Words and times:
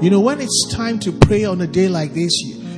You 0.00 0.10
know, 0.10 0.20
when 0.20 0.42
it's 0.42 0.68
time 0.72 1.00
to 1.00 1.12
pray 1.12 1.44
on 1.44 1.60
a 1.62 1.66
day 1.66 1.88
like 1.88 2.12
this, 2.12 2.32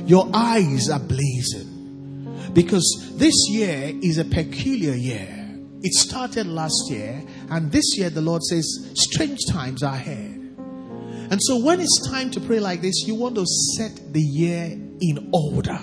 your 0.05 0.29
eyes 0.33 0.89
are 0.89 0.99
blazing. 0.99 2.49
Because 2.53 3.13
this 3.15 3.35
year 3.49 3.91
is 4.01 4.17
a 4.17 4.25
peculiar 4.25 4.93
year. 4.93 5.35
It 5.81 5.93
started 5.93 6.47
last 6.47 6.89
year, 6.89 7.21
and 7.49 7.71
this 7.71 7.97
year 7.97 8.09
the 8.09 8.21
Lord 8.21 8.41
says, 8.43 8.91
strange 8.95 9.39
times 9.49 9.83
are 9.83 9.93
ahead. 9.93 10.35
And 11.31 11.39
so 11.41 11.63
when 11.63 11.79
it's 11.79 12.09
time 12.09 12.31
to 12.31 12.39
pray 12.39 12.59
like 12.59 12.81
this, 12.81 13.03
you 13.05 13.15
want 13.15 13.35
to 13.35 13.45
set 13.45 14.13
the 14.13 14.21
year 14.21 14.71
in 15.01 15.29
order. 15.31 15.77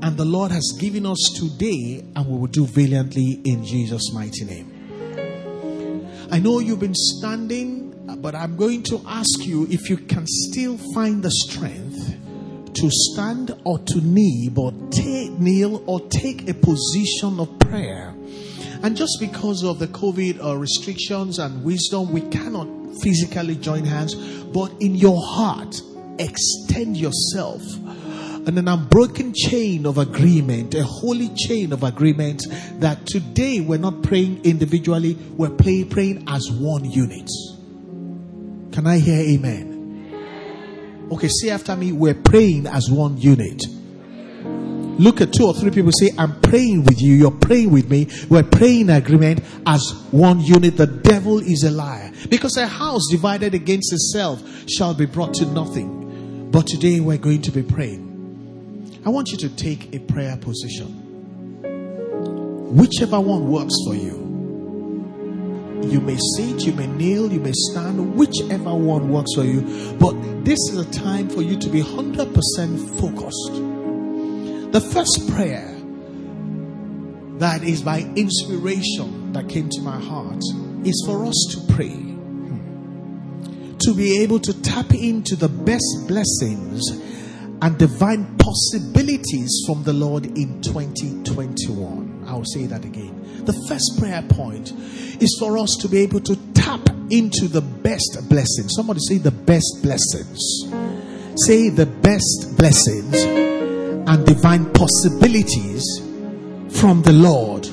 And 0.00 0.16
the 0.16 0.24
Lord 0.24 0.52
has 0.52 0.72
given 0.80 1.04
us 1.04 1.18
today, 1.36 2.04
and 2.14 2.26
we 2.26 2.38
will 2.38 2.46
do 2.46 2.64
valiantly 2.64 3.42
in 3.44 3.64
Jesus' 3.64 4.12
mighty 4.14 4.44
name. 4.44 4.72
I 6.30 6.38
know 6.38 6.60
you've 6.60 6.80
been 6.80 6.94
standing, 6.94 7.87
but 8.16 8.34
I'm 8.34 8.56
going 8.56 8.82
to 8.84 9.00
ask 9.06 9.44
you 9.44 9.66
if 9.70 9.90
you 9.90 9.96
can 9.96 10.26
still 10.26 10.78
find 10.94 11.22
the 11.22 11.30
strength 11.30 12.16
to 12.74 12.90
stand 12.90 13.54
or 13.64 13.78
to 13.78 14.00
kneel, 14.00 14.50
but 14.50 14.92
take, 14.92 15.32
kneel 15.38 15.82
or 15.86 16.00
take 16.08 16.48
a 16.48 16.54
position 16.54 17.40
of 17.40 17.58
prayer. 17.58 18.14
And 18.82 18.96
just 18.96 19.18
because 19.20 19.64
of 19.64 19.78
the 19.78 19.88
COVID 19.88 20.42
uh, 20.42 20.56
restrictions 20.56 21.38
and 21.38 21.64
wisdom, 21.64 22.12
we 22.12 22.20
cannot 22.22 22.68
physically 23.02 23.56
join 23.56 23.84
hands, 23.84 24.14
but 24.14 24.72
in 24.80 24.94
your 24.94 25.20
heart, 25.20 25.80
extend 26.18 26.96
yourself 26.96 27.62
and 28.46 28.58
an 28.58 28.66
unbroken 28.68 29.34
chain 29.34 29.84
of 29.84 29.98
agreement, 29.98 30.74
a 30.74 30.82
holy 30.82 31.28
chain 31.34 31.72
of 31.72 31.82
agreement 31.82 32.46
that 32.80 33.06
today 33.06 33.60
we're 33.60 33.78
not 33.78 34.02
praying 34.02 34.42
individually, 34.44 35.14
we're 35.36 35.50
play, 35.50 35.84
praying 35.84 36.24
as 36.28 36.50
one 36.50 36.84
unit. 36.90 37.28
Can 38.72 38.86
I 38.86 38.98
hear 38.98 39.20
amen? 39.20 41.08
Okay, 41.10 41.28
say 41.28 41.50
after 41.50 41.74
me, 41.74 41.92
we're 41.92 42.14
praying 42.14 42.66
as 42.66 42.90
one 42.90 43.16
unit. 43.18 43.62
Look 44.98 45.20
at 45.20 45.32
two 45.32 45.46
or 45.46 45.54
three 45.54 45.70
people 45.70 45.92
say, 45.92 46.10
I'm 46.18 46.40
praying 46.40 46.84
with 46.84 47.00
you, 47.00 47.14
you're 47.14 47.30
praying 47.30 47.70
with 47.70 47.88
me, 47.88 48.08
we're 48.28 48.42
praying 48.42 48.82
in 48.82 48.90
agreement 48.90 49.40
as 49.64 49.80
one 50.10 50.40
unit. 50.40 50.76
The 50.76 50.88
devil 50.88 51.38
is 51.38 51.62
a 51.62 51.70
liar. 51.70 52.12
Because 52.28 52.56
a 52.56 52.66
house 52.66 53.02
divided 53.10 53.54
against 53.54 53.92
itself 53.92 54.42
shall 54.68 54.94
be 54.94 55.06
brought 55.06 55.34
to 55.34 55.46
nothing. 55.46 56.50
But 56.50 56.66
today 56.66 56.98
we're 56.98 57.16
going 57.16 57.42
to 57.42 57.52
be 57.52 57.62
praying. 57.62 59.00
I 59.06 59.10
want 59.10 59.30
you 59.30 59.38
to 59.38 59.48
take 59.48 59.94
a 59.94 60.00
prayer 60.00 60.36
position. 60.36 61.04
Whichever 62.76 63.20
one 63.20 63.50
works 63.50 63.74
for 63.86 63.94
you. 63.94 64.27
You 65.82 66.00
may 66.00 66.18
sit, 66.36 66.66
you 66.66 66.72
may 66.72 66.86
kneel, 66.86 67.32
you 67.32 67.40
may 67.40 67.52
stand, 67.52 68.14
whichever 68.16 68.74
one 68.74 69.10
works 69.10 69.34
for 69.34 69.44
you. 69.44 69.62
But 69.98 70.14
this 70.44 70.58
is 70.70 70.76
a 70.78 70.90
time 70.90 71.28
for 71.28 71.42
you 71.42 71.56
to 71.58 71.68
be 71.68 71.82
100% 71.82 73.00
focused. 73.00 73.52
The 74.72 74.80
first 74.80 75.30
prayer 75.32 75.74
that 77.38 77.62
is 77.62 77.82
by 77.82 78.00
inspiration 78.16 79.32
that 79.32 79.48
came 79.48 79.68
to 79.70 79.80
my 79.80 79.98
heart 79.98 80.42
is 80.84 81.02
for 81.06 81.24
us 81.24 81.46
to 81.52 81.72
pray. 81.72 81.96
To 83.80 83.94
be 83.94 84.22
able 84.22 84.40
to 84.40 84.62
tap 84.62 84.92
into 84.92 85.36
the 85.36 85.48
best 85.48 86.06
blessings 86.08 86.90
and 87.62 87.78
divine 87.78 88.36
possibilities 88.36 89.62
from 89.66 89.84
the 89.84 89.92
Lord 89.92 90.26
in 90.26 90.60
2021. 90.62 92.07
I'll 92.28 92.44
say 92.44 92.66
that 92.66 92.84
again. 92.84 93.44
The 93.44 93.54
first 93.68 93.98
prayer 93.98 94.22
point 94.28 94.72
is 95.22 95.34
for 95.40 95.56
us 95.56 95.76
to 95.80 95.88
be 95.88 95.98
able 96.00 96.20
to 96.20 96.36
tap 96.52 96.86
into 97.10 97.48
the 97.48 97.62
best 97.62 98.28
blessings. 98.28 98.74
Somebody 98.76 99.00
say 99.00 99.16
the 99.16 99.30
best 99.30 99.80
blessings. 99.82 100.38
Say 101.46 101.70
the 101.70 101.86
best 101.86 102.54
blessings 102.58 103.24
and 103.24 104.26
divine 104.26 104.70
possibilities 104.72 105.84
from 106.78 107.00
the 107.02 107.12
Lord. 107.12 107.66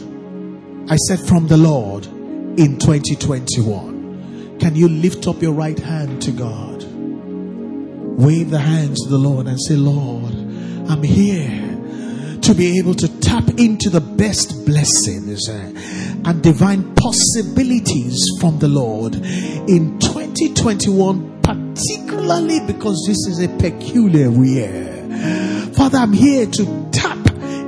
I 0.90 0.96
said 0.96 1.20
from 1.20 1.48
the 1.48 1.58
Lord 1.58 2.06
in 2.06 2.80
2021. 2.80 4.58
Can 4.60 4.76
you 4.76 4.88
lift 4.88 5.28
up 5.28 5.42
your 5.42 5.52
right 5.52 5.78
hand 5.78 6.22
to 6.22 6.32
God? 6.32 6.84
Wave 8.18 8.52
the 8.52 8.60
hands 8.60 9.04
to 9.04 9.10
the 9.10 9.18
Lord 9.18 9.48
and 9.48 9.60
say, 9.62 9.76
Lord, 9.76 10.34
I'm 10.90 11.04
here 11.04 12.40
to 12.42 12.54
be 12.54 12.78
able 12.78 12.94
to 12.94 13.08
tap 13.36 13.60
into 13.60 13.90
the 13.90 14.00
best 14.00 14.66
blessings 14.66 15.50
and 15.50 16.42
divine 16.42 16.96
possibilities 16.96 18.18
from 18.40 18.58
the 18.60 18.68
Lord 18.70 19.16
in 19.16 20.00
2021, 20.00 21.42
particularly 21.42 22.62
because 22.66 23.04
this 23.06 23.28
is 23.28 23.44
a 23.44 23.50
peculiar 23.58 24.30
year. 24.30 25.72
Father, 25.74 25.98
I'm 25.98 26.14
here 26.14 26.46
to 26.46 26.90
tap 26.94 27.18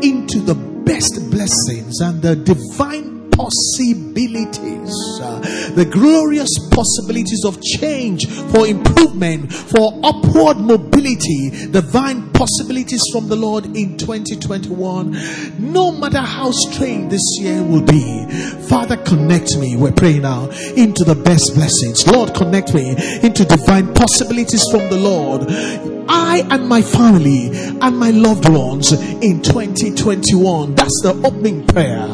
into 0.02 0.40
the 0.40 0.56
best 0.56 1.30
blessings 1.30 2.00
and 2.00 2.22
the 2.22 2.38
divine 2.38 3.30
possibilities, 3.32 4.96
uh, 5.22 5.42
the 5.78 5.86
glorious 5.86 6.50
possibilities 6.72 7.46
of 7.46 7.62
change 7.62 8.28
for 8.52 8.66
improvement, 8.66 9.54
for 9.54 9.94
upward 10.04 10.58
mobility, 10.58 11.70
divine 11.70 12.32
possibilities 12.32 13.02
from 13.12 13.28
the 13.30 13.36
Lord 13.36 13.66
in 13.78 13.96
2021. 13.96 15.16
No 15.60 15.92
matter 15.92 16.20
how 16.20 16.50
strange 16.50 17.12
this 17.12 17.38
year 17.40 17.62
will 17.62 17.86
be, 17.86 18.26
Father, 18.68 18.98
connect 18.98 19.56
me. 19.58 19.78
We're 19.78 19.92
praying 19.92 20.24
now 20.24 20.50
into 20.76 21.04
the 21.04 21.16
best 21.16 21.54
blessings. 21.54 22.08
Lord, 22.08 22.34
connect 22.34 22.74
me 22.74 22.96
into 23.22 23.46
divine 23.46 23.94
possibilities 23.94 24.64
from 24.72 24.90
the 24.90 24.98
Lord 24.98 25.97
I 26.10 26.48
and 26.50 26.68
my 26.68 26.82
family 26.82 27.50
and 27.54 27.98
my 27.98 28.12
loved 28.12 28.50
ones 28.50 28.92
in 28.92 29.42
2021. 29.42 30.76
That's 30.76 31.02
the 31.04 31.22
opening 31.26 31.66
prayer. 31.68 32.08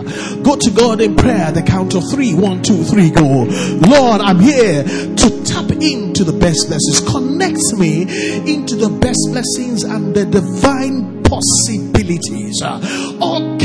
Go 0.44 0.56
to 0.56 0.72
God 0.72 1.02
in 1.02 1.16
prayer, 1.16 1.52
the 1.52 1.62
count 1.62 1.96
of 1.96 2.04
three. 2.10 2.34
One, 2.34 2.62
two, 2.62 2.84
three, 2.84 3.10
go. 3.10 3.46
Lord, 3.88 4.22
I'm 4.22 4.40
here 4.40 4.84
to 4.84 5.44
tap 5.46 5.72
into 5.72 6.24
the 6.24 6.38
best 6.40 6.68
blessings. 6.68 7.02
Connect 7.10 7.62
me 7.78 8.04
into 8.52 8.76
the 8.76 8.90
best 8.90 9.20
blessings 9.32 9.84
and 9.84 10.16
the 10.16 10.26
divine 10.26 11.24
possibilities. 11.24 12.62
Of 12.64 13.60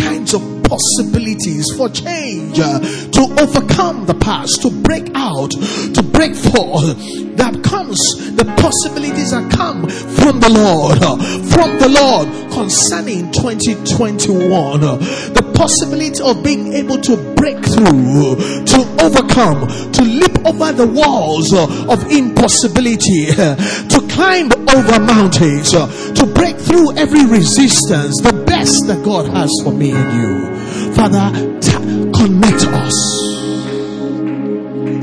possibilities 0.68 1.66
for 1.76 1.88
change, 1.88 2.60
uh, 2.60 2.78
to 2.78 3.22
overcome 3.40 4.04
the 4.06 4.14
past, 4.14 4.60
to 4.62 4.70
break 4.70 5.10
out, 5.14 5.50
to 5.50 6.02
break 6.02 6.34
forth. 6.36 6.96
That 7.36 7.64
comes, 7.64 7.98
the 8.36 8.44
possibilities 8.60 9.30
that 9.30 9.50
come 9.50 9.88
from 9.88 10.40
the 10.40 10.50
Lord, 10.50 10.98
uh, 11.02 11.16
from 11.56 11.78
the 11.78 11.88
Lord 11.88 12.28
concerning 12.52 13.32
2021. 13.32 14.84
Uh, 14.84 14.96
the 15.32 15.48
possibility 15.54 16.22
of 16.22 16.44
being 16.44 16.72
able 16.74 16.98
to 16.98 17.16
break 17.34 17.58
through, 17.64 18.36
to 18.68 18.78
overcome, 19.00 19.66
to 19.92 20.02
leap 20.02 20.36
over 20.44 20.72
the 20.72 20.86
walls 20.86 21.52
of 21.54 21.98
impossibility, 22.12 23.26
to 23.32 23.98
climb 24.10 24.52
over 24.74 25.00
mountains, 25.00 25.70
to 25.72 26.26
break 26.34 26.56
through 26.56 26.96
every 26.96 27.24
resistance, 27.24 28.20
the 28.22 28.44
best 28.46 28.86
that 28.86 29.02
God 29.04 29.26
has 29.28 29.50
for 29.64 29.72
me 29.72 29.92
and 29.92 30.12
you. 30.20 30.57
Father, 30.98 31.30
t- 31.60 31.70
connect 32.10 32.64
us. 32.66 32.98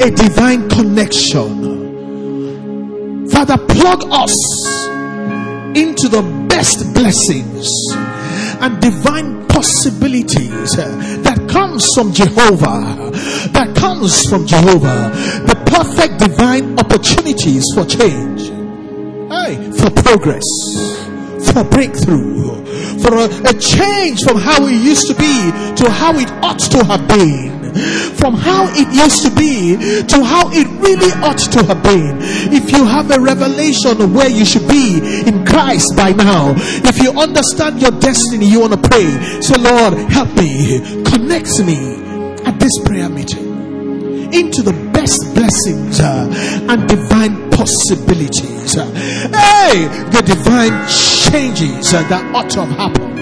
A 0.03 0.11
divine 0.11 0.67
connection. 0.67 1.49
Father, 3.29 3.57
plug 3.57 4.03
us 4.11 4.35
into 5.73 6.09
the 6.09 6.21
best 6.49 6.93
blessings 6.93 7.71
and 8.59 8.81
divine 8.81 9.47
possibilities 9.47 10.75
that 10.75 11.47
comes 11.49 11.87
from 11.95 12.11
Jehovah. 12.11 13.11
That 13.53 13.73
comes 13.77 14.21
from 14.29 14.45
Jehovah. 14.45 15.11
The 15.47 15.55
perfect 15.65 16.19
divine 16.19 16.77
opportunities 16.77 17.63
for 17.73 17.85
change. 17.85 18.49
Hey, 19.31 19.71
for 19.71 19.89
progress 20.03 21.04
for 21.55 21.63
breakthrough, 21.63 22.51
for 22.99 23.15
a, 23.15 23.25
a 23.47 23.53
change 23.53 24.19
from 24.27 24.35
how 24.35 24.67
it 24.67 24.75
used 24.83 25.07
to 25.07 25.15
be 25.15 25.51
to 25.79 25.89
how 25.89 26.11
it 26.19 26.29
ought 26.43 26.59
to 26.59 26.83
have 26.83 27.07
been 27.07 27.55
from 28.15 28.35
how 28.35 28.67
it 28.71 28.87
used 28.93 29.23
to 29.23 29.31
be 29.35 29.75
to 30.03 30.23
how 30.23 30.49
it 30.51 30.67
really 30.79 31.11
ought 31.23 31.37
to 31.37 31.63
have 31.65 31.83
been. 31.83 32.17
If 32.53 32.71
you 32.71 32.85
have 32.85 33.11
a 33.11 33.19
revelation 33.19 34.01
of 34.01 34.15
where 34.15 34.29
you 34.29 34.45
should 34.45 34.67
be 34.67 34.99
in 35.27 35.45
Christ 35.45 35.95
by 35.95 36.11
now, 36.11 36.53
if 36.57 37.01
you 37.01 37.11
understand 37.11 37.81
your 37.81 37.91
destiny, 37.99 38.47
you 38.47 38.61
want 38.61 38.73
to 38.73 38.89
pray. 38.89 39.41
So, 39.41 39.59
Lord, 39.59 39.93
help 40.09 40.29
me, 40.35 40.79
connect 41.03 41.59
me 41.65 41.95
at 42.45 42.59
this 42.59 42.71
prayer 42.85 43.09
meeting 43.09 43.44
into 44.33 44.61
the 44.61 44.73
best 44.91 45.33
blessings 45.33 45.99
uh, 45.99 46.27
and 46.69 46.87
divine 46.87 47.49
possibilities. 47.51 48.77
Uh, 48.77 48.85
hey, 48.93 49.87
the 50.11 50.21
divine 50.25 50.87
changes 50.87 51.93
uh, 51.93 52.01
that 52.09 52.23
ought 52.33 52.49
to 52.51 52.65
have 52.65 52.77
happened 52.77 53.17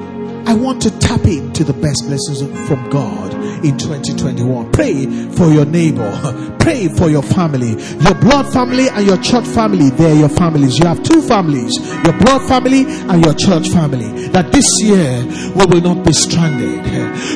I 0.44 0.54
want 0.54 0.82
to 0.82 0.98
tap 0.98 1.24
into 1.24 1.62
the 1.62 1.72
best 1.72 2.04
blessings 2.06 2.42
from 2.66 2.90
God 2.90 3.32
in 3.64 3.78
2021. 3.78 4.72
Pray 4.72 5.06
for 5.30 5.52
your 5.52 5.64
neighbor. 5.64 6.10
Pray 6.58 6.88
for 6.88 7.08
your 7.08 7.22
family. 7.22 7.70
Your 7.70 8.14
blood 8.14 8.52
family 8.52 8.88
and 8.88 9.06
your 9.06 9.18
church 9.18 9.46
family, 9.46 9.90
they're 9.90 10.14
your 10.14 10.28
families. 10.28 10.78
You 10.78 10.86
have 10.86 11.02
two 11.02 11.22
families. 11.22 11.72
Your 12.04 12.18
blood 12.18 12.42
family 12.48 12.84
and 12.86 13.24
your 13.24 13.34
church 13.34 13.68
family. 13.68 14.28
That 14.28 14.50
this 14.52 14.66
year 14.82 15.24
we 15.54 15.64
will 15.66 15.80
not 15.80 16.04
be 16.04 16.12
stranded. 16.12 16.84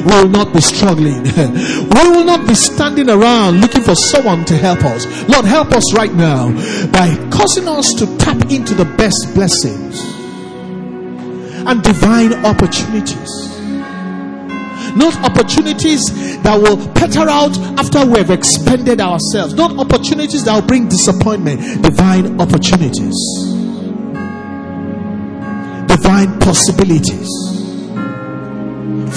We 0.04 0.12
will 0.12 0.28
not 0.28 0.52
be 0.52 0.60
struggling. 0.60 1.22
We 1.96 2.10
will 2.10 2.24
not 2.24 2.46
be 2.46 2.54
standing 2.54 3.08
around 3.08 3.60
looking 3.60 3.82
for 3.82 3.94
someone 3.94 4.44
to 4.46 4.56
help 4.56 4.84
us. 4.84 5.06
Lord, 5.28 5.44
help 5.44 5.72
us 5.72 5.94
right 5.94 6.12
now 6.12 6.50
by 6.90 7.14
causing 7.30 7.68
us 7.68 7.86
to 7.98 8.06
tap 8.18 8.50
into 8.50 8.74
the 8.74 8.84
best 8.84 9.34
blessings 9.34 10.15
and 11.68 11.82
divine 11.82 12.32
opportunities 12.44 13.56
not 14.96 15.14
opportunities 15.30 16.02
that 16.42 16.56
will 16.56 16.78
peter 16.94 17.28
out 17.28 17.56
after 17.78 18.04
we've 18.06 18.30
expended 18.30 19.00
ourselves, 19.00 19.52
not 19.54 19.78
opportunities 19.78 20.44
that 20.44 20.54
will 20.54 20.66
bring 20.66 20.88
disappointment, 20.88 21.60
divine 21.82 22.40
opportunities, 22.40 23.16
divine 25.86 26.38
possibilities 26.40 27.28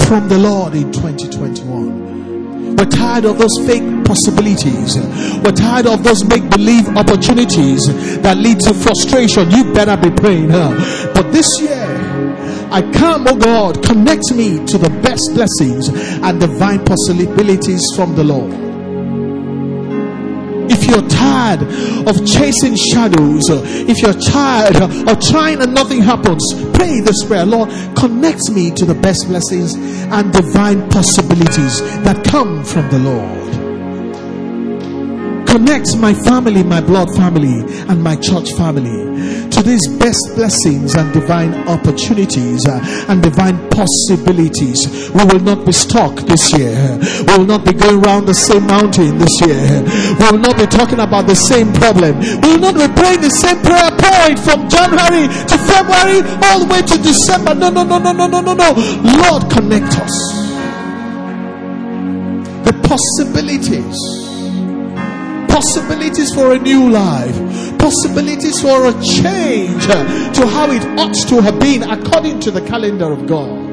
from 0.06 0.28
the 0.28 0.38
Lord 0.38 0.76
in 0.76 0.92
2021. 0.92 2.76
We're 2.76 2.86
tired 2.86 3.26
of 3.26 3.38
those 3.38 3.58
fake 3.66 3.84
possibilities. 4.06 4.98
We're 5.44 5.52
tired 5.52 5.88
of 5.88 6.04
those 6.04 6.24
make 6.26 6.50
believe 6.50 6.88
opportunities 6.98 7.88
that 8.22 8.38
lead 8.38 8.60
to 8.62 8.74
frustration. 8.74 9.52
You 9.52 9.74
better 9.74 9.98
be 9.98 10.10
praying. 10.16 10.50
Huh? 10.50 10.72
But 11.14 11.32
this 11.32 11.48
year, 11.60 11.79
I 12.72 12.82
come, 12.92 13.26
oh 13.28 13.36
God, 13.36 13.84
connect 13.84 14.32
me 14.34 14.64
to 14.66 14.78
the 14.78 14.90
best 15.02 15.32
blessings 15.34 15.90
and 15.90 16.40
divine 16.40 16.86
possibilities 16.86 17.82
from 17.96 18.16
the 18.16 18.24
Lord. 18.24 18.54
If 20.72 20.86
you're 20.86 21.08
tired 21.10 21.64
of 22.08 22.28
chasing 22.28 22.76
shadows, 22.76 23.44
if 23.50 24.02
you're 24.04 24.14
tired 24.14 24.76
of 24.78 25.20
trying 25.20 25.62
and 25.62 25.74
nothing 25.74 26.02
happens, 26.02 26.44
pray 26.74 27.00
this 27.02 27.26
prayer 27.26 27.46
Lord, 27.46 27.70
connect 27.96 28.52
me 28.52 28.70
to 28.72 28.86
the 28.86 28.94
best 28.94 29.28
blessings 29.28 29.74
and 29.76 30.32
divine 30.32 30.88
possibilities 30.90 31.82
that 32.04 32.24
come 32.24 32.64
from 32.64 32.88
the 32.92 33.00
Lord. 33.00 33.59
Connect 35.50 35.98
my 35.98 36.14
family, 36.14 36.64
my 36.64 36.80
blood 36.80 37.10
family, 37.16 37.66
and 37.90 38.04
my 38.04 38.16
church 38.16 38.54
family 38.54 39.50
to 39.50 39.64
these 39.64 39.88
best 39.98 40.22
blessings 40.36 40.96
and 40.96 41.12
divine 41.12 41.54
opportunities 41.68 42.66
uh, 42.68 42.80
and 43.10 43.22
divine 43.24 43.58
possibilities. 43.70 45.10
We 45.10 45.26
will 45.26 45.42
not 45.42 45.66
be 45.66 45.72
stuck 45.72 46.16
this 46.30 46.54
year. 46.54 46.78
We 47.26 47.34
will 47.38 47.46
not 47.50 47.66
be 47.66 47.74
going 47.74 48.06
around 48.06 48.28
the 48.28 48.36
same 48.36 48.68
mountain 48.68 49.18
this 49.18 49.42
year. 49.42 49.84
We 50.22 50.32
will 50.32 50.38
not 50.38 50.56
be 50.56 50.68
talking 50.68 51.00
about 51.00 51.26
the 51.26 51.36
same 51.36 51.74
problem. 51.74 52.20
We 52.46 52.54
will 52.54 52.72
not 52.72 52.76
be 52.78 52.88
praying 52.94 53.22
the 53.22 53.34
same 53.34 53.60
prayer 53.66 53.90
point 53.90 54.38
from 54.38 54.70
January 54.70 55.28
to 55.28 55.56
February 55.58 56.22
all 56.46 56.62
the 56.62 56.70
way 56.70 56.82
to 56.86 56.98
December. 57.02 57.56
No, 57.56 57.70
no, 57.70 57.84
no, 57.84 57.98
no, 57.98 58.14
no, 58.14 58.28
no, 58.28 58.40
no, 58.40 58.54
no. 58.54 58.70
Lord, 59.02 59.50
connect 59.52 59.98
us. 59.98 60.16
The 62.70 62.74
possibilities 62.86 64.29
possibilities 65.50 66.34
for 66.34 66.54
a 66.54 66.60
new 66.60 66.90
life, 66.90 67.36
possibilities 67.80 68.62
for 68.62 68.88
a 68.88 68.94
change 69.04 69.84
to 69.88 70.48
how 70.48 70.72
it 70.72 70.86
ought 70.98 71.14
to 71.28 71.42
have 71.42 71.60
been 71.60 71.84
according 71.84 72.40
to 72.40 72.52
the 72.52 72.62
calendar 72.62 73.12
of 73.12 73.28
God. 73.28 73.70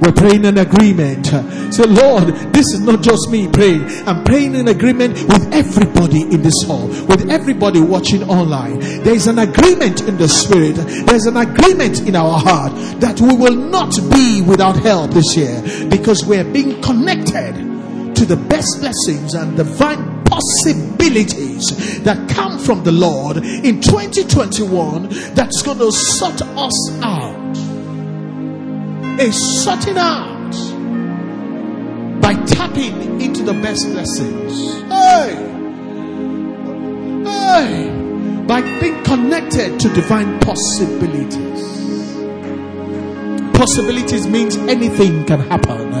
We're 0.00 0.12
praying 0.12 0.44
in 0.44 0.58
agreement. 0.58 1.26
So, 1.74 1.84
Lord, 1.84 2.28
this 2.52 2.66
is 2.72 2.80
not 2.80 3.02
just 3.02 3.28
me 3.28 3.48
praying. 3.48 3.84
I'm 4.06 4.22
praying 4.22 4.54
in 4.54 4.68
agreement 4.68 5.14
with 5.14 5.52
everybody 5.52 6.22
in 6.22 6.42
this 6.42 6.62
hall, 6.64 6.86
with 6.86 7.28
everybody 7.28 7.80
watching 7.80 8.22
online. 8.30 8.78
There 8.78 9.14
is 9.14 9.26
an 9.26 9.40
agreement 9.40 10.02
in 10.02 10.16
the 10.16 10.28
spirit. 10.28 10.76
There's 11.06 11.26
an 11.26 11.36
agreement 11.36 12.06
in 12.06 12.14
our 12.14 12.38
heart 12.38 12.72
that 13.00 13.20
we 13.20 13.34
will 13.34 13.56
not 13.56 13.98
be 14.12 14.42
without 14.42 14.76
help 14.76 15.10
this 15.10 15.36
year 15.36 15.60
because 15.88 16.24
we're 16.24 16.44
being 16.44 16.80
connected 16.82 17.65
to 18.16 18.24
the 18.24 18.36
best 18.36 18.80
blessings 18.80 19.34
and 19.34 19.56
divine 19.56 20.24
possibilities 20.24 22.00
that 22.02 22.28
come 22.30 22.58
from 22.58 22.82
the 22.82 22.92
Lord 22.92 23.36
in 23.38 23.80
2021 23.80 25.08
that's 25.34 25.62
going 25.62 25.78
to 25.78 25.92
sort 25.92 26.40
us 26.42 27.02
out. 27.02 27.56
A 29.18 29.32
sorting 29.32 29.98
out 29.98 30.50
by 32.20 32.34
tapping 32.44 33.20
into 33.20 33.42
the 33.42 33.54
best 33.54 33.86
blessings. 33.86 34.82
Hey! 34.88 35.34
Hey! 37.24 38.42
By 38.46 38.62
being 38.80 39.02
connected 39.04 39.78
to 39.80 39.88
divine 39.90 40.38
possibilities 40.40 41.75
possibilities 43.56 44.26
means 44.26 44.56
anything 44.56 45.24
can 45.24 45.40
happen, 45.40 45.92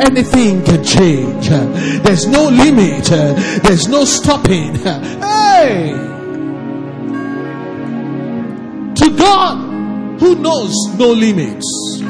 anything 0.00 0.62
can 0.64 0.82
change. 0.84 1.48
There's 2.02 2.26
no 2.26 2.48
limit, 2.48 3.04
there's 3.62 3.88
no 3.88 4.04
stopping. 4.04 4.76
Hey! 4.76 5.92
To 8.94 9.16
God, 9.18 10.20
who 10.20 10.36
knows 10.36 10.72
no 10.96 11.10
limits, 11.10 11.66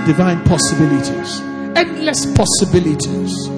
divine 0.06 0.44
possibilities, 0.44 1.40
endless 1.74 2.26
possibilities. 2.36 3.48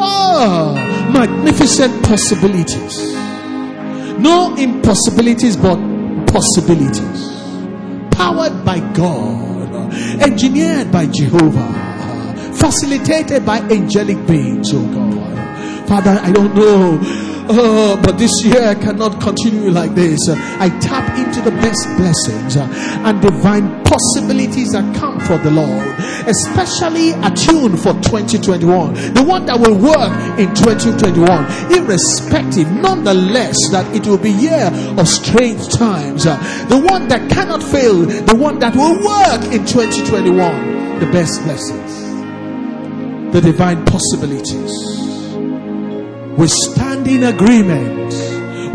Ah, 0.00 0.74
magnificent 1.12 2.04
possibilities. 2.04 3.14
No 4.18 4.54
impossibilities, 4.56 5.56
but 5.56 5.76
possibilities. 6.26 7.26
Powered 8.12 8.64
by 8.64 8.80
God 8.94 9.47
engineered 10.20 10.90
by 10.90 11.06
Jehovah, 11.06 11.72
facilitated 12.54 13.44
by 13.44 13.58
angelic 13.60 14.26
beings, 14.26 14.70
oh 14.72 14.86
God. 14.92 15.88
Father, 15.88 16.20
I 16.22 16.32
don't 16.32 16.54
know 16.54 17.27
Oh, 17.50 17.98
but 18.04 18.18
this 18.18 18.30
year 18.44 18.62
I 18.62 18.74
cannot 18.74 19.22
continue 19.22 19.70
like 19.70 19.94
this. 19.94 20.28
I 20.28 20.68
tap 20.80 21.16
into 21.16 21.40
the 21.40 21.50
best 21.50 21.88
blessings 21.96 22.58
uh, 22.58 22.68
and 23.08 23.22
divine 23.22 23.82
possibilities 23.84 24.72
that 24.72 24.84
come 24.94 25.18
from 25.18 25.42
the 25.42 25.50
Lord, 25.50 25.96
especially 26.28 27.12
attuned 27.24 27.80
for 27.80 27.94
2021, 28.04 29.14
the 29.14 29.24
one 29.24 29.46
that 29.46 29.58
will 29.58 29.80
work 29.80 30.12
in 30.38 30.52
2021, 30.54 31.24
irrespective, 31.72 32.70
nonetheless, 32.70 33.56
that 33.72 33.88
it 33.96 34.06
will 34.06 34.18
be 34.18 34.30
year 34.30 34.68
of 34.98 35.08
strange 35.08 35.72
times, 35.72 36.26
uh, 36.26 36.36
the 36.68 36.76
one 36.76 37.08
that 37.08 37.30
cannot 37.30 37.62
fail, 37.62 38.04
the 38.04 38.36
one 38.36 38.58
that 38.58 38.76
will 38.76 39.00
work 39.00 39.40
in 39.54 39.64
2021, 39.64 41.00
the 41.00 41.06
best 41.06 41.42
blessings, 41.44 41.96
the 43.32 43.40
divine 43.40 43.82
possibilities 43.86 45.17
we 46.38 46.46
stand 46.46 47.08
in 47.08 47.24
agreement. 47.24 48.14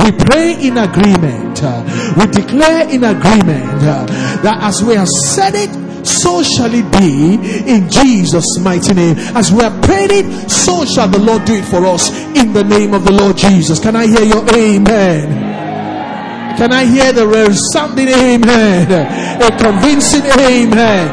We 0.04 0.12
pray 0.12 0.56
in 0.60 0.78
agreement. 0.78 1.64
Uh, 1.64 2.14
we 2.20 2.28
declare 2.28 2.90
in 2.90 3.06
agreement 3.06 3.80
uh, 3.82 4.06
that 4.44 4.60
as 4.62 4.84
we 4.84 4.96
have 4.96 5.08
said 5.08 5.56
it, 5.56 6.06
so 6.06 6.44
shall 6.44 6.74
it 6.74 6.92
be 7.00 7.36
in 7.72 7.90
Jesus' 7.90 8.60
mighty 8.60 8.94
name. 8.94 9.16
As 9.34 9.54
we 9.54 9.64
have 9.64 9.82
prayed 9.84 10.12
it, 10.12 10.52
so 10.52 10.84
shall 10.84 11.08
the 11.08 11.20
Lord 11.20 11.46
do 11.46 11.56
it 11.56 11.64
for 11.64 11.86
us 11.86 12.12
in 12.36 12.52
the 12.52 12.66
name 12.66 12.94
of 12.94 13.06
the 13.06 13.14
Lord 13.14 13.38
Jesus. 13.38 13.80
Can 13.80 13.96
I 13.96 14.08
hear 14.08 14.24
your 14.24 14.44
amen? 14.54 15.54
Can 16.58 16.74
I 16.74 16.84
hear 16.84 17.14
the 17.14 17.26
resounding 17.26 18.10
amen? 18.10 18.92
A 19.42 19.58
convincing 19.58 20.26
amen. 20.26 21.08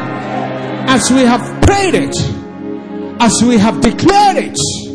As 0.89 1.09
we 1.09 1.21
have 1.21 1.61
prayed 1.61 1.95
it, 1.95 2.15
as 3.21 3.41
we 3.41 3.57
have 3.57 3.79
declared 3.79 4.35
it, 4.35 4.90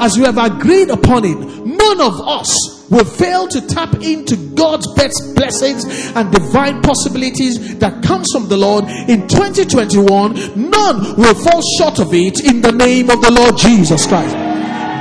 as 0.00 0.16
we 0.18 0.24
have 0.24 0.38
agreed 0.38 0.90
upon 0.90 1.24
it, 1.24 1.38
none 1.66 2.00
of 2.00 2.20
us 2.20 2.76
will 2.90 3.04
fail 3.04 3.48
to 3.48 3.60
tap 3.66 3.94
into 4.02 4.36
God's 4.54 4.86
best 4.94 5.34
blessings 5.34 5.84
and 6.14 6.32
divine 6.32 6.82
possibilities 6.82 7.78
that 7.78 8.02
comes 8.02 8.30
from 8.32 8.48
the 8.48 8.56
Lord 8.56 8.84
in 8.84 9.26
2021. 9.28 10.70
None 10.70 11.16
will 11.16 11.34
fall 11.34 11.62
short 11.78 11.98
of 11.98 12.14
it 12.14 12.44
in 12.44 12.62
the 12.62 12.72
name 12.72 13.10
of 13.10 13.20
the 13.22 13.30
Lord 13.30 13.56
Jesus 13.56 14.06
Christ. 14.06 14.34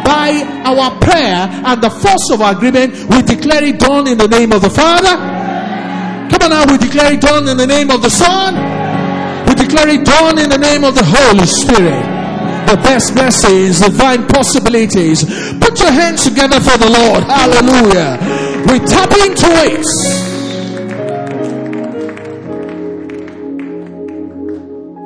By 0.06 0.44
our 0.66 1.00
prayer 1.00 1.50
and 1.66 1.82
the 1.82 1.90
force 1.90 2.30
of 2.32 2.42
our 2.42 2.56
agreement, 2.56 2.94
we 3.10 3.22
declare 3.22 3.64
it 3.64 3.80
done 3.80 4.08
in 4.08 4.18
the 4.18 4.28
name 4.28 4.52
of 4.52 4.62
the 4.62 4.70
Father. 4.70 5.16
Come 6.30 6.42
on 6.42 6.50
now, 6.50 6.66
we 6.72 6.78
declare 6.78 7.14
it 7.14 7.22
done 7.22 7.48
in 7.48 7.58
the 7.58 7.68
name 7.68 7.90
of 7.92 8.02
the 8.02 8.10
Son. 8.10 8.54
We 9.48 9.56
declare 9.56 9.90
it 9.90 10.06
done 10.06 10.40
in 10.40 10.50
the 10.50 10.58
name 10.58 10.84
of 10.84 10.96
the 10.96 11.04
Holy 11.06 11.46
Spirit. 11.46 12.15
The 12.68 12.76
best 12.78 13.14
blessings, 13.14 13.80
divine 13.80 14.28
possibilities. 14.28 15.24
Put 15.60 15.80
your 15.80 15.92
hands 15.92 16.24
together 16.24 16.60
for 16.60 16.78
the 16.78 16.90
Lord. 16.90 17.24
Hallelujah. 17.24 18.20
We 18.72 18.80
tap 18.80 19.12
into 19.12 19.48
it. 19.70 19.86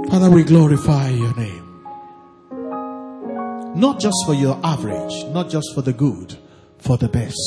Father, 0.09 0.29
we 0.31 0.43
glorify 0.43 1.09
your 1.09 1.35
name. 1.35 1.65
Not 3.75 3.99
just 3.99 4.17
for 4.25 4.33
your 4.33 4.59
average, 4.63 5.25
not 5.33 5.49
just 5.49 5.73
for 5.75 5.81
the 5.81 5.93
good, 5.93 6.37
for 6.79 6.97
the 6.97 7.07
best 7.07 7.39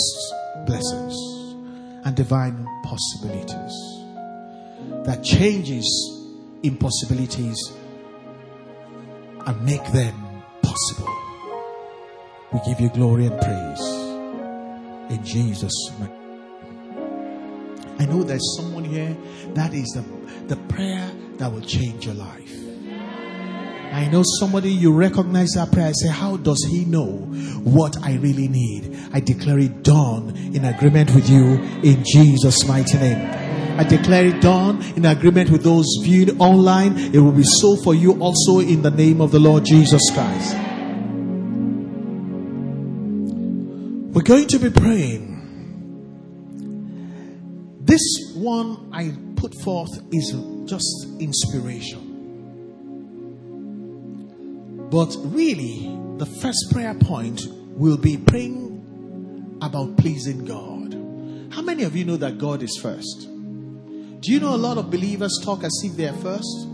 blessings 0.66 1.16
and 2.04 2.14
divine 2.14 2.66
possibilities 2.84 3.72
that 5.04 5.22
changes 5.24 5.84
impossibilities 6.62 7.58
and 9.46 9.64
make 9.64 9.84
them 9.92 10.14
possible. 10.62 11.08
We 12.52 12.60
give 12.66 12.80
you 12.80 12.90
glory 12.90 13.26
and 13.26 13.40
praise 13.40 14.02
in 15.10 15.24
Jesus' 15.24 15.90
name. 15.98 16.10
I 17.98 18.06
know 18.06 18.22
there's 18.22 18.56
someone 18.56 18.84
here 18.84 19.16
that 19.54 19.72
is 19.74 19.88
the, 19.90 20.04
the 20.48 20.56
prayer 20.72 21.10
that 21.38 21.52
will 21.52 21.60
change 21.60 22.06
your 22.06 22.14
life. 22.14 22.52
I 23.92 24.08
know 24.08 24.22
somebody 24.40 24.70
you 24.70 24.92
recognize 24.92 25.50
that 25.50 25.70
prayer. 25.70 25.88
I 25.88 25.92
say, 25.92 26.08
How 26.08 26.38
does 26.38 26.66
he 26.70 26.86
know 26.86 27.08
what 27.62 28.02
I 28.02 28.14
really 28.14 28.48
need? 28.48 28.98
I 29.12 29.20
declare 29.20 29.58
it 29.58 29.82
done 29.82 30.34
in 30.54 30.64
agreement 30.64 31.14
with 31.14 31.28
you 31.28 31.60
in 31.82 32.02
Jesus' 32.04 32.66
mighty 32.66 32.96
name. 32.96 33.41
I 33.78 33.84
declare 33.84 34.26
it 34.26 34.40
done 34.40 34.82
in 34.96 35.06
agreement 35.06 35.50
with 35.50 35.64
those 35.64 35.86
viewed 36.02 36.38
online. 36.40 36.96
It 37.14 37.18
will 37.18 37.32
be 37.32 37.44
so 37.44 37.76
for 37.76 37.94
you 37.94 38.20
also 38.20 38.58
in 38.58 38.82
the 38.82 38.90
name 38.90 39.20
of 39.20 39.32
the 39.32 39.38
Lord 39.38 39.64
Jesus 39.64 40.02
Christ. 40.12 40.54
We're 44.14 44.22
going 44.22 44.46
to 44.48 44.58
be 44.58 44.68
praying. 44.68 45.30
This 47.80 48.02
one 48.34 48.90
I 48.92 49.16
put 49.36 49.54
forth 49.62 49.90
is 50.12 50.36
just 50.66 51.08
inspiration. 51.18 52.10
But 54.90 55.16
really, 55.24 55.98
the 56.18 56.26
first 56.26 56.70
prayer 56.70 56.94
point 56.94 57.46
will 57.48 57.96
be 57.96 58.18
praying 58.18 59.58
about 59.62 59.96
pleasing 59.96 60.44
God. 60.44 60.92
How 61.54 61.62
many 61.62 61.84
of 61.84 61.96
you 61.96 62.04
know 62.04 62.18
that 62.18 62.36
God 62.36 62.62
is 62.62 62.76
first? 62.76 63.31
Do 64.22 64.30
you 64.30 64.38
know 64.38 64.54
a 64.54 64.56
lot 64.56 64.78
of 64.78 64.88
believers 64.88 65.40
talk 65.42 65.64
as 65.64 65.72
if 65.82 65.96
they're 65.96 66.12
first? 66.12 66.68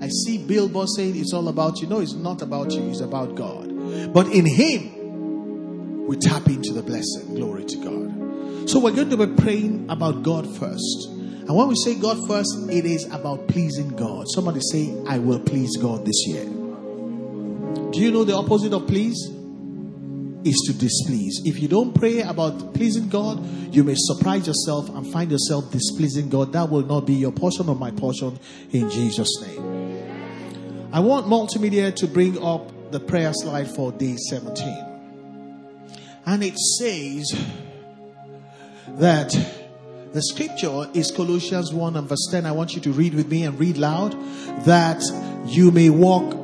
I 0.00 0.06
see 0.06 0.38
billboards 0.38 0.94
saying 0.96 1.16
it's 1.16 1.32
all 1.32 1.48
about 1.48 1.80
you. 1.80 1.88
No, 1.88 1.98
it's 1.98 2.12
not 2.12 2.40
about 2.40 2.70
you, 2.70 2.88
it's 2.88 3.00
about 3.00 3.34
God. 3.34 4.12
But 4.12 4.28
in 4.28 4.46
Him, 4.46 6.06
we 6.06 6.16
tap 6.16 6.46
into 6.46 6.72
the 6.72 6.84
blessing. 6.84 7.34
Glory 7.34 7.64
to 7.64 7.76
God. 7.78 8.70
So 8.70 8.78
we're 8.78 8.94
going 8.94 9.10
to 9.10 9.26
be 9.26 9.42
praying 9.42 9.90
about 9.90 10.22
God 10.22 10.46
first. 10.56 11.08
And 11.08 11.56
when 11.56 11.66
we 11.66 11.74
say 11.74 11.96
God 11.96 12.16
first, 12.28 12.70
it 12.70 12.84
is 12.84 13.06
about 13.06 13.48
pleasing 13.48 13.88
God. 13.96 14.26
Somebody 14.28 14.60
say, 14.60 14.94
I 15.08 15.18
will 15.18 15.40
please 15.40 15.76
God 15.76 16.06
this 16.06 16.28
year. 16.28 16.44
Do 16.44 17.98
you 17.98 18.12
know 18.12 18.22
the 18.22 18.36
opposite 18.36 18.72
of 18.72 18.86
please? 18.86 19.18
Is 20.44 20.62
to 20.66 20.72
displease. 20.74 21.40
If 21.44 21.60
you 21.60 21.68
don't 21.68 21.94
pray 21.94 22.20
about 22.20 22.74
pleasing 22.74 23.08
God, 23.08 23.44
you 23.74 23.82
may 23.82 23.94
surprise 23.96 24.46
yourself 24.46 24.88
and 24.90 25.10
find 25.10 25.30
yourself 25.30 25.70
displeasing 25.70 26.28
God. 26.28 26.52
That 26.52 26.68
will 26.68 26.84
not 26.84 27.06
be 27.06 27.14
your 27.14 27.32
portion 27.32 27.68
or 27.68 27.76
my 27.76 27.90
portion 27.90 28.38
in 28.70 28.90
Jesus' 28.90 29.40
name. 29.42 30.90
I 30.92 31.00
want 31.00 31.26
multimedia 31.26 31.94
to 31.96 32.06
bring 32.06 32.40
up 32.42 32.92
the 32.92 33.00
prayer 33.00 33.32
slide 33.32 33.68
for 33.68 33.90
day 33.92 34.16
17. 34.16 34.94
And 36.26 36.42
it 36.44 36.56
says 36.58 37.34
that 38.88 39.30
the 40.12 40.22
scripture 40.22 40.88
is 40.94 41.10
Colossians 41.10 41.72
1 41.72 41.96
and 41.96 42.08
verse 42.08 42.28
10. 42.30 42.46
I 42.46 42.52
want 42.52 42.74
you 42.74 42.80
to 42.82 42.92
read 42.92 43.14
with 43.14 43.28
me 43.28 43.42
and 43.42 43.58
read 43.58 43.76
loud 43.76 44.12
that 44.64 45.02
you 45.46 45.72
may 45.72 45.90
walk 45.90 46.43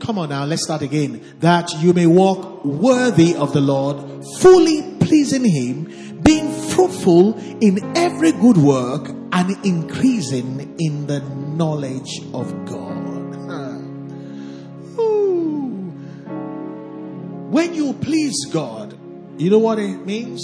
Come 0.00 0.18
on 0.18 0.28
now, 0.28 0.44
let's 0.44 0.64
start 0.64 0.82
again. 0.82 1.36
That 1.40 1.70
you 1.80 1.92
may 1.92 2.06
walk 2.06 2.64
worthy 2.64 3.34
of 3.34 3.52
the 3.52 3.60
Lord, 3.60 4.24
fully 4.38 4.96
pleasing 5.00 5.44
Him, 5.44 6.20
being 6.22 6.50
fruitful 6.70 7.38
in 7.60 7.96
every 7.96 8.32
good 8.32 8.56
work 8.56 9.08
and 9.32 9.64
increasing 9.64 10.76
in 10.78 11.06
the 11.06 11.20
knowledge 11.20 12.22
of 12.32 12.66
God. 12.66 12.98
When 17.50 17.74
you 17.74 17.94
please 17.94 18.44
God, 18.52 18.98
you 19.40 19.48
know 19.50 19.58
what 19.58 19.78
it 19.78 20.04
means? 20.04 20.42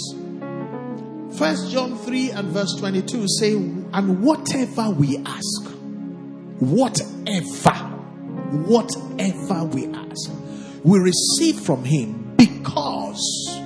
First 1.37 1.69
John 1.69 1.97
3 1.97 2.31
and 2.31 2.47
verse 2.49 2.75
22 2.79 3.27
say, 3.39 3.53
and 3.53 4.23
whatever 4.23 4.89
we 4.89 5.17
ask, 5.25 5.69
whatever 6.59 7.94
whatever 8.51 9.63
we 9.65 9.87
ask, 9.87 10.31
we 10.83 10.99
receive 10.99 11.59
from 11.59 11.83
Him 11.83 12.35
because, 12.35 13.59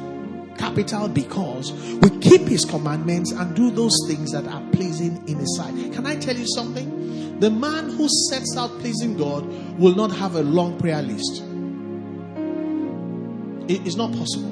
capital 0.57 1.07
because, 1.07 1.71
we 2.01 2.09
keep 2.19 2.41
His 2.41 2.65
commandments 2.65 3.31
and 3.31 3.55
do 3.55 3.71
those 3.71 3.95
things 4.07 4.31
that 4.31 4.47
are 4.47 4.61
pleasing 4.71 5.21
in 5.27 5.37
His 5.37 5.57
sight. 5.57 5.73
Can 5.93 6.05
I 6.05 6.15
tell 6.15 6.35
you 6.35 6.47
something? 6.47 7.39
The 7.39 7.49
man 7.49 7.89
who 7.89 8.07
sets 8.29 8.55
out 8.57 8.69
pleasing 8.79 9.17
God 9.17 9.45
will 9.79 9.95
not 9.95 10.11
have 10.11 10.35
a 10.35 10.43
long 10.43 10.77
prayer 10.77 11.01
list. 11.01 11.43
It 13.69 13.85
is 13.87 13.95
not 13.95 14.11
possible. 14.13 14.51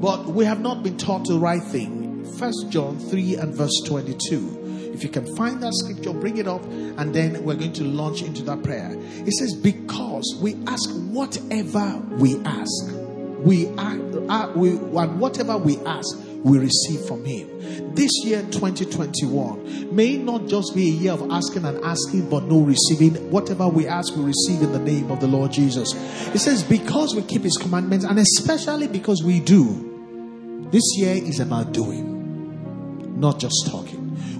But 0.00 0.26
we 0.26 0.44
have 0.44 0.60
not 0.60 0.82
been 0.82 0.98
taught 0.98 1.24
the 1.26 1.38
right 1.38 1.62
thing. 1.62 2.24
First 2.36 2.68
John 2.68 2.98
3 2.98 3.36
and 3.36 3.54
verse 3.54 3.80
22 3.86 4.63
if 4.94 5.02
you 5.02 5.08
can 5.08 5.34
find 5.34 5.60
that 5.62 5.74
scripture, 5.74 6.12
bring 6.12 6.36
it 6.36 6.46
up, 6.46 6.62
and 6.64 7.12
then 7.12 7.42
we're 7.42 7.56
going 7.56 7.72
to 7.74 7.84
launch 7.84 8.22
into 8.22 8.44
that 8.44 8.62
prayer. 8.62 8.94
It 8.96 9.32
says, 9.32 9.52
Because 9.52 10.38
we 10.40 10.54
ask 10.68 10.88
whatever 11.10 12.00
we 12.12 12.40
ask, 12.44 12.94
we 13.38 13.66
are, 13.76 13.98
uh, 14.30 14.52
we 14.54 14.70
and 14.70 15.20
whatever 15.20 15.58
we 15.58 15.78
ask, 15.78 16.16
we 16.44 16.58
receive 16.58 17.00
from 17.06 17.24
Him. 17.24 17.94
This 17.96 18.10
year, 18.22 18.42
2021, 18.42 19.94
may 19.94 20.16
not 20.16 20.46
just 20.46 20.76
be 20.76 20.88
a 20.88 20.92
year 20.92 21.12
of 21.12 21.28
asking 21.30 21.64
and 21.64 21.84
asking, 21.84 22.30
but 22.30 22.44
no 22.44 22.60
receiving. 22.60 23.14
Whatever 23.32 23.66
we 23.66 23.88
ask, 23.88 24.14
we 24.14 24.22
receive 24.22 24.62
in 24.62 24.72
the 24.72 24.78
name 24.78 25.10
of 25.10 25.20
the 25.20 25.26
Lord 25.26 25.50
Jesus. 25.50 25.92
It 26.32 26.38
says, 26.38 26.62
Because 26.62 27.16
we 27.16 27.22
keep 27.22 27.42
His 27.42 27.56
commandments, 27.56 28.04
and 28.04 28.20
especially 28.20 28.86
because 28.86 29.24
we 29.24 29.40
do, 29.40 30.68
this 30.70 30.84
year 30.96 31.14
is 31.14 31.40
about 31.40 31.72
doing, 31.72 33.18
not 33.18 33.40
just 33.40 33.66
talking. 33.66 33.93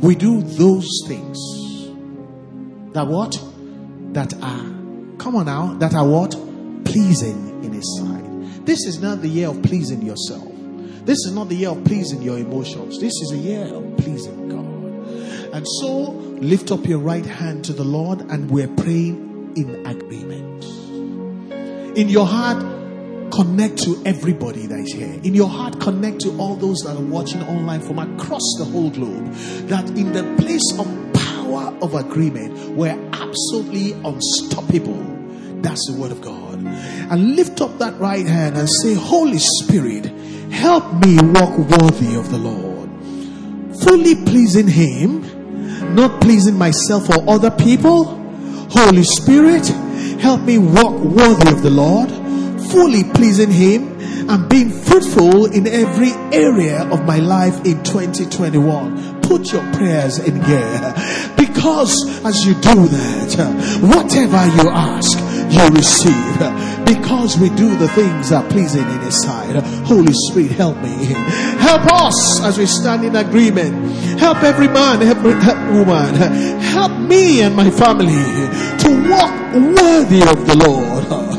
We 0.04 0.14
do 0.14 0.42
those 0.42 0.86
things 1.06 1.38
that 2.92 3.06
what? 3.06 3.42
That 4.12 4.34
are, 4.34 5.16
come 5.16 5.34
on 5.36 5.46
now, 5.46 5.78
that 5.78 5.94
are 5.94 6.06
what? 6.06 6.32
Pleasing 6.84 7.64
in 7.64 7.72
His 7.72 7.98
sight. 7.98 8.66
This 8.66 8.84
is 8.84 9.00
not 9.00 9.22
the 9.22 9.28
year 9.28 9.48
of 9.48 9.62
pleasing 9.62 10.02
yourself. 10.02 10.46
This 11.06 11.24
is 11.24 11.32
not 11.32 11.48
the 11.48 11.54
year 11.54 11.70
of 11.70 11.82
pleasing 11.84 12.20
your 12.20 12.36
emotions. 12.36 13.00
This 13.00 13.14
is 13.22 13.32
a 13.32 13.38
year 13.38 13.64
of 13.64 13.96
pleasing 13.96 14.50
God. 14.50 15.54
And 15.54 15.66
so, 15.80 16.10
lift 16.38 16.70
up 16.70 16.84
your 16.84 16.98
right 16.98 17.24
hand 17.24 17.64
to 17.64 17.72
the 17.72 17.84
Lord 17.84 18.20
and 18.30 18.50
we're 18.50 18.68
praying 18.68 19.54
in 19.56 19.86
agreement. 19.86 20.64
In 21.96 22.10
your 22.10 22.26
heart, 22.26 22.62
connect 23.30 23.78
to 23.84 24.02
everybody 24.04 24.66
that 24.66 24.78
is 24.78 24.92
here. 24.92 25.20
In 25.22 25.34
your 25.34 25.48
heart, 25.48 25.80
connect 25.80 26.20
to 26.20 26.36
all 26.38 26.56
those 26.56 26.78
that 26.80 26.96
are 26.96 27.02
watching 27.02 27.42
online 27.42 27.80
from 27.80 27.98
across 27.98 28.42
the 28.58 28.64
whole 28.64 28.90
globe. 28.90 29.32
That 29.68 29.88
in 29.90 30.12
the 30.12 30.22
place 30.42 30.78
of 30.78 30.86
power 31.12 31.76
of 31.82 31.94
agreement, 31.94 32.76
we're 32.76 32.98
absolutely 33.12 33.92
unstoppable. 33.92 35.02
That's 35.62 35.90
the 35.90 35.98
word 35.98 36.12
of 36.12 36.20
God. 36.20 36.64
And 36.64 37.36
lift 37.36 37.60
up 37.60 37.78
that 37.78 37.98
right 37.98 38.26
hand 38.26 38.56
and 38.56 38.68
say, 38.82 38.94
Holy 38.94 39.38
Spirit, 39.38 40.06
help 40.50 40.92
me 41.04 41.16
walk 41.20 41.58
worthy 41.58 42.16
of 42.16 42.30
the 42.30 42.38
Lord. 42.38 42.90
Fully 43.82 44.14
pleasing 44.14 44.68
Him, 44.68 45.94
not 45.94 46.20
pleasing 46.20 46.56
myself 46.56 47.08
or 47.10 47.28
other 47.28 47.50
people. 47.50 48.04
Holy 48.70 49.04
Spirit, 49.04 49.66
help 50.20 50.42
me 50.42 50.58
walk 50.58 50.94
worthy 51.00 51.50
of 51.50 51.62
the 51.62 51.70
Lord 51.70 52.23
fully 52.74 53.04
pleasing 53.04 53.52
Him 53.52 54.00
and 54.28 54.48
being 54.48 54.68
fruitful 54.68 55.46
in 55.46 55.68
every 55.68 56.10
area 56.36 56.82
of 56.90 57.06
my 57.06 57.18
life 57.18 57.64
in 57.64 57.82
2021. 57.84 59.22
Put 59.22 59.52
your 59.52 59.62
prayers 59.74 60.18
in 60.18 60.42
gear 60.42 60.94
because 61.36 62.24
as 62.24 62.44
you 62.44 62.54
do 62.54 62.88
that, 62.88 63.78
whatever 63.80 64.42
you 64.58 64.68
ask, 64.70 65.16
you 65.54 65.66
receive. 65.68 66.84
Because 66.84 67.38
we 67.38 67.48
do 67.50 67.76
the 67.76 67.88
things 67.88 68.30
that 68.30 68.44
are 68.44 68.50
pleasing 68.50 68.82
in 68.82 69.00
His 69.02 69.22
sight. 69.22 69.54
Holy 69.86 70.12
Spirit, 70.12 70.50
help 70.50 70.76
me. 70.78 71.06
Help 71.62 71.86
us 71.92 72.42
as 72.42 72.58
we 72.58 72.66
stand 72.66 73.04
in 73.04 73.14
agreement. 73.14 73.92
Help 74.18 74.42
every 74.42 74.68
man, 74.68 75.00
every 75.00 75.34
woman. 75.78 76.14
Help 76.60 76.92
me 77.08 77.42
and 77.42 77.54
my 77.54 77.70
family 77.70 78.24
to 78.82 79.10
walk 79.10 79.32
worthy 79.54 80.22
of 80.22 80.46
the 80.46 80.56
Lord 80.66 81.33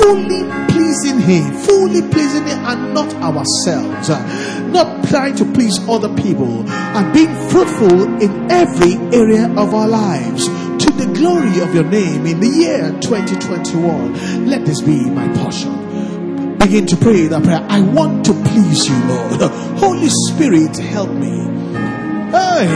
fully 0.00 0.42
pleasing 0.68 1.20
Him, 1.20 1.52
fully 1.52 2.02
pleasing 2.08 2.46
Him, 2.46 2.58
and 2.64 2.94
not 2.94 3.12
ourselves, 3.14 4.08
not 4.72 5.06
trying 5.08 5.36
to 5.36 5.44
please 5.52 5.78
other 5.88 6.12
people, 6.14 6.68
and 6.70 7.12
being 7.12 7.34
fruitful 7.50 8.22
in 8.22 8.50
every 8.50 8.94
area 9.16 9.48
of 9.56 9.74
our 9.74 9.88
lives 9.88 10.46
to 10.46 10.90
the 10.92 11.06
glory 11.14 11.60
of 11.60 11.74
your 11.74 11.84
name 11.84 12.26
in 12.26 12.40
the 12.40 12.48
year 12.48 12.90
2021. 13.00 14.46
Let 14.46 14.64
this 14.64 14.80
be 14.80 15.10
my 15.10 15.28
portion. 15.36 16.58
Begin 16.58 16.86
to 16.86 16.96
pray 16.96 17.26
that 17.26 17.42
prayer. 17.42 17.66
I 17.68 17.80
want 17.80 18.24
to 18.26 18.32
please 18.32 18.86
you, 18.88 18.96
Lord. 19.04 19.40
Holy 19.80 20.08
Spirit, 20.08 20.76
help 20.76 21.10
me. 21.10 21.40
Hey, 22.30 22.68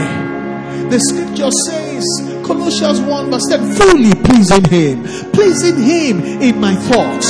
the 0.89 0.99
scripture 0.99 1.51
says, 1.51 2.34
Colossians 2.45 3.01
1 3.01 3.31
verse 3.31 3.47
10 3.49 3.73
fully 3.73 4.13
pleasing 4.21 4.65
Him, 4.65 5.03
pleasing 5.31 5.81
Him 5.81 6.23
in 6.23 6.59
my 6.59 6.75
thoughts, 6.75 7.25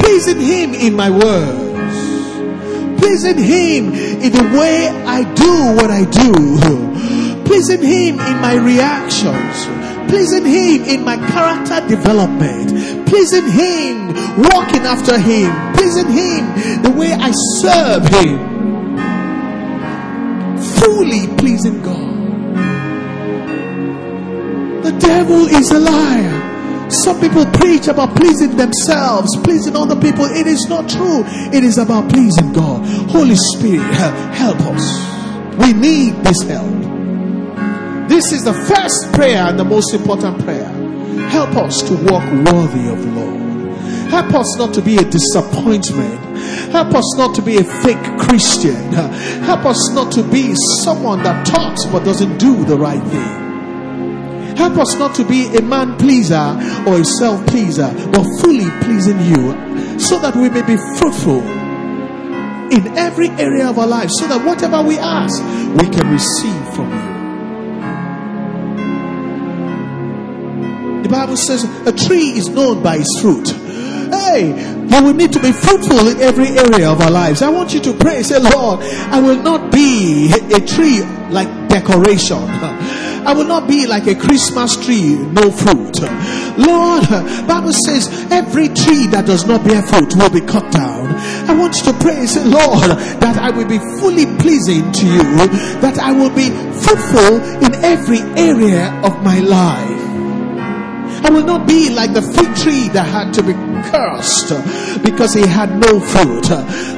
pleasing 0.00 0.40
Him 0.40 0.74
in 0.74 0.94
my 0.94 1.10
words, 1.10 3.00
pleasing 3.00 3.38
Him 3.38 3.92
in 4.22 4.30
the 4.30 4.48
way 4.56 4.86
I 5.04 5.24
do 5.34 5.74
what 5.74 5.90
I 5.90 6.04
do, 6.04 7.44
pleasing 7.44 7.82
Him 7.82 8.20
in 8.20 8.40
my 8.40 8.54
reactions, 8.54 9.66
pleasing 10.08 10.46
Him 10.46 10.84
in 10.84 11.04
my 11.04 11.16
character 11.16 11.84
development, 11.88 13.08
pleasing 13.08 13.50
Him 13.50 14.14
walking 14.38 14.82
after 14.86 15.18
Him, 15.18 15.50
pleasing 15.74 16.12
Him 16.12 16.82
the 16.82 16.94
way 16.96 17.12
I 17.12 17.32
serve 17.58 18.06
Him, 18.06 18.38
fully 20.78 21.26
pleasing 21.38 21.82
God. 21.82 22.21
The 24.82 24.92
devil 24.98 25.46
is 25.46 25.70
a 25.70 25.78
liar. 25.78 26.90
Some 26.90 27.20
people 27.20 27.46
preach 27.46 27.86
about 27.88 28.14
pleasing 28.16 28.56
themselves, 28.56 29.34
pleasing 29.44 29.76
other 29.76 29.94
people. 29.94 30.24
It 30.26 30.46
is 30.46 30.66
not 30.68 30.90
true. 30.90 31.22
It 31.54 31.64
is 31.64 31.78
about 31.78 32.10
pleasing 32.10 32.52
God. 32.52 32.84
Holy 33.10 33.36
Spirit, 33.54 33.82
help 34.34 34.58
us. 34.60 34.84
We 35.58 35.72
need 35.72 36.14
this 36.24 36.42
help. 36.42 36.70
This 38.08 38.32
is 38.32 38.44
the 38.44 38.52
first 38.52 39.12
prayer 39.14 39.46
and 39.48 39.58
the 39.58 39.64
most 39.64 39.94
important 39.94 40.42
prayer. 40.44 40.68
Help 41.28 41.56
us 41.56 41.80
to 41.82 41.94
walk 42.10 42.24
worthy 42.52 42.88
of 42.88 43.02
the 43.02 43.10
Lord. 43.12 43.42
Help 44.10 44.34
us 44.34 44.58
not 44.58 44.74
to 44.74 44.82
be 44.82 44.96
a 44.96 45.04
disappointment. 45.04 46.20
Help 46.72 46.88
us 46.94 47.16
not 47.16 47.34
to 47.36 47.42
be 47.42 47.56
a 47.56 47.64
fake 47.64 48.02
Christian. 48.18 48.92
Help 49.44 49.64
us 49.64 49.94
not 49.94 50.12
to 50.12 50.22
be 50.24 50.54
someone 50.82 51.22
that 51.22 51.46
talks 51.46 51.86
but 51.86 52.04
doesn't 52.04 52.36
do 52.38 52.64
the 52.64 52.76
right 52.76 53.02
thing. 53.04 53.41
Help 54.56 54.76
us 54.78 54.94
not 54.98 55.14
to 55.16 55.24
be 55.24 55.46
a 55.56 55.62
man 55.62 55.96
pleaser 55.98 56.56
or 56.86 57.00
a 57.00 57.04
self 57.04 57.44
pleaser, 57.46 57.90
but 58.12 58.24
fully 58.40 58.68
pleasing 58.84 59.20
you 59.20 59.98
so 59.98 60.18
that 60.18 60.34
we 60.34 60.48
may 60.50 60.62
be 60.62 60.76
fruitful 60.98 61.40
in 62.72 62.96
every 62.96 63.28
area 63.30 63.68
of 63.68 63.78
our 63.78 63.86
life, 63.86 64.10
so 64.10 64.26
that 64.26 64.44
whatever 64.44 64.82
we 64.82 64.96
ask, 64.98 65.42
we 65.76 65.88
can 65.90 66.10
receive 66.10 66.74
from 66.74 66.90
you. 66.90 67.12
The 71.02 71.08
Bible 71.08 71.36
says 71.36 71.64
a 71.86 71.92
tree 71.92 72.30
is 72.30 72.48
known 72.48 72.82
by 72.82 72.96
its 72.96 73.20
fruit. 73.20 73.48
Hey, 74.12 74.48
you 74.88 75.02
will 75.04 75.14
need 75.14 75.32
to 75.32 75.40
be 75.40 75.52
fruitful 75.52 76.08
in 76.08 76.20
every 76.20 76.48
area 76.48 76.90
of 76.90 77.00
our 77.00 77.10
lives. 77.10 77.42
I 77.42 77.50
want 77.50 77.74
you 77.74 77.80
to 77.80 77.92
pray. 77.94 78.22
Say, 78.22 78.38
Lord, 78.38 78.80
I 78.82 79.20
will 79.20 79.42
not 79.42 79.70
be 79.72 80.32
a 80.54 80.60
tree 80.60 81.00
like 81.30 81.68
decoration. 81.68 82.38
I 83.24 83.32
will 83.34 83.46
not 83.46 83.68
be 83.68 83.86
like 83.86 84.06
a 84.06 84.14
Christmas 84.14 84.76
tree, 84.84 85.16
no 85.16 85.50
fruit. 85.50 86.00
Lord, 86.58 87.08
Bible 87.46 87.72
says 87.72 88.08
every 88.30 88.68
tree 88.68 89.06
that 89.08 89.24
does 89.26 89.46
not 89.46 89.64
bear 89.64 89.82
fruit 89.82 90.14
will 90.16 90.30
be 90.30 90.40
cut 90.40 90.70
down. 90.72 91.14
I 91.48 91.54
want 91.54 91.76
you 91.76 91.92
to 91.92 91.98
pray, 91.98 92.26
say, 92.26 92.44
Lord, 92.44 92.98
that 93.20 93.36
I 93.38 93.50
will 93.50 93.68
be 93.68 93.78
fully 94.00 94.26
pleasing 94.38 94.90
to 94.92 95.06
you, 95.06 95.22
that 95.80 95.98
I 95.98 96.12
will 96.12 96.30
be 96.34 96.50
fruitful 96.82 97.40
in 97.64 97.74
every 97.84 98.20
area 98.40 98.90
of 99.04 99.22
my 99.22 99.38
life. 99.40 99.91
I 101.24 101.30
will 101.30 101.44
not 101.44 101.68
be 101.68 101.90
like 101.90 102.12
the 102.12 102.22
fig 102.22 102.50
tree 102.56 102.88
that 102.90 103.06
had 103.06 103.32
to 103.34 103.42
be 103.42 103.54
cursed 103.90 104.50
because 105.02 105.34
he 105.34 105.46
had 105.46 105.70
no 105.78 106.00
fruit. 106.00 106.50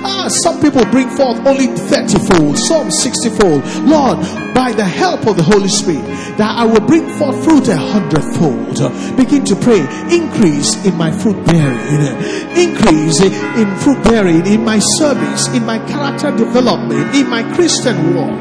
Ah, 0.05 0.29
some 0.43 0.61
people 0.61 0.85
bring 0.87 1.09
forth 1.11 1.39
only 1.47 1.67
30 1.67 2.19
fold, 2.29 2.59
some 2.59 2.91
60 2.91 3.29
fold. 3.31 3.63
Lord, 3.85 4.19
by 4.55 4.73
the 4.73 4.85
help 4.85 5.27
of 5.27 5.37
the 5.37 5.43
Holy 5.43 5.69
Spirit, 5.69 6.05
that 6.39 6.57
I 6.57 6.65
will 6.65 6.81
bring 6.81 7.09
forth 7.19 7.43
fruit 7.45 7.69
a 7.69 7.77
hundredfold. 7.77 8.81
Begin 9.17 9.45
to 9.45 9.57
pray. 9.57 9.81
Increase 10.09 10.73
in 10.87 10.97
my 10.97 11.11
fruit 11.11 11.45
bearing. 11.45 12.17
Increase 12.57 13.21
in 13.21 13.77
fruit 13.79 14.03
bearing, 14.05 14.47
in 14.47 14.65
my 14.65 14.79
service, 14.97 15.49
in 15.49 15.65
my 15.67 15.79
character 15.87 16.31
development, 16.37 17.15
in 17.15 17.29
my 17.29 17.43
Christian 17.55 18.15
walk. 18.15 18.41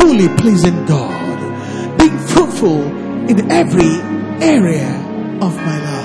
Fully 0.00 0.28
pleasing 0.40 0.84
God. 0.86 1.98
Being 1.98 2.18
fruitful 2.18 3.01
in 3.30 3.50
every 3.50 3.94
area 4.42 4.88
of 5.40 5.56
my 5.56 5.78
life. 5.78 6.02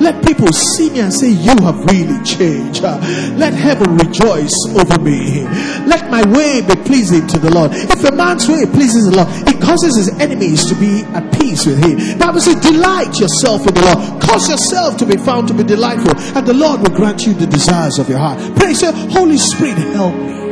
Let 0.00 0.24
people 0.26 0.48
see 0.48 0.90
me 0.90 1.00
and 1.00 1.12
say, 1.12 1.30
You 1.30 1.56
have 1.62 1.84
really 1.86 2.22
changed. 2.22 2.82
Let 2.82 3.54
heaven 3.54 3.96
rejoice 3.96 4.54
over 4.76 5.00
me. 5.00 5.44
Let 5.86 6.10
my 6.10 6.22
way 6.30 6.60
be 6.60 6.76
pleasing 6.82 7.26
to 7.28 7.38
the 7.38 7.50
Lord. 7.50 7.70
If 7.72 8.04
a 8.04 8.14
man's 8.14 8.46
way 8.48 8.66
pleases 8.66 9.08
the 9.10 9.16
Lord, 9.16 9.28
it 9.48 9.60
causes 9.60 9.96
his 9.96 10.08
enemies 10.20 10.64
to 10.68 10.74
be 10.74 11.02
at 11.16 11.32
peace 11.38 11.64
with 11.64 11.82
him. 11.82 12.18
Bible 12.18 12.40
says, 12.40 12.56
Delight 12.56 13.18
yourself 13.18 13.66
in 13.66 13.74
the 13.74 13.82
Lord. 13.82 14.22
Cause 14.22 14.48
yourself 14.50 14.96
to 14.98 15.06
be 15.06 15.16
found 15.16 15.48
to 15.48 15.54
be 15.54 15.64
delightful, 15.64 16.14
and 16.36 16.46
the 16.46 16.54
Lord 16.54 16.80
will 16.80 16.94
grant 16.94 17.22
you 17.26 17.32
the 17.32 17.46
desires 17.46 17.98
of 17.98 18.08
your 18.08 18.18
heart. 18.18 18.38
Pray, 18.56 18.74
say, 18.74 18.92
Holy 19.10 19.38
Spirit, 19.38 19.78
help 19.94 20.14
me. 20.14 20.45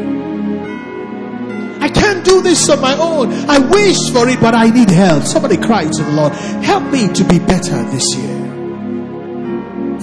I 1.85 1.89
can't 1.89 2.25
do 2.25 2.41
this 2.41 2.69
on 2.71 2.81
my 2.81 2.97
own. 2.97 3.33
I 3.49 3.59
wish 3.59 3.99
for 4.13 4.29
it, 4.29 4.41
but 4.41 4.55
I 4.55 4.71
need 4.71 4.91
help. 4.91 5.25
Somebody 5.25 5.59
cry 5.59 5.85
to 5.85 6.03
the 6.03 6.13
Lord, 6.13 6.33
Help 6.71 6.85
me 6.91 7.13
to 7.13 7.25
be 7.25 7.39
better 7.39 7.83
this 7.91 8.15
year 8.17 8.45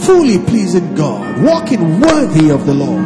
fully 0.02 0.40
pleasing 0.40 0.96
God, 0.96 1.44
walking 1.44 2.02
worthy 2.02 2.50
of 2.50 2.66
the 2.66 2.74
Lord. 2.74 3.06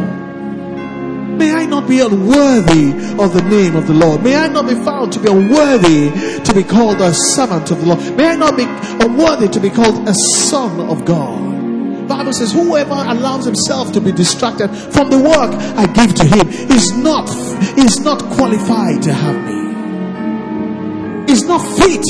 May 1.37 1.53
I 1.53 1.65
not 1.65 1.87
be 1.87 1.99
unworthy 1.99 2.91
of 3.21 3.33
the 3.33 3.45
name 3.49 3.75
of 3.75 3.87
the 3.87 3.93
Lord. 3.93 4.23
May 4.23 4.35
I 4.35 4.47
not 4.47 4.67
be 4.67 4.75
found 4.75 5.11
to 5.13 5.19
be 5.19 5.29
unworthy 5.29 6.09
to 6.41 6.53
be 6.53 6.63
called 6.63 7.01
a 7.01 7.13
servant 7.13 7.71
of 7.71 7.81
the 7.81 7.87
Lord. 7.87 8.17
May 8.17 8.29
I 8.29 8.35
not 8.35 8.55
be 8.55 8.63
unworthy 8.63 9.49
to 9.49 9.59
be 9.59 9.69
called 9.69 10.07
a 10.07 10.13
son 10.13 10.79
of 10.89 11.03
God. 11.03 11.64
Bible 12.07 12.33
says, 12.33 12.51
whoever 12.51 12.93
allows 12.93 13.45
himself 13.45 13.91
to 13.93 14.01
be 14.01 14.11
distracted 14.11 14.69
from 14.69 15.09
the 15.09 15.17
work 15.17 15.51
I 15.77 15.85
give 15.87 16.13
to 16.15 16.25
him 16.25 16.47
is 16.71 16.91
not 16.97 17.29
is 17.77 17.99
not 18.01 18.23
qualified 18.35 19.03
to 19.03 19.13
have 19.13 19.35
me. 19.45 19.65
Is 21.31 21.43
not 21.43 21.59
fit 21.59 22.03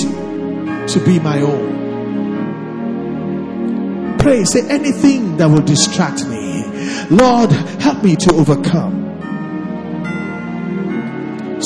to 0.89 0.99
be 1.05 1.19
my 1.19 1.41
own 1.41 1.75
pray, 4.25 4.43
say 4.43 4.67
anything 4.69 5.37
that 5.37 5.45
will 5.45 5.61
distract 5.61 6.25
me. 6.25 6.65
Lord, 7.11 7.51
help 7.79 8.03
me 8.03 8.15
to 8.15 8.33
overcome. 8.33 9.05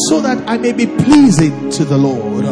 So 0.10 0.20
that 0.20 0.44
I 0.46 0.58
may 0.58 0.74
be 0.74 0.86
pleasing 0.86 1.70
to 1.72 1.86
the 1.86 1.98
Lord, 1.98 2.44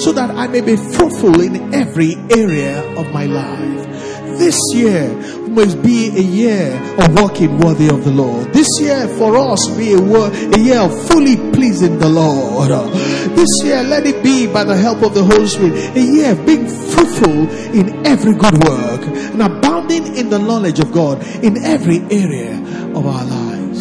so 0.00 0.10
that 0.10 0.30
I 0.30 0.48
may 0.48 0.62
be 0.62 0.74
fruitful 0.74 1.40
in 1.40 1.72
every 1.72 2.16
area 2.36 2.82
of 2.98 3.12
my 3.12 3.26
life. 3.26 4.11
This 4.42 4.58
year 4.74 5.08
must 5.50 5.80
be 5.84 6.08
a 6.08 6.20
year 6.20 6.74
of 6.98 7.14
walking 7.14 7.58
worthy 7.58 7.88
of 7.88 8.04
the 8.04 8.10
Lord. 8.10 8.52
This 8.52 8.66
year 8.80 9.06
for 9.16 9.36
us 9.36 9.68
be 9.76 9.92
a, 9.92 9.98
a 9.98 10.58
year 10.58 10.80
of 10.80 10.90
fully 11.06 11.36
pleasing 11.52 11.96
the 12.00 12.08
Lord. 12.08 12.70
This 13.36 13.48
year 13.62 13.84
let 13.84 14.04
it 14.04 14.20
be 14.20 14.48
by 14.48 14.64
the 14.64 14.76
help 14.76 15.02
of 15.02 15.14
the 15.14 15.22
Holy 15.22 15.46
Spirit 15.46 15.96
a 15.96 16.00
year 16.00 16.32
of 16.32 16.44
being 16.44 16.66
fruitful 16.66 17.48
in 17.72 18.04
every 18.04 18.34
good 18.34 18.58
work 18.64 19.02
and 19.06 19.42
abounding 19.42 20.16
in 20.16 20.28
the 20.28 20.40
knowledge 20.40 20.80
of 20.80 20.90
God 20.90 21.24
in 21.44 21.62
every 21.64 22.00
area 22.10 22.58
of 22.96 23.06
our 23.06 23.24
lives. 23.24 23.80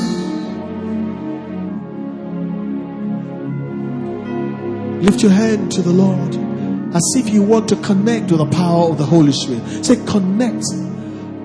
Lift 5.03 5.23
your 5.23 5.31
hand 5.31 5.71
to 5.71 5.81
the 5.81 5.91
Lord 5.91 6.50
as 6.93 7.13
if 7.15 7.29
you 7.29 7.41
want 7.41 7.69
to 7.69 7.75
connect 7.77 8.31
with 8.31 8.39
the 8.39 8.45
power 8.45 8.89
of 8.89 8.97
the 8.97 9.05
Holy 9.05 9.31
Spirit. 9.31 9.85
Say, 9.85 9.95
connect 10.05 10.65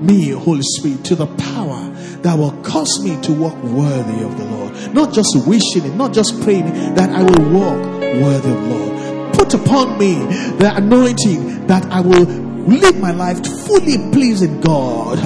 me, 0.00 0.30
Holy 0.30 0.62
Spirit, 0.62 1.04
to 1.04 1.14
the 1.14 1.26
power 1.26 1.88
that 2.22 2.36
will 2.36 2.52
cause 2.62 3.02
me 3.02 3.20
to 3.22 3.32
walk 3.32 3.56
worthy 3.62 4.22
of 4.24 4.36
the 4.36 4.44
Lord. 4.44 4.94
Not 4.94 5.14
just 5.14 5.46
wishing 5.46 5.84
it, 5.84 5.94
not 5.94 6.12
just 6.12 6.40
praying 6.42 6.94
that 6.94 7.10
I 7.10 7.22
will 7.22 7.52
walk 7.52 7.84
worthy 8.22 8.50
of 8.50 8.62
the 8.62 8.74
Lord. 8.74 9.34
Put 9.34 9.54
upon 9.54 9.98
me 9.98 10.14
the 10.58 10.72
anointing 10.74 11.66
that 11.68 11.86
I 11.86 12.00
will 12.00 12.24
live 12.24 12.98
my 12.98 13.12
life 13.12 13.38
fully 13.66 13.98
pleasing 14.10 14.60
God. 14.60 15.18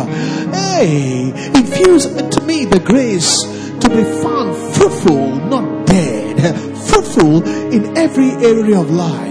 Hey, 0.52 1.32
infuse 1.54 2.04
into 2.04 2.42
me 2.42 2.66
the 2.66 2.80
grace 2.80 3.42
to 3.80 3.88
be 3.88 4.04
found 4.22 4.74
fruitful, 4.74 5.36
not 5.46 5.86
dead, 5.86 6.36
fruitful 6.76 7.42
in 7.72 7.96
every 7.96 8.30
area 8.46 8.78
of 8.78 8.90
life 8.90 9.29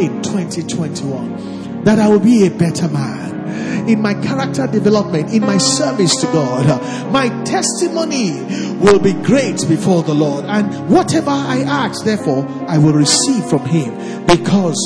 in 0.00 0.22
2021. 0.22 1.58
that 1.84 1.98
I 1.98 2.08
will 2.08 2.20
be 2.20 2.46
a 2.46 2.50
better 2.50 2.88
man 2.88 3.88
in 3.88 4.02
my 4.02 4.14
character 4.14 4.66
development, 4.66 5.32
in 5.32 5.40
my 5.42 5.56
service 5.56 6.14
to 6.16 6.26
God. 6.26 6.66
My 7.10 7.28
testimony 7.44 8.32
will 8.78 8.98
be 8.98 9.14
great 9.14 9.66
before 9.68 10.02
the 10.02 10.14
Lord. 10.14 10.44
And 10.44 10.90
whatever 10.90 11.30
I 11.30 11.62
ask, 11.66 12.04
therefore, 12.04 12.46
I 12.68 12.76
will 12.78 12.92
receive 12.92 13.44
from 13.46 13.64
Him 13.64 14.26
because 14.26 14.76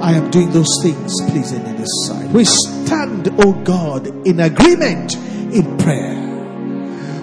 I 0.00 0.12
am 0.12 0.30
doing 0.30 0.50
those 0.50 0.68
things 0.82 1.14
pleasing 1.30 1.64
in 1.64 1.76
His 1.76 2.06
sight. 2.06 2.28
We 2.30 2.44
stand, 2.44 3.30
oh 3.38 3.52
God, 3.64 4.06
in 4.26 4.40
agreement 4.40 5.16
in 5.16 5.78
prayer. 5.78 6.20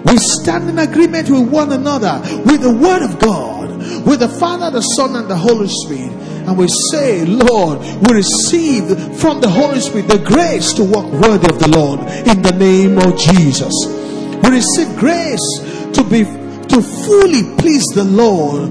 We 0.06 0.16
stand 0.16 0.68
in 0.68 0.78
agreement 0.78 1.30
with 1.30 1.48
one 1.48 1.70
another, 1.72 2.20
with 2.44 2.62
the 2.62 2.72
Word 2.72 3.02
of 3.02 3.20
God, 3.20 3.76
with 4.04 4.20
the 4.20 4.28
Father, 4.28 4.70
the 4.70 4.80
Son, 4.80 5.14
and 5.14 5.30
the 5.30 5.36
Holy 5.36 5.68
Spirit 5.68 6.29
and 6.46 6.56
we 6.56 6.68
say, 6.90 7.24
Lord, 7.24 7.80
we 8.06 8.14
receive 8.14 8.84
from 9.20 9.40
the 9.40 9.48
Holy 9.48 9.80
Spirit 9.80 10.08
the 10.08 10.18
grace 10.18 10.72
to 10.74 10.84
walk 10.84 11.06
worthy 11.12 11.48
of 11.48 11.58
the 11.58 11.68
Lord 11.68 12.00
in 12.00 12.42
the 12.42 12.52
name 12.52 12.98
of 12.98 13.16
Jesus. 13.18 13.72
We 14.42 14.50
receive 14.50 14.96
grace 14.98 15.40
to 15.92 16.04
be 16.04 16.24
to 16.24 16.82
fully 16.82 17.42
please 17.58 17.84
the 17.94 18.04
Lord 18.04 18.70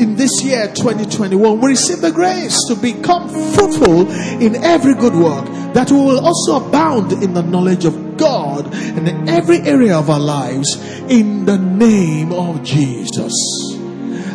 in 0.00 0.14
this 0.14 0.42
year 0.42 0.68
2021 0.74 1.60
we 1.60 1.70
receive 1.70 2.00
the 2.00 2.10
grace 2.10 2.56
to 2.68 2.74
become 2.76 3.28
fruitful 3.28 4.08
in 4.40 4.56
every 4.56 4.94
good 4.94 5.14
work 5.14 5.44
that 5.74 5.90
we 5.90 5.96
will 5.96 6.20
also 6.24 6.64
abound 6.64 7.12
in 7.12 7.34
the 7.34 7.42
knowledge 7.42 7.84
of 7.84 8.16
God 8.16 8.72
in 8.74 9.28
every 9.28 9.58
area 9.60 9.96
of 9.96 10.10
our 10.10 10.20
lives 10.20 10.76
in 11.08 11.44
the 11.44 11.56
name 11.56 12.32
of 12.32 12.62
Jesus. 12.62 13.32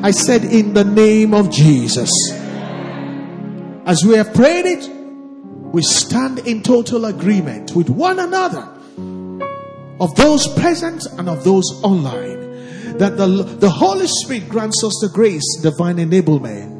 I 0.02 0.12
said 0.12 0.44
in 0.46 0.74
the 0.74 0.84
name 0.84 1.34
of 1.34 1.50
Jesus 1.50 2.10
as 3.86 4.04
we 4.06 4.16
have 4.16 4.34
prayed 4.34 4.66
it, 4.66 4.90
we 5.74 5.82
stand 5.82 6.40
in 6.40 6.62
total 6.64 7.06
agreement 7.06 7.76
with 7.76 7.90
one 7.90 8.20
another 8.20 8.70
of 10.00 10.16
those 10.16 10.48
present 10.60 11.06
and 11.18 11.28
of 11.28 11.44
those 11.44 11.66
online 11.84 12.42
that 12.98 13.18
the, 13.18 13.28
the 13.28 13.70
Holy 13.70 14.08
Spirit 14.08 14.48
grants 14.48 14.84
us 14.84 15.00
the 15.02 15.10
grace, 15.12 15.44
divine 15.62 15.98
enablement 15.98 16.74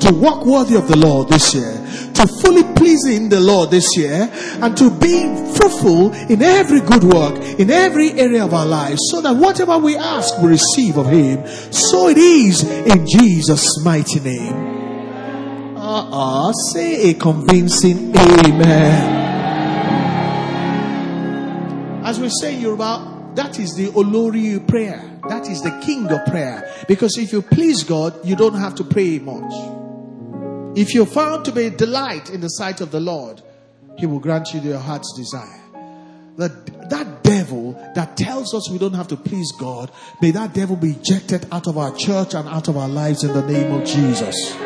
to 0.00 0.14
walk 0.14 0.44
worthy 0.44 0.76
of 0.76 0.88
the 0.88 0.96
Lord 0.96 1.28
this 1.28 1.54
year, 1.54 1.72
to 2.14 2.26
fully 2.40 2.62
pleasing 2.74 3.28
the 3.28 3.40
Lord 3.40 3.70
this 3.70 3.96
year, 3.96 4.30
and 4.32 4.76
to 4.76 4.90
be 4.90 5.24
fruitful 5.56 6.12
in 6.30 6.42
every 6.42 6.80
good 6.80 7.02
work, 7.02 7.36
in 7.58 7.70
every 7.70 8.12
area 8.12 8.44
of 8.44 8.54
our 8.54 8.66
lives, 8.66 9.00
so 9.10 9.20
that 9.22 9.36
whatever 9.36 9.78
we 9.78 9.96
ask 9.96 10.38
we 10.40 10.50
receive 10.50 10.96
of 10.96 11.06
Him. 11.06 11.46
So 11.72 12.08
it 12.08 12.18
is 12.18 12.62
in 12.62 13.06
Jesus' 13.06 13.82
mighty 13.84 14.20
name. 14.20 14.75
Uh-uh. 15.88 16.52
Say 16.72 17.10
a 17.10 17.14
convincing 17.14 18.12
amen. 18.16 19.24
As 22.04 22.18
we 22.18 22.28
say 22.28 22.56
Yoruba, 22.58 23.30
that 23.36 23.60
is 23.60 23.74
the 23.76 23.86
Olori 23.90 24.66
prayer. 24.66 25.20
That 25.28 25.46
is 25.48 25.62
the 25.62 25.70
king 25.84 26.10
of 26.10 26.26
prayer. 26.26 26.68
Because 26.88 27.16
if 27.18 27.32
you 27.32 27.40
please 27.40 27.84
God, 27.84 28.18
you 28.26 28.34
don't 28.34 28.54
have 28.58 28.74
to 28.76 28.84
pray 28.84 29.20
much. 29.20 29.52
If 30.76 30.92
you're 30.92 31.06
found 31.06 31.44
to 31.44 31.52
be 31.52 31.66
a 31.66 31.70
delight 31.70 32.30
in 32.30 32.40
the 32.40 32.48
sight 32.48 32.80
of 32.80 32.90
the 32.90 32.98
Lord, 32.98 33.40
He 33.96 34.06
will 34.06 34.18
grant 34.18 34.52
you 34.54 34.60
your 34.60 34.78
heart's 34.80 35.12
desire. 35.16 35.62
That, 36.36 36.90
that 36.90 37.22
devil 37.22 37.74
that 37.94 38.16
tells 38.16 38.54
us 38.54 38.68
we 38.72 38.78
don't 38.78 38.94
have 38.94 39.08
to 39.08 39.16
please 39.16 39.52
God, 39.52 39.92
may 40.20 40.32
that 40.32 40.52
devil 40.52 40.74
be 40.74 40.90
ejected 40.90 41.46
out 41.52 41.68
of 41.68 41.78
our 41.78 41.94
church 41.94 42.34
and 42.34 42.48
out 42.48 42.66
of 42.66 42.76
our 42.76 42.88
lives 42.88 43.22
in 43.22 43.32
the 43.32 43.46
name 43.46 43.72
of 43.72 43.86
Jesus. 43.86 44.56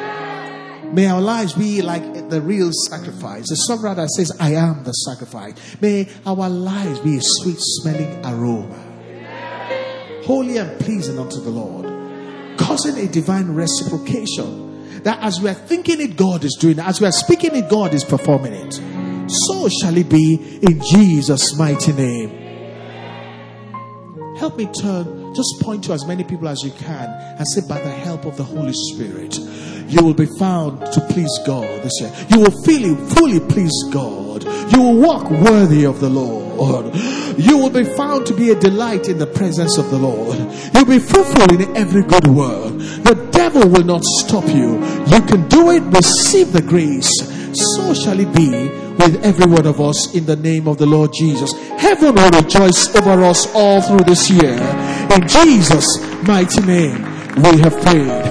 May 0.93 1.07
our 1.07 1.21
lives 1.21 1.53
be 1.53 1.83
like 1.83 2.29
the 2.31 2.41
real 2.41 2.71
sacrifice. 2.89 3.49
The 3.49 3.57
songwriter 3.69 4.09
says, 4.09 4.33
I 4.41 4.55
am 4.55 4.83
the 4.83 4.93
sacrifice. 4.93 5.55
May 5.81 6.09
our 6.27 6.49
lives 6.49 6.99
be 7.01 7.17
a 7.17 7.21
sweet 7.23 7.59
smelling 7.59 8.25
aroma. 8.25 8.87
Holy 10.25 10.57
and 10.57 10.81
pleasing 10.81 11.19
unto 11.19 11.41
the 11.41 11.51
Lord. 11.51 11.87
Causing 12.59 12.97
a 12.99 13.07
divine 13.07 13.53
reciprocation. 13.53 15.03
That 15.05 15.21
as 15.23 15.41
we 15.41 15.49
are 15.49 15.55
thinking 15.55 16.01
it, 16.01 16.17
God 16.17 16.45
is 16.45 16.57
doing 16.61 16.79
it. 16.79 16.85
As 16.85 17.01
we 17.01 17.07
are 17.07 17.13
speaking 17.13 17.55
it, 17.55 17.71
God 17.71 17.95
is 17.95 18.05
performing 18.05 18.53
it. 18.53 18.75
So 19.47 19.69
shall 19.69 19.97
it 19.97 20.09
be 20.09 20.59
in 20.61 20.81
Jesus' 20.93 21.57
mighty 21.57 21.93
name. 21.93 22.31
Help 24.37 24.57
me 24.57 24.67
turn, 24.67 25.20
just 25.35 25.61
point 25.61 25.85
to 25.85 25.93
as 25.93 26.07
many 26.07 26.25
people 26.25 26.49
as 26.49 26.63
you 26.63 26.71
can 26.73 27.09
and 27.39 27.47
say, 27.49 27.61
by 27.69 27.81
the 27.81 27.91
help 27.91 28.25
of 28.25 28.37
the 28.37 28.45
Holy 28.45 28.73
Spirit 28.73 29.39
you 29.91 30.05
will 30.05 30.15
be 30.15 30.27
found 30.39 30.81
to 30.93 31.01
please 31.11 31.37
God 31.45 31.83
this 31.83 32.01
year. 32.01 32.13
You 32.29 32.41
will 32.41 32.63
feel 32.63 32.95
fully 33.11 33.41
please 33.41 33.73
God. 33.91 34.45
You 34.73 34.81
will 34.81 34.97
walk 34.97 35.29
worthy 35.31 35.85
of 35.85 35.99
the 35.99 36.09
Lord. 36.09 36.95
You 37.37 37.59
will 37.59 37.71
be 37.71 37.83
found 37.83 38.25
to 38.27 38.35
be 38.35 38.51
a 38.51 38.55
delight 38.55 39.09
in 39.09 39.19
the 39.19 39.27
presence 39.27 39.79
of 39.79 39.91
the 39.91 39.99
Lord. 39.99 40.39
You'll 40.75 40.85
be 40.85 41.01
fruitful 41.01 41.53
in 41.55 41.77
every 41.77 42.03
good 42.03 42.29
work. 42.29 42.73
The 43.03 43.29
devil 43.33 43.69
will 43.69 43.85
not 43.85 44.05
stop 44.05 44.47
you. 44.47 44.79
You 45.07 45.23
can 45.23 45.49
do 45.49 45.71
it. 45.71 45.83
Receive 45.83 46.53
the 46.53 46.63
grace. 46.63 47.11
So 47.75 47.93
shall 47.93 48.21
it 48.21 48.33
be 48.33 48.69
with 49.03 49.25
every 49.25 49.47
one 49.47 49.67
of 49.67 49.81
us 49.81 50.15
in 50.15 50.25
the 50.25 50.37
name 50.37 50.69
of 50.69 50.79
the 50.79 50.87
Lord 50.87 51.13
Jesus. 51.13 51.53
Heaven 51.81 52.15
will 52.15 52.31
rejoice 52.31 52.95
over 52.95 53.25
us 53.25 53.53
all 53.55 53.83
through 53.83 54.05
this 54.05 54.31
year. 54.31 54.57
In 55.11 55.27
Jesus' 55.27 55.99
mighty 56.23 56.61
name, 56.63 57.03
we 57.43 57.59
have 57.61 57.81
prayed. 57.83 58.25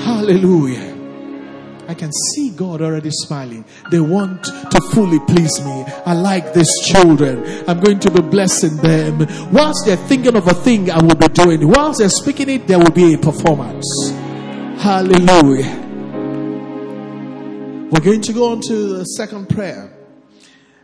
Hallelujah. 0.00 0.94
I 1.88 1.94
can 1.94 2.12
see 2.12 2.50
God 2.50 2.82
already 2.82 3.10
smiling. 3.10 3.64
They 3.90 4.00
want 4.00 4.44
to 4.44 4.80
fully 4.92 5.18
please 5.20 5.64
me. 5.64 5.84
I 6.04 6.12
like 6.12 6.52
these 6.52 6.68
children. 6.84 7.64
I'm 7.66 7.80
going 7.80 8.00
to 8.00 8.10
be 8.10 8.20
blessing 8.20 8.76
them. 8.76 9.26
Whilst 9.50 9.86
they're 9.86 9.96
thinking 9.96 10.36
of 10.36 10.46
a 10.46 10.54
thing 10.54 10.90
I 10.90 11.00
will 11.02 11.14
be 11.14 11.28
doing, 11.28 11.66
whilst 11.68 12.00
they're 12.00 12.08
speaking 12.10 12.50
it, 12.50 12.66
there 12.66 12.78
will 12.78 12.90
be 12.90 13.14
a 13.14 13.18
performance. 13.18 13.86
Hallelujah. 14.82 15.84
We're 17.90 18.00
going 18.00 18.20
to 18.20 18.32
go 18.34 18.52
on 18.52 18.60
to 18.62 18.98
the 18.98 19.04
second 19.04 19.48
prayer. 19.48 19.90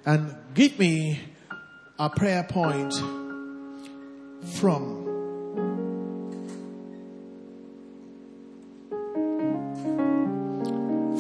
And 0.06 0.34
give 0.54 0.78
me 0.78 1.20
a 1.98 2.08
prayer 2.08 2.44
point 2.44 2.94
from 4.42 5.02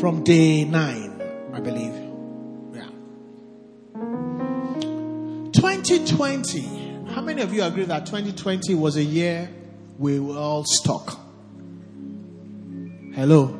from 0.00 0.24
day 0.24 0.64
nine, 0.64 1.22
I 1.52 1.60
believe. 1.60 1.94
Yeah. 2.74 2.88
2020. 5.52 7.04
How 7.14 7.20
many 7.20 7.42
of 7.42 7.52
you 7.52 7.62
agree 7.62 7.84
that 7.84 8.06
2020 8.06 8.74
was 8.74 8.96
a 8.96 9.04
year 9.04 9.48
we 9.98 10.18
were 10.18 10.36
all 10.36 10.64
stuck? 10.64 11.20
Hello? 13.14 13.58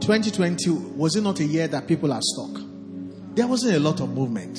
2020, 0.00 0.70
was 0.96 1.16
it 1.16 1.22
not 1.22 1.40
a 1.40 1.44
year 1.44 1.68
that 1.68 1.86
people 1.86 2.12
are 2.12 2.20
stuck? 2.20 2.60
There 3.34 3.46
wasn't 3.46 3.76
a 3.76 3.80
lot 3.80 4.00
of 4.00 4.10
movement. 4.10 4.58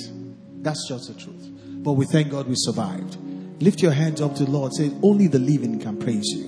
That's 0.63 0.87
just 0.87 1.07
the 1.07 1.13
truth. 1.21 1.51
But 1.83 1.93
we 1.93 2.05
thank 2.05 2.31
God 2.31 2.47
we 2.47 2.55
survived. 2.55 3.17
Lift 3.61 3.81
your 3.81 3.91
hands 3.91 4.21
up 4.21 4.35
to 4.35 4.45
the 4.45 4.51
Lord. 4.51 4.73
Say, 4.73 4.91
only 5.03 5.27
the 5.27 5.39
living 5.39 5.79
can 5.79 5.97
praise 5.97 6.27
you. 6.27 6.45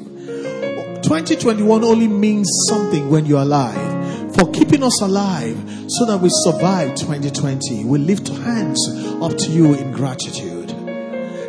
2021 1.03 1.83
only 1.83 2.07
means 2.07 2.49
something 2.69 3.09
when 3.09 3.25
you're 3.25 3.41
alive 3.41 4.35
for 4.35 4.49
keeping 4.51 4.81
us 4.81 5.01
alive 5.01 5.57
so 5.87 6.05
that 6.05 6.19
we 6.21 6.29
survive 6.31 6.95
2020. 6.95 7.83
We 7.85 7.99
lift 7.99 8.29
hands 8.29 8.79
up 9.21 9.37
to 9.37 9.51
you 9.51 9.73
in 9.73 9.91
gratitude. 9.91 10.69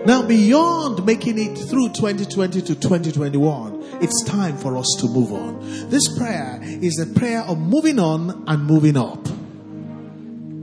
Now, 0.04 0.26
beyond 0.26 1.06
making 1.06 1.38
it 1.38 1.56
through 1.56 1.90
2020 1.90 2.60
to 2.62 2.74
2021, 2.74 4.00
it's 4.00 4.24
time 4.24 4.56
for 4.56 4.76
us 4.76 4.96
to 4.98 5.06
move 5.06 5.32
on. 5.32 5.60
This 5.90 6.18
prayer 6.18 6.58
is 6.62 6.98
a 6.98 7.06
prayer 7.18 7.42
of 7.42 7.58
moving 7.58 8.00
on 8.00 8.42
and 8.48 8.64
moving 8.64 8.96
up. 8.96 9.28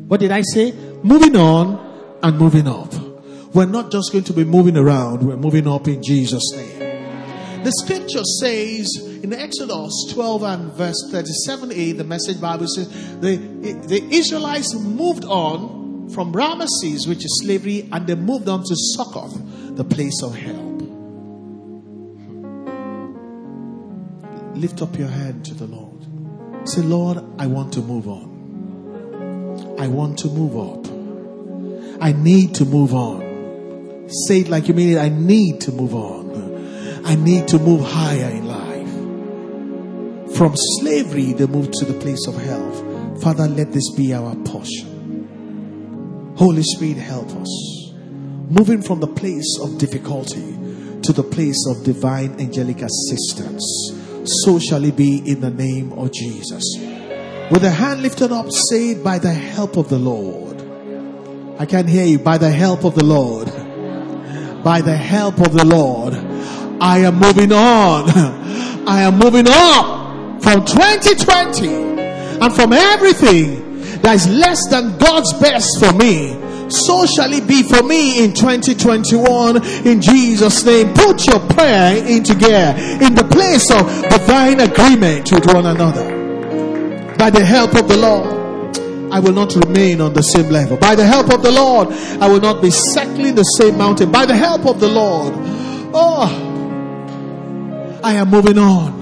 What 0.10 0.20
did 0.20 0.32
I 0.32 0.42
say? 0.42 0.74
Moving 1.04 1.38
on 1.38 2.18
and 2.22 2.38
moving 2.38 2.68
up. 2.68 2.94
We're 3.54 3.66
not 3.66 3.92
just 3.92 4.12
going 4.12 4.26
to 4.26 4.34
be 4.34 4.44
moving 4.44 4.78
around, 4.78 5.24
we're 5.24 5.38
moving 5.38 5.68
up 5.68 5.88
in 5.88 6.04
Jesus' 6.04 6.52
name. 6.54 6.80
The 7.64 7.72
scripture 7.84 8.24
says 8.40 8.88
in 9.24 9.34
Exodus 9.34 10.12
12 10.14 10.44
and 10.44 10.72
verse 10.74 10.96
37a, 11.12 11.98
the 11.98 12.04
message 12.04 12.40
Bible 12.40 12.68
says, 12.68 12.88
the, 13.20 13.36
the 13.36 14.08
Israelites 14.12 14.74
moved 14.76 15.26
on 15.26 16.10
from 16.10 16.32
Ramesses, 16.32 17.08
which 17.08 17.26
is 17.26 17.42
slavery, 17.44 17.90
and 17.92 18.08
they 18.08 18.16
moved 18.16 18.48
on 18.48 18.64
to 18.64 18.76
Succoth, 18.96 19.76
the 19.76 19.84
place 19.84 20.24
of 20.24 20.36
help. 20.36 20.80
Lift 24.56 24.82
up 24.82 24.98
your 24.98 25.08
hand 25.08 25.46
to 25.46 25.54
the 25.54 25.66
Lord. 25.66 26.68
Say, 26.68 26.82
Lord, 26.82 27.18
I 27.38 27.48
want 27.48 27.74
to 27.74 27.82
move 27.82 28.08
on. 28.08 29.76
I 29.80 29.88
want 29.88 30.20
to 30.20 30.28
move 30.28 30.58
up. 30.58 32.02
I 32.02 32.14
need 32.14 32.56
to 32.56 32.66
move 32.66 32.94
on. 32.94 33.29
Say 34.10 34.42
it 34.42 34.50
like 34.50 34.68
you 34.68 34.74
mean 34.74 34.90
it. 34.90 34.98
I 34.98 35.10
need 35.10 35.62
to 35.62 35.72
move 35.72 35.94
on. 35.94 36.30
I 37.06 37.16
need 37.16 37.48
to 37.50 37.60
move 37.60 37.82
higher 37.86 38.30
in 38.30 38.48
life. 38.48 40.36
From 40.36 40.54
slavery, 40.56 41.34
they 41.34 41.46
moved 41.48 41.74
to 41.74 41.86
the 41.86 42.00
place 42.00 42.28
of 42.28 42.36
health. 42.36 43.22
Father, 43.22 43.48
let 43.48 43.72
this 43.72 43.92
be 43.96 44.14
our 44.14 44.36
portion. 44.36 46.34
Holy 46.38 46.64
Spirit, 46.64 46.98
help 46.98 47.30
us. 47.36 47.94
Moving 48.50 48.82
from 48.82 49.00
the 49.00 49.08
place 49.08 49.60
of 49.62 49.78
difficulty 49.78 50.58
to 51.02 51.14
the 51.14 51.24
place 51.24 51.66
of 51.68 51.84
divine 51.84 52.40
angelic 52.40 52.82
assistance. 52.82 53.64
So 54.44 54.60
shall 54.60 54.84
it 54.86 54.96
be 54.96 55.18
in 55.26 55.42
the 55.42 55.50
name 55.50 55.92
of 55.94 56.12
Jesus. 56.12 56.64
With 57.52 57.64
a 57.64 57.72
hand 57.72 58.02
lifted 58.04 58.32
up, 58.32 58.52
say 58.52 58.92
it 58.92 59.04
by 59.04 59.20
the 59.20 59.34
help 59.34 59.78
of 59.78 59.90
the 59.90 60.00
Lord. 60.00 60.62
I 61.60 61.66
can 61.66 61.88
hear 61.88 62.06
you. 62.06 62.20
By 62.20 62.38
the 62.38 62.52
help 62.52 62.86
of 62.86 62.96
the 62.96 63.04
Lord. 63.04 63.50
By 64.64 64.82
the 64.82 64.96
help 64.96 65.40
of 65.40 65.54
the 65.54 65.66
Lord. 65.66 66.14
I 66.82 67.00
am 67.00 67.16
moving 67.16 67.52
on. 67.52 68.10
I 68.88 69.02
am 69.04 69.20
moving 69.20 69.46
up 69.48 70.42
from 70.42 70.66
2020 70.66 71.68
and 72.42 72.54
from 72.54 72.74
everything 72.74 73.82
that 74.02 74.16
is 74.16 74.28
less 74.28 74.68
than 74.70 74.98
God's 74.98 75.34
best 75.34 75.80
for 75.80 75.94
me 75.94 76.40
so 76.72 77.06
shall 77.06 77.32
it 77.34 77.48
be 77.48 77.64
for 77.64 77.84
me 77.84 78.24
in 78.24 78.34
2021 78.34 79.64
in 79.86 80.02
Jesus 80.02 80.64
name 80.66 80.94
put 80.94 81.26
your 81.28 81.40
prayer 81.50 81.98
into 82.08 82.36
gear 82.36 82.74
in 83.02 83.16
the 83.16 83.28
place 83.30 83.70
of 83.72 83.86
divine 84.10 84.60
agreement 84.60 85.32
with 85.32 85.46
one 85.54 85.66
another 85.66 86.08
by 87.18 87.30
the 87.30 87.44
help 87.44 87.76
of 87.76 87.88
the 87.88 87.98
Lord 87.98 88.39
I 89.12 89.20
will 89.20 89.34
not 89.34 89.56
remain 89.56 90.02
on 90.02 90.14
the 90.14 90.22
same 90.22 90.50
level. 90.50 90.78
By 90.78 90.96
the 90.96 91.06
help 91.06 91.34
of 91.34 91.42
the 91.42 91.52
Lord, 91.52 91.90
I 92.22 92.28
will 92.28 92.42
not 92.42 92.62
be 92.62 92.72
settling 92.72 93.36
the 93.36 93.44
same 93.44 93.78
mountain. 93.78 94.12
By 94.12 94.26
the 94.26 94.36
help 94.36 94.66
of 94.66 94.80
the 94.80 94.88
Lord, 94.88 95.34
oh, 95.94 96.28
I 98.04 98.14
am 98.14 98.30
moving 98.30 98.58
on 98.58 99.00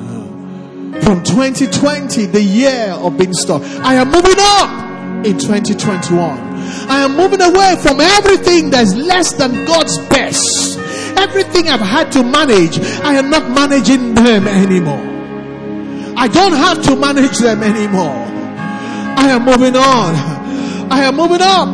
from 1.01 1.23
2020, 1.23 2.25
the 2.25 2.41
year 2.41 2.89
of 2.91 3.17
being 3.17 3.33
stuck. 3.33 3.61
I 3.61 3.95
am 3.95 4.11
moving 4.11 4.35
up 4.39 5.25
in 5.25 5.37
2021. 5.37 6.47
I 6.89 6.99
am 6.99 7.15
moving 7.15 7.41
away 7.41 7.75
from 7.81 7.99
everything 7.99 8.69
that's 8.69 8.93
less 8.95 9.33
than 9.33 9.65
God's 9.65 9.97
best. 10.09 10.77
Everything 11.17 11.69
I've 11.69 11.79
had 11.79 12.11
to 12.13 12.23
manage, 12.23 12.79
I 12.79 13.15
am 13.15 13.29
not 13.29 13.49
managing 13.49 14.15
them 14.15 14.47
anymore. 14.47 15.03
I 16.17 16.27
don't 16.27 16.53
have 16.53 16.81
to 16.83 16.95
manage 16.95 17.37
them 17.37 17.61
anymore. 17.63 18.36
I 19.17 19.31
am 19.31 19.45
moving 19.45 19.75
on. 19.75 20.15
I 20.91 21.03
am 21.03 21.15
moving 21.15 21.41
up 21.41 21.67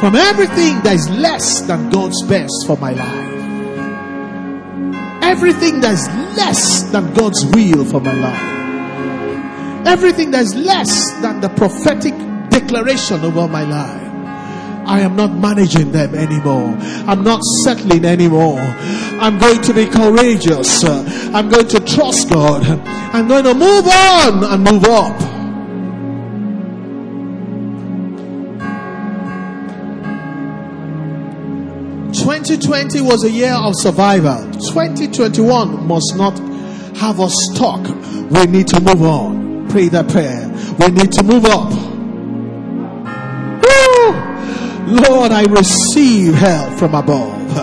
from 0.00 0.14
everything 0.14 0.80
that 0.82 0.94
is 0.94 1.08
less 1.08 1.62
than 1.62 1.88
God's 1.90 2.22
best 2.24 2.66
for 2.66 2.76
my 2.76 2.92
life. 2.92 3.30
Everything 5.22 5.80
that 5.80 5.94
is 5.94 6.06
less 6.36 6.82
than 6.92 7.12
God's 7.14 7.44
will 7.46 7.86
for 7.86 8.00
my 8.00 8.12
life. 8.12 9.86
Everything 9.86 10.30
that 10.32 10.42
is 10.42 10.54
less 10.54 11.10
than 11.22 11.40
the 11.40 11.48
prophetic 11.48 12.14
declaration 12.50 13.24
over 13.24 13.48
my 13.48 13.64
life. 13.64 14.08
I 14.86 15.00
am 15.00 15.16
not 15.16 15.32
managing 15.32 15.92
them 15.92 16.14
anymore. 16.14 16.76
I'm 17.08 17.24
not 17.24 17.42
settling 17.64 18.04
anymore. 18.04 18.58
I'm 18.60 19.38
going 19.38 19.62
to 19.62 19.72
be 19.72 19.86
courageous. 19.86 20.84
I'm 20.84 21.48
going 21.48 21.68
to 21.68 21.80
trust 21.80 22.28
God. 22.28 22.62
I'm 23.14 23.26
going 23.26 23.44
to 23.44 23.54
move 23.54 23.86
on 23.86 24.44
and 24.44 24.64
move 24.64 24.84
up. 24.84 25.39
Twenty 32.30 32.58
twenty 32.58 33.00
was 33.00 33.24
a 33.24 33.30
year 33.30 33.52
of 33.54 33.74
survival. 33.74 34.48
Twenty 34.70 35.08
twenty 35.08 35.42
one 35.42 35.84
must 35.88 36.14
not 36.14 36.38
have 36.96 37.18
us 37.18 37.34
stuck. 37.50 37.82
We 38.30 38.46
need 38.46 38.68
to 38.68 38.78
move 38.78 39.02
on. 39.02 39.68
Pray 39.68 39.88
that 39.88 40.06
prayer. 40.08 40.46
We 40.78 40.92
need 40.94 41.10
to 41.10 41.24
move 41.24 41.44
up. 41.46 41.72
Woo! 43.66 44.12
Lord, 44.94 45.32
I 45.32 45.42
receive 45.50 46.34
help 46.34 46.78
from 46.78 46.94
above. 46.94 47.58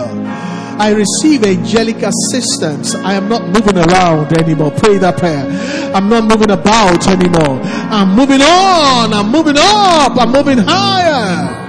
I 0.78 0.90
receive 0.90 1.44
angelic 1.44 2.02
assistance. 2.02 2.94
I 2.94 3.14
am 3.14 3.26
not 3.26 3.44
moving 3.46 3.78
around 3.78 4.34
anymore. 4.34 4.72
Pray 4.72 4.98
that 4.98 5.16
prayer. 5.16 5.46
I'm 5.94 6.10
not 6.10 6.24
moving 6.24 6.50
about 6.50 7.08
anymore. 7.08 7.58
I'm 7.64 8.14
moving 8.14 8.42
on. 8.42 9.14
I'm 9.14 9.30
moving 9.30 9.56
up. 9.56 10.14
I'm 10.18 10.30
moving 10.30 10.58
higher. 10.58 11.67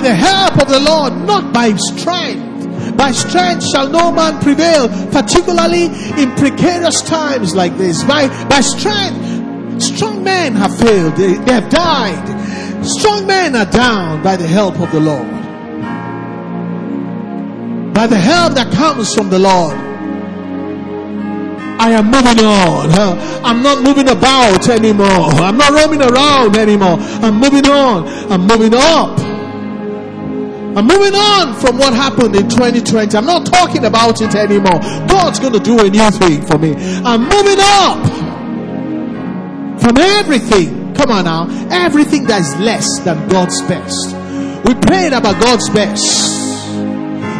By 0.00 0.08
the 0.08 0.14
help 0.14 0.62
of 0.62 0.68
the 0.68 0.80
Lord, 0.80 1.12
not 1.26 1.52
by 1.52 1.76
strength. 1.76 2.96
By 2.96 3.12
strength 3.12 3.66
shall 3.70 3.86
no 3.86 4.10
man 4.10 4.40
prevail, 4.40 4.88
particularly 5.12 5.92
in 6.16 6.34
precarious 6.36 7.02
times 7.02 7.54
like 7.54 7.76
this. 7.76 8.02
By, 8.04 8.28
by 8.48 8.60
strength, 8.60 9.40
Strong 9.80 10.22
men 10.24 10.54
have 10.56 10.78
failed, 10.78 11.16
they, 11.16 11.34
they 11.34 11.52
have 11.52 11.70
died. 11.70 12.84
Strong 12.84 13.26
men 13.26 13.56
are 13.56 13.64
down 13.64 14.22
by 14.22 14.36
the 14.36 14.46
help 14.46 14.78
of 14.78 14.92
the 14.92 15.00
Lord. 15.00 15.28
By 17.94 18.06
the 18.06 18.16
help 18.16 18.54
that 18.54 18.72
comes 18.72 19.12
from 19.14 19.30
the 19.30 19.38
Lord. 19.38 19.76
I 21.78 21.92
am 21.92 22.10
moving 22.10 22.44
on. 22.44 22.90
I'm 23.42 23.62
not 23.62 23.82
moving 23.82 24.08
about 24.08 24.68
anymore. 24.68 25.32
I'm 25.40 25.56
not 25.56 25.72
roaming 25.72 26.02
around 26.02 26.56
anymore. 26.56 26.96
I'm 27.20 27.36
moving 27.36 27.66
on. 27.66 28.06
I'm 28.30 28.46
moving 28.46 28.74
up. 28.74 29.18
I'm 30.76 30.86
moving 30.86 31.14
on 31.14 31.58
from 31.58 31.78
what 31.78 31.92
happened 31.92 32.36
in 32.36 32.48
2020. 32.48 33.16
I'm 33.16 33.26
not 33.26 33.44
talking 33.44 33.84
about 33.84 34.20
it 34.22 34.36
anymore. 34.36 34.78
God's 35.08 35.40
going 35.40 35.52
to 35.52 35.58
do 35.58 35.80
a 35.80 35.90
new 35.90 36.10
thing 36.12 36.46
for 36.46 36.58
me. 36.58 36.74
I'm 37.02 37.22
moving 37.22 37.58
up 37.58 38.06
from 39.80 39.98
everything. 39.98 40.94
Come 40.94 41.10
on 41.10 41.24
now. 41.24 41.48
Everything 41.70 42.24
that 42.26 42.42
is 42.42 42.54
less 42.60 42.86
than 43.00 43.28
God's 43.28 43.60
best. 43.62 44.14
We 44.64 44.74
prayed 44.74 45.12
about 45.12 45.42
God's 45.42 45.68
best. 45.70 46.38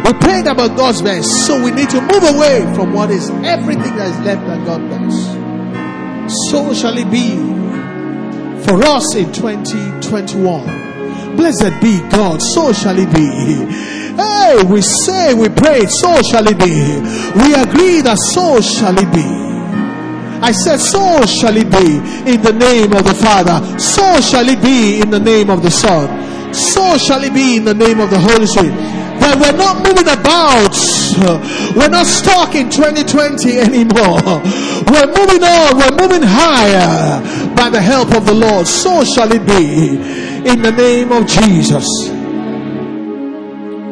We 0.03 0.11
prayed 0.19 0.47
about 0.47 0.75
God's 0.75 1.01
best. 1.01 1.47
So 1.47 1.63
we 1.63 1.71
need 1.71 1.89
to 1.91 2.01
move 2.01 2.23
away 2.35 2.67
from 2.75 2.91
what 2.91 3.11
is 3.11 3.29
everything 3.45 3.95
that 3.95 4.09
is 4.11 4.19
less 4.25 4.45
than 4.45 4.65
God's 4.65 4.83
best. 4.91 6.51
So 6.51 6.73
shall 6.73 6.97
it 6.97 7.09
be 7.09 7.37
for 8.65 8.83
us 8.83 9.15
in 9.15 9.31
2021. 9.31 10.90
Blessed 11.35 11.81
be 11.81 11.99
God. 12.09 12.41
So 12.41 12.73
shall 12.73 12.97
it 12.97 13.13
be. 13.13 13.91
Hey, 14.15 14.61
we 14.67 14.81
say, 14.81 15.33
we 15.33 15.49
pray, 15.49 15.85
so 15.87 16.21
shall 16.21 16.45
it 16.47 16.59
be. 16.59 16.99
We 17.39 17.55
agree 17.55 18.01
that 18.01 18.17
so 18.19 18.59
shall 18.59 18.97
it 18.97 19.11
be. 19.13 19.23
I 20.43 20.51
said, 20.51 20.77
so 20.77 21.25
shall 21.25 21.55
it 21.55 21.69
be 21.71 22.01
in 22.29 22.41
the 22.41 22.51
name 22.51 22.93
of 22.93 23.05
the 23.05 23.13
Father. 23.13 23.61
So 23.79 24.19
shall 24.19 24.49
it 24.49 24.61
be 24.61 24.99
in 24.99 25.09
the 25.09 25.19
name 25.19 25.49
of 25.49 25.61
the 25.63 25.71
Son. 25.71 26.09
So 26.53 26.97
shall 26.97 27.23
it 27.23 27.33
be 27.33 27.57
in 27.57 27.63
the 27.63 27.73
name 27.73 27.99
of 27.99 28.09
the 28.09 28.19
Holy 28.19 28.45
Spirit. 28.45 28.73
That 29.21 29.37
we're 29.37 29.55
not 29.55 29.85
moving 29.85 30.09
about. 30.09 30.73
We're 31.77 31.93
not 31.93 32.07
stuck 32.07 32.55
in 32.55 32.69
2020 32.69 33.59
anymore. 33.59 34.19
We're 34.89 35.13
moving 35.13 35.45
on. 35.45 35.77
We're 35.77 35.95
moving 35.95 36.25
higher 36.25 37.21
by 37.55 37.69
the 37.69 37.79
help 37.79 38.11
of 38.17 38.25
the 38.25 38.33
Lord. 38.33 38.67
So 38.67 39.05
shall 39.05 39.31
it 39.31 39.45
be 39.45 40.20
in 40.45 40.61
the 40.61 40.71
name 40.71 41.11
of 41.11 41.27
Jesus. 41.27 42.09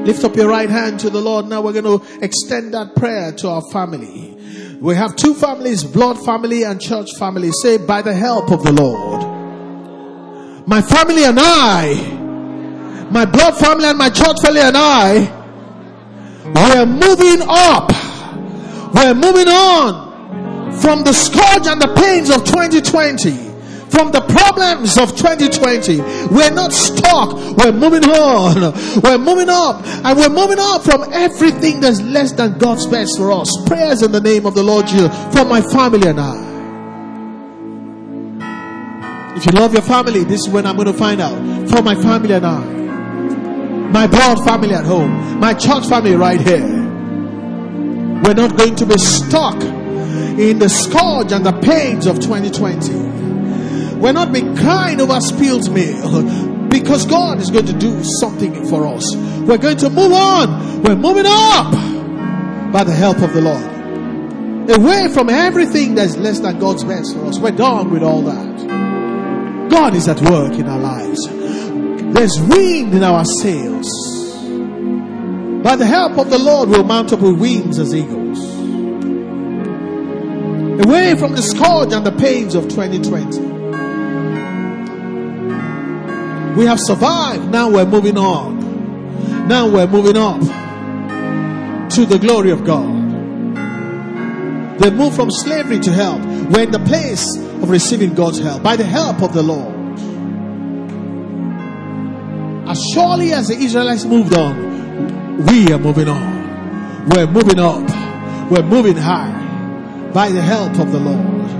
Lift 0.07 0.23
up 0.23 0.35
your 0.35 0.49
right 0.49 0.69
hand 0.69 0.99
to 1.01 1.09
the 1.09 1.21
Lord. 1.21 1.45
Now 1.45 1.61
we're 1.61 1.79
going 1.79 1.99
to 1.99 2.23
extend 2.23 2.73
that 2.73 2.95
prayer 2.95 3.31
to 3.33 3.49
our 3.49 3.61
family. 3.71 4.35
We 4.81 4.95
have 4.95 5.15
two 5.15 5.35
families, 5.35 5.83
blood 5.83 6.17
family 6.25 6.63
and 6.63 6.81
church 6.81 7.09
family. 7.19 7.51
Say, 7.51 7.77
by 7.77 8.01
the 8.01 8.13
help 8.13 8.51
of 8.51 8.63
the 8.63 8.71
Lord. 8.71 10.67
My 10.67 10.81
family 10.81 11.25
and 11.25 11.37
I, 11.39 13.07
my 13.11 13.25
blood 13.25 13.57
family 13.57 13.85
and 13.85 13.97
my 13.97 14.09
church 14.09 14.37
family 14.41 14.61
and 14.61 14.75
I, 14.77 15.35
we're 16.45 16.85
moving 16.85 17.45
up. 17.47 17.91
We're 18.93 19.13
moving 19.13 19.47
on 19.47 20.71
from 20.81 21.03
the 21.03 21.13
scourge 21.13 21.67
and 21.67 21.79
the 21.79 21.93
pains 21.95 22.29
of 22.29 22.45
2020 22.45 23.48
from 23.89 24.11
the 24.11 24.21
problems 24.21 24.97
of 24.97 25.15
2020. 25.15 25.99
We're 26.33 26.51
not 26.51 26.71
stuck. 26.73 27.33
We're 27.57 27.71
moving 27.71 28.05
on. 28.05 28.73
We're 29.01 29.17
moving 29.17 29.49
up. 29.49 29.85
And 29.85 30.17
we're 30.17 30.29
moving 30.29 30.59
up 30.59 30.83
from 30.83 31.11
everything 31.11 31.79
that's 31.79 32.01
less 32.01 32.31
than 32.31 32.57
God's 32.57 32.85
best 32.87 33.17
for 33.17 33.31
us. 33.31 33.49
Prayers 33.65 34.01
in 34.01 34.11
the 34.11 34.21
name 34.21 34.45
of 34.45 34.55
the 34.55 34.63
Lord 34.63 34.87
Jesus 34.87 35.09
for 35.33 35.45
my 35.45 35.61
family 35.61 36.07
and 36.07 36.19
I. 36.19 36.49
If 39.35 39.45
you 39.45 39.51
love 39.53 39.73
your 39.73 39.81
family, 39.81 40.23
this 40.23 40.41
is 40.41 40.49
when 40.49 40.65
I'm 40.65 40.75
going 40.75 40.87
to 40.87 40.93
find 40.93 41.21
out. 41.21 41.69
For 41.69 41.81
my 41.81 41.95
family 41.95 42.33
and 42.33 42.45
I. 42.45 42.59
My 43.91 44.05
broad 44.05 44.43
family 44.43 44.73
at 44.73 44.85
home. 44.85 45.39
My 45.39 45.53
church 45.53 45.87
family 45.87 46.15
right 46.15 46.41
here. 46.41 46.67
We're 48.23 48.33
not 48.33 48.57
going 48.57 48.75
to 48.75 48.85
be 48.85 48.97
stuck 48.97 49.61
in 49.63 50.59
the 50.59 50.69
scourge 50.69 51.31
and 51.31 51.45
the 51.45 51.53
pains 51.61 52.05
of 52.05 52.19
2020. 52.19 53.28
We're 53.99 54.13
not 54.13 54.31
be 54.31 54.41
crying 54.55 55.01
over 55.01 55.19
spilled 55.19 55.71
milk 55.71 56.69
because 56.69 57.05
God 57.05 57.39
is 57.39 57.51
going 57.51 57.65
to 57.65 57.73
do 57.73 58.01
something 58.21 58.65
for 58.67 58.87
us. 58.87 59.03
We're 59.15 59.57
going 59.57 59.77
to 59.77 59.89
move 59.89 60.13
on. 60.13 60.83
We're 60.83 60.95
moving 60.95 61.25
up 61.27 61.73
by 62.71 62.83
the 62.85 62.93
help 62.93 63.17
of 63.19 63.33
the 63.33 63.41
Lord. 63.41 63.79
Away 64.69 65.09
from 65.11 65.29
everything 65.29 65.95
that's 65.95 66.15
less 66.15 66.39
than 66.39 66.59
God's 66.59 66.83
best 66.83 67.13
for 67.15 67.25
us. 67.25 67.39
We're 67.39 67.51
done 67.51 67.89
with 67.89 68.03
all 68.03 68.21
that. 68.21 69.69
God 69.69 69.95
is 69.95 70.07
at 70.07 70.21
work 70.21 70.53
in 70.53 70.67
our 70.67 70.79
lives. 70.79 71.27
There's 72.13 72.39
wind 72.39 72.93
in 72.93 73.03
our 73.03 73.25
sails. 73.25 73.87
By 75.63 75.75
the 75.75 75.85
help 75.85 76.17
of 76.17 76.29
the 76.29 76.37
Lord, 76.37 76.69
we'll 76.69 76.83
mount 76.83 77.11
up 77.11 77.19
with 77.19 77.37
wings 77.39 77.79
as 77.79 77.93
eagles. 77.93 78.39
Away 80.85 81.15
from 81.15 81.35
the 81.35 81.41
scourge 81.41 81.91
and 81.91 82.05
the 82.05 82.11
pains 82.11 82.55
of 82.55 82.69
2020. 82.69 83.48
We 86.59 86.65
have 86.65 86.77
survived. 86.81 87.49
Now 87.51 87.69
we're 87.69 87.85
moving 87.85 88.17
on. 88.17 89.47
Now 89.47 89.69
we're 89.69 89.87
moving 89.87 90.17
up 90.17 90.41
to 90.41 92.05
the 92.05 92.19
glory 92.19 92.51
of 92.51 92.65
God. 92.65 92.99
They 94.77 94.89
moved 94.91 95.15
from 95.15 95.31
slavery 95.31 95.79
to 95.79 95.91
help. 95.93 96.19
We're 96.21 96.63
in 96.63 96.71
the 96.71 96.83
place 96.85 97.25
of 97.37 97.69
receiving 97.69 98.13
God's 98.13 98.39
help 98.39 98.61
by 98.61 98.75
the 98.75 98.83
help 98.83 99.21
of 99.21 99.33
the 99.33 99.41
Lord. 99.41 99.73
As 102.67 102.83
surely 102.93 103.31
as 103.31 103.47
the 103.47 103.55
Israelites 103.55 104.03
moved 104.03 104.33
on, 104.33 105.45
we 105.45 105.71
are 105.71 105.79
moving 105.79 106.09
on. 106.09 107.07
We're 107.07 107.27
moving 107.27 107.59
up. 107.61 107.89
We're 108.51 108.63
moving 108.63 108.97
high 108.97 110.11
by 110.13 110.27
the 110.27 110.41
help 110.41 110.77
of 110.77 110.91
the 110.91 110.99
Lord. 110.99 111.58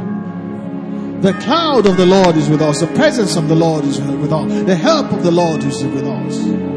The 1.21 1.33
cloud 1.41 1.85
of 1.85 1.97
the 1.97 2.05
Lord 2.05 2.37
is 2.37 2.49
with 2.49 2.61
us. 2.61 2.79
The 2.79 2.87
presence 2.87 3.35
of 3.35 3.49
the 3.49 3.55
Lord 3.55 3.83
is 3.83 3.99
with 3.99 4.31
us. 4.31 4.65
The 4.65 4.75
help 4.75 5.11
of 5.11 5.21
the 5.21 5.31
Lord 5.31 5.61
is 5.63 5.83
with 5.83 6.07
us. 6.07 6.69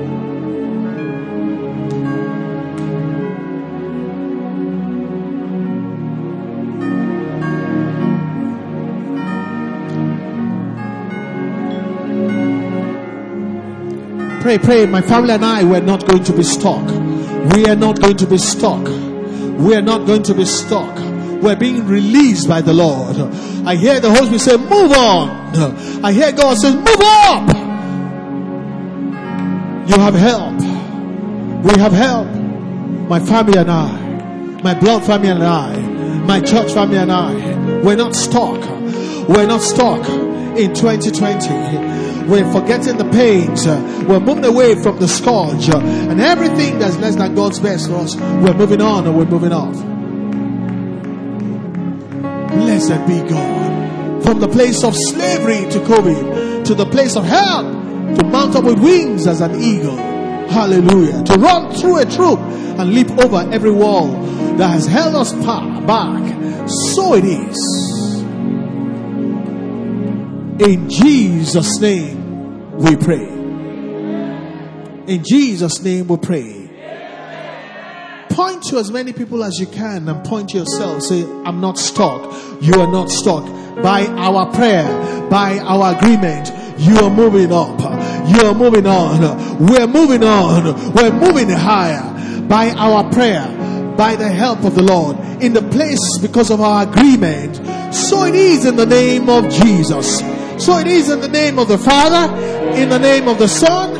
Pray, 14.42 14.58
pray. 14.58 14.86
My 14.86 15.00
family 15.02 15.34
and 15.34 15.44
I, 15.44 15.62
we're 15.62 15.80
not 15.80 16.04
going 16.04 16.24
to 16.24 16.32
be 16.32 16.42
stuck. 16.42 16.84
We 17.54 17.66
are 17.66 17.76
not 17.76 18.00
going 18.00 18.16
to 18.16 18.26
be 18.26 18.38
stuck. 18.38 18.84
We 18.86 19.76
are 19.76 19.82
not 19.82 20.04
going 20.04 20.24
to 20.24 20.34
be 20.34 20.44
stuck. 20.44 21.11
We're 21.42 21.56
being 21.56 21.86
released 21.88 22.48
by 22.48 22.60
the 22.60 22.72
Lord. 22.72 23.16
I 23.66 23.74
hear 23.74 23.98
the 23.98 24.14
Holy 24.14 24.38
Spirit 24.38 24.40
say, 24.40 24.56
Move 24.56 24.92
on. 24.92 26.04
I 26.04 26.12
hear 26.12 26.30
God 26.30 26.56
say, 26.56 26.72
Move 26.72 27.00
up. 27.00 27.48
You 29.88 29.98
have 29.98 30.14
help. 30.14 30.60
We 31.64 31.80
have 31.80 31.92
help. 31.92 32.28
My 33.08 33.18
family 33.18 33.58
and 33.58 33.68
I, 33.68 34.60
my 34.62 34.78
blood 34.78 35.04
family 35.04 35.28
and 35.30 35.42
I, 35.42 35.76
my 36.20 36.40
church 36.40 36.72
family 36.72 36.98
and 36.98 37.10
I, 37.10 37.34
we're 37.82 37.96
not 37.96 38.14
stuck. 38.14 38.60
We're 39.28 39.46
not 39.46 39.62
stuck 39.62 40.08
in 40.08 40.72
2020. 40.74 42.28
We're 42.28 42.50
forgetting 42.52 42.98
the 42.98 43.10
pains. 43.10 43.66
We're 43.66 44.20
moving 44.20 44.44
away 44.44 44.80
from 44.80 45.00
the 45.00 45.08
scourge 45.08 45.68
and 45.68 46.20
everything 46.20 46.78
that's 46.78 46.96
less 46.98 47.16
than 47.16 47.34
God's 47.34 47.58
best 47.58 47.88
for 47.88 47.96
us. 47.96 48.14
We're 48.14 48.54
moving 48.54 48.80
on 48.80 49.06
and 49.06 49.18
we're 49.18 49.24
moving 49.24 49.52
off. 49.52 49.91
Blessed 52.86 53.06
be 53.06 53.20
God. 53.30 54.24
From 54.24 54.40
the 54.40 54.48
place 54.48 54.82
of 54.82 54.96
slavery 54.96 55.70
to 55.70 55.78
COVID, 55.80 56.64
to 56.64 56.74
the 56.74 56.86
place 56.86 57.16
of 57.16 57.24
help, 57.24 57.64
to 58.16 58.24
mount 58.24 58.56
up 58.56 58.64
with 58.64 58.80
wings 58.80 59.28
as 59.28 59.40
an 59.40 59.60
eagle. 59.62 59.96
Hallelujah. 59.96 61.22
To 61.22 61.34
run 61.34 61.72
through 61.74 61.98
a 61.98 62.04
troop 62.04 62.40
and 62.40 62.92
leap 62.92 63.08
over 63.12 63.48
every 63.52 63.70
wall 63.70 64.08
that 64.56 64.68
has 64.70 64.86
held 64.86 65.14
us 65.14 65.32
back. 65.32 66.68
So 66.68 67.14
it 67.14 67.24
is. 67.24 68.22
In 70.60 70.90
Jesus' 70.90 71.78
name 71.78 72.78
we 72.78 72.96
pray. 72.96 73.28
In 75.06 75.22
Jesus' 75.24 75.80
name 75.82 76.08
we 76.08 76.16
pray. 76.16 76.61
Point 78.42 78.64
to 78.64 78.78
as 78.78 78.90
many 78.90 79.12
people 79.12 79.44
as 79.44 79.60
you 79.60 79.68
can 79.68 80.08
and 80.08 80.24
point 80.26 80.48
to 80.48 80.58
yourself. 80.58 81.04
Say, 81.04 81.22
I'm 81.44 81.60
not 81.60 81.78
stuck. 81.78 82.22
You 82.60 82.74
are 82.80 82.90
not 82.90 83.08
stuck. 83.08 83.44
By 83.80 84.06
our 84.06 84.52
prayer, 84.52 85.30
by 85.30 85.60
our 85.60 85.96
agreement, 85.96 86.50
you 86.76 86.96
are 86.96 87.08
moving 87.08 87.52
up. 87.52 87.78
You 88.28 88.48
are 88.48 88.52
moving 88.52 88.84
on. 88.84 89.64
We're 89.64 89.86
moving 89.86 90.24
on. 90.24 90.92
We're 90.92 91.12
moving 91.12 91.50
higher. 91.50 92.02
By 92.48 92.70
our 92.70 93.08
prayer, 93.12 93.46
by 93.96 94.16
the 94.16 94.28
help 94.28 94.64
of 94.64 94.74
the 94.74 94.82
Lord, 94.82 95.18
in 95.40 95.52
the 95.52 95.62
place 95.62 96.18
because 96.20 96.50
of 96.50 96.60
our 96.60 96.82
agreement. 96.82 97.54
So 97.94 98.24
it 98.24 98.34
is 98.34 98.66
in 98.66 98.74
the 98.74 98.86
name 98.86 99.28
of 99.28 99.50
Jesus. 99.50 100.18
So 100.58 100.78
it 100.78 100.88
is 100.88 101.10
in 101.10 101.20
the 101.20 101.28
name 101.28 101.60
of 101.60 101.68
the 101.68 101.78
Father, 101.78 102.34
in 102.74 102.88
the 102.88 102.98
name 102.98 103.28
of 103.28 103.38
the 103.38 103.46
Son, 103.46 103.94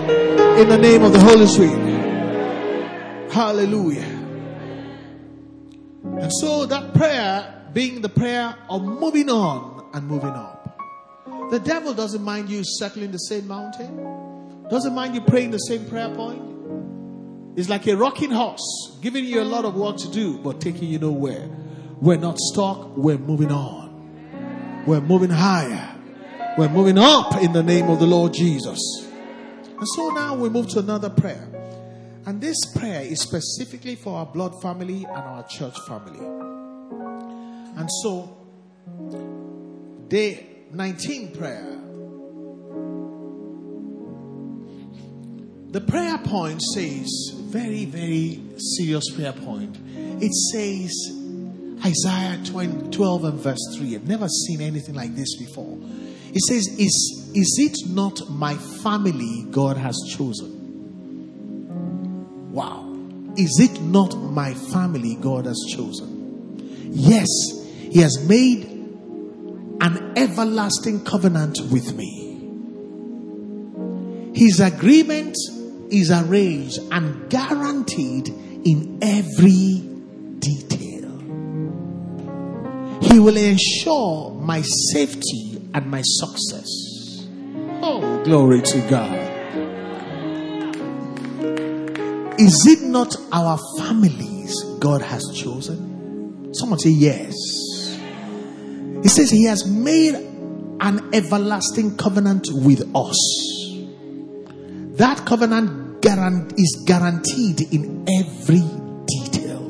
in 0.59 0.69
the 0.69 0.79
name 0.79 1.05
of 1.05 1.13
the 1.13 1.21
Holy 1.21 1.47
Spirit. 1.47 1.79
Hallelujah. 3.31 4.12
And 6.23 6.33
so 6.33 6.67
that 6.67 6.95
prayer 6.95 7.69
being 7.73 8.01
the 8.01 8.09
prayer 8.09 8.55
of 8.71 8.83
moving 8.83 9.29
on 9.29 9.91
and 9.93 10.07
moving 10.07 10.31
up. 10.31 10.79
The 11.51 11.59
devil 11.59 11.93
doesn't 11.95 12.23
mind 12.23 12.49
you 12.49 12.63
circling 12.65 13.11
the 13.11 13.19
same 13.19 13.49
mountain, 13.49 14.69
doesn't 14.71 14.95
mind 14.95 15.17
you 15.17 15.21
praying 15.21 15.51
the 15.51 15.59
same 15.59 15.85
prayer 15.87 16.15
point. 16.15 16.41
It's 17.57 17.69
like 17.69 17.89
a 17.89 17.97
rocking 17.97 18.31
horse, 18.31 18.97
giving 19.03 19.25
you 19.25 19.43
a 19.43 19.45
lot 19.45 19.65
of 19.65 19.75
work 19.75 19.97
to 19.99 20.11
do, 20.13 20.39
but 20.39 20.61
taking 20.61 20.89
you 20.89 21.01
nowhere. 21.01 21.51
We're 22.01 22.19
not 22.19 22.39
stuck, 22.39 22.97
we're 22.97 23.19
moving 23.19 23.51
on. 23.51 24.85
We're 24.87 25.01
moving 25.01 25.31
higher. 25.31 25.93
We're 26.57 26.69
moving 26.69 26.99
up 26.99 27.37
in 27.43 27.53
the 27.53 27.63
name 27.65 27.89
of 27.89 27.99
the 27.99 28.07
Lord 28.07 28.33
Jesus. 28.33 28.79
And 29.67 29.89
so 29.97 30.11
now 30.11 30.37
we 30.37 30.49
move 30.49 30.69
to 30.71 30.79
another 30.79 31.11
prayer. 31.11 31.52
And 32.25 32.41
this 32.41 32.57
prayer 32.77 33.03
is 33.03 33.21
specifically 33.21 33.97
for 33.97 34.19
our 34.19 34.27
blood 34.27 34.61
family 34.63 35.05
and 35.05 35.17
our 35.17 35.47
church 35.49 35.77
family. 35.89 36.25
And 37.77 37.89
so, 38.03 38.37
day 40.09 40.47
19 40.73 41.37
prayer. 41.37 41.79
The 45.73 45.81
prayer 45.81 46.19
point 46.19 46.63
says, 46.63 47.09
very, 47.47 47.87
very 47.87 48.41
serious 48.77 49.05
prayer 49.15 49.33
point. 49.33 49.77
It 50.21 50.33
says, 50.53 50.93
Isaiah 51.85 52.39
12 52.45 53.25
and 53.25 53.41
verse 53.41 53.77
3. 53.77 53.97
I've 53.97 54.07
never 54.07 54.29
seen 54.29 54.61
anything 54.61 54.95
like 54.95 55.17
this 55.17 55.37
before. 55.39 55.77
It 56.33 56.41
says, 56.49 56.69
is, 56.79 57.33
is 57.35 57.59
it 57.59 57.91
not 57.91 58.31
my 58.31 58.55
family 58.55 59.47
God 59.51 59.77
has 59.77 59.99
chosen? 60.17 60.52
Wow. 62.53 62.87
Is 63.39 63.59
it 63.61 63.81
not 63.81 64.15
my 64.15 64.53
family 64.53 65.15
God 65.15 65.47
has 65.47 65.59
chosen? 65.75 66.91
Yes, 66.91 67.27
He 67.91 68.01
has 68.01 68.27
made 68.29 68.65
an 69.81 70.13
everlasting 70.17 71.03
covenant 71.05 71.59
with 71.71 71.97
me. 71.97 72.19
His 74.35 74.61
agreement 74.61 75.35
is 75.91 76.11
arranged 76.11 76.79
and 76.91 77.31
guaranteed 77.31 78.29
in 78.29 78.99
every 79.01 79.81
detail. 80.39 81.09
He 83.01 83.19
will 83.19 83.37
ensure 83.39 84.35
my 84.35 84.63
safety 84.93 85.71
and 85.73 85.87
my 85.91 86.03
success. 86.05 86.69
Oh, 87.83 88.23
glory 88.25 88.61
to 88.61 88.89
God. 88.91 89.22
Is 92.39 92.67
it 92.67 92.83
not 92.83 93.15
our 93.33 93.59
families 93.79 94.63
God 94.81 95.03
has 95.03 95.23
chosen? 95.35 96.55
Someone 96.55 96.79
say 96.79 96.91
yes. 96.91 97.35
He 99.03 99.09
says 99.09 99.31
he 99.31 99.45
has 99.45 99.67
made 99.67 100.15
an 100.15 101.15
everlasting 101.15 101.97
covenant 101.97 102.49
with 102.53 102.91
us. 102.95 103.19
That 104.97 105.25
covenant 105.27 105.81
is 106.59 106.83
guaranteed 106.87 107.73
in 107.73 108.05
every 108.09 108.63
detail. 109.07 109.63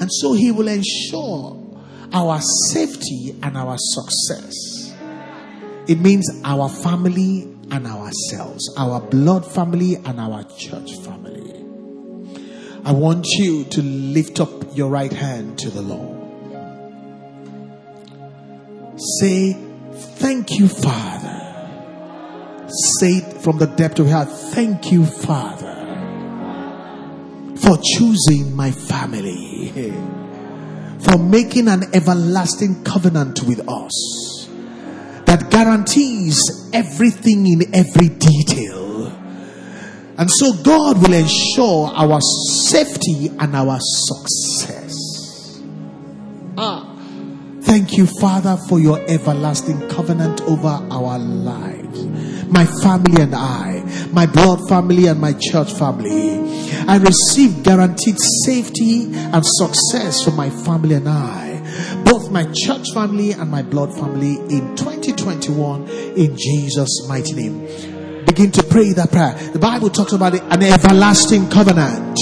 And 0.00 0.08
so 0.12 0.32
he 0.34 0.50
will 0.50 0.68
ensure 0.68 1.58
our 2.12 2.40
safety 2.68 3.34
and 3.42 3.56
our 3.56 3.76
success. 3.78 4.94
It 5.88 6.00
means 6.00 6.28
our 6.44 6.68
family 6.68 7.48
and 7.70 7.86
ourselves, 7.86 8.74
our 8.76 9.00
blood 9.00 9.46
family 9.46 9.96
and 9.96 10.20
our 10.20 10.44
church 10.58 10.96
family. 11.02 11.21
I 12.84 12.92
want 12.92 13.26
you 13.38 13.64
to 13.64 13.82
lift 13.82 14.40
up 14.40 14.76
your 14.76 14.90
right 14.90 15.12
hand 15.12 15.58
to 15.60 15.70
the 15.70 15.82
Lord. 15.82 16.18
Say, 19.20 19.52
Thank 19.92 20.58
you, 20.58 20.66
Father. 20.68 21.38
Say 22.98 23.18
it 23.18 23.42
from 23.42 23.58
the 23.58 23.66
depth 23.66 23.98
of 23.98 24.06
your 24.06 24.16
heart. 24.16 24.30
Thank 24.30 24.90
you, 24.90 25.04
Father, 25.04 25.74
for 27.56 27.76
choosing 27.96 28.56
my 28.56 28.70
family, 28.70 29.92
for 31.00 31.18
making 31.18 31.68
an 31.68 31.84
everlasting 31.94 32.82
covenant 32.82 33.42
with 33.42 33.60
us 33.68 34.48
that 35.26 35.50
guarantees 35.50 36.70
everything 36.72 37.46
in 37.46 37.74
every 37.74 38.08
detail. 38.08 38.91
And 40.18 40.30
so 40.30 40.52
God 40.62 41.00
will 41.02 41.14
ensure 41.14 41.88
our 41.94 42.20
safety 42.20 43.28
and 43.38 43.56
our 43.56 43.78
success. 43.80 45.62
Ah. 46.56 46.92
Thank 47.62 47.96
you, 47.96 48.06
Father, 48.20 48.58
for 48.68 48.78
your 48.78 49.00
everlasting 49.08 49.88
covenant 49.88 50.42
over 50.42 50.68
our 50.68 51.18
lives. 51.18 52.04
My 52.48 52.66
family 52.66 53.22
and 53.22 53.34
I, 53.34 53.82
my 54.12 54.26
blood 54.26 54.68
family 54.68 55.06
and 55.06 55.18
my 55.18 55.32
church 55.32 55.72
family. 55.72 56.40
I 56.86 56.96
receive 56.98 57.62
guaranteed 57.62 58.16
safety 58.44 59.04
and 59.14 59.42
success 59.46 60.22
for 60.22 60.32
my 60.32 60.50
family 60.50 60.96
and 60.96 61.08
I, 61.08 62.02
both 62.04 62.30
my 62.30 62.44
church 62.52 62.92
family 62.92 63.32
and 63.32 63.50
my 63.50 63.62
blood 63.62 63.94
family 63.94 64.34
in 64.54 64.76
2021 64.76 65.88
in 65.88 66.36
Jesus' 66.36 67.06
mighty 67.08 67.32
name. 67.32 67.91
Begin 68.26 68.50
to 68.52 68.62
pray 68.62 68.92
that 68.92 69.10
prayer. 69.10 69.34
The 69.52 69.58
Bible 69.58 69.90
talks 69.90 70.12
about 70.12 70.34
an 70.34 70.62
everlasting 70.62 71.48
covenant 71.50 72.18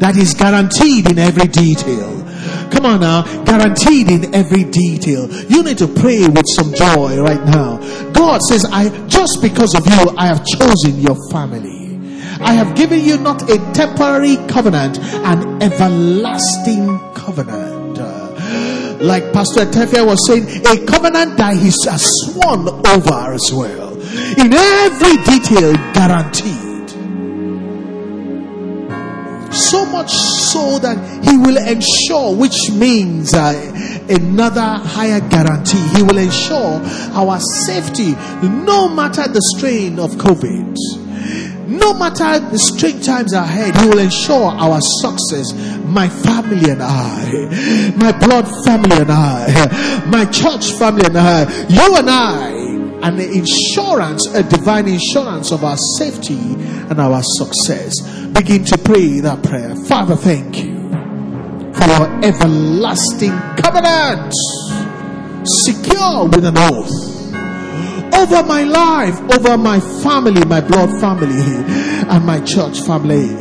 that 0.00 0.16
is 0.16 0.34
guaranteed 0.34 1.10
in 1.10 1.18
every 1.18 1.48
detail. 1.48 2.22
Come 2.70 2.86
on 2.86 3.00
now, 3.00 3.22
guaranteed 3.44 4.10
in 4.10 4.34
every 4.34 4.64
detail. 4.64 5.30
You 5.48 5.62
need 5.62 5.78
to 5.78 5.88
pray 5.88 6.26
with 6.26 6.46
some 6.48 6.74
joy 6.74 7.20
right 7.20 7.42
now. 7.46 7.78
God 8.12 8.40
says, 8.42 8.64
I 8.70 8.90
just 9.06 9.40
because 9.40 9.74
of 9.74 9.86
you, 9.86 10.14
I 10.16 10.26
have 10.26 10.44
chosen 10.44 11.00
your 11.00 11.16
family. 11.30 11.86
I 12.40 12.52
have 12.52 12.76
given 12.76 13.00
you 13.00 13.18
not 13.18 13.48
a 13.50 13.56
temporary 13.72 14.36
covenant, 14.48 14.98
an 14.98 15.62
everlasting 15.62 16.98
covenant. 17.14 17.76
Like 19.00 19.32
Pastor 19.32 19.66
Tefia 19.66 20.06
was 20.06 20.26
saying, 20.26 20.44
a 20.66 20.86
covenant 20.86 21.36
that 21.36 21.56
he 21.56 21.66
has 21.66 22.02
sworn 22.24 22.68
over 22.68 23.34
as 23.34 23.52
well. 23.52 23.85
In 24.38 24.52
every 24.52 25.16
detail, 25.24 25.72
guaranteed. 25.92 26.66
So 29.52 29.86
much 29.86 30.12
so 30.12 30.78
that 30.78 30.98
He 31.24 31.36
will 31.36 31.56
ensure, 31.56 32.34
which 32.36 32.70
means 32.72 33.34
uh, 33.34 33.52
another 34.08 34.60
higher 34.60 35.20
guarantee. 35.20 35.82
He 35.96 36.02
will 36.02 36.18
ensure 36.18 36.80
our 37.16 37.40
safety 37.66 38.12
no 38.42 38.88
matter 38.88 39.26
the 39.28 39.40
strain 39.56 39.98
of 39.98 40.12
COVID. 40.12 40.76
No 41.68 41.94
matter 41.94 42.38
the 42.38 42.58
strange 42.58 43.04
times 43.04 43.32
ahead, 43.32 43.76
He 43.76 43.88
will 43.88 43.98
ensure 43.98 44.52
our 44.52 44.78
success. 44.80 45.52
My 45.84 46.08
family 46.08 46.70
and 46.70 46.82
I, 46.82 47.92
my 47.96 48.12
blood 48.12 48.46
family 48.64 48.96
and 48.96 49.10
I, 49.10 50.04
my 50.06 50.24
church 50.26 50.72
family 50.72 51.06
and 51.06 51.16
I, 51.18 51.42
you 51.68 51.96
and 51.96 52.10
I, 52.10 52.85
an 53.02 53.20
insurance, 53.20 54.26
a 54.34 54.42
divine 54.42 54.88
insurance 54.88 55.52
of 55.52 55.64
our 55.64 55.76
safety 55.98 56.38
and 56.38 57.00
our 57.00 57.20
success. 57.22 58.00
Begin 58.28 58.64
to 58.64 58.78
pray 58.78 59.20
that 59.20 59.42
prayer. 59.42 59.74
Father, 59.86 60.16
thank 60.16 60.64
you 60.64 60.76
for 61.74 61.86
your 61.86 62.24
everlasting 62.24 63.36
covenant, 63.56 64.32
secure 65.44 66.28
with 66.28 66.44
an 66.44 66.56
oath 66.56 67.16
over 68.14 68.42
my 68.42 68.62
life, 68.62 69.20
over 69.36 69.58
my 69.58 69.78
family, 69.78 70.44
my 70.46 70.60
blood 70.60 70.88
family, 71.00 71.42
and 72.08 72.24
my 72.24 72.40
church 72.40 72.80
family. 72.80 73.36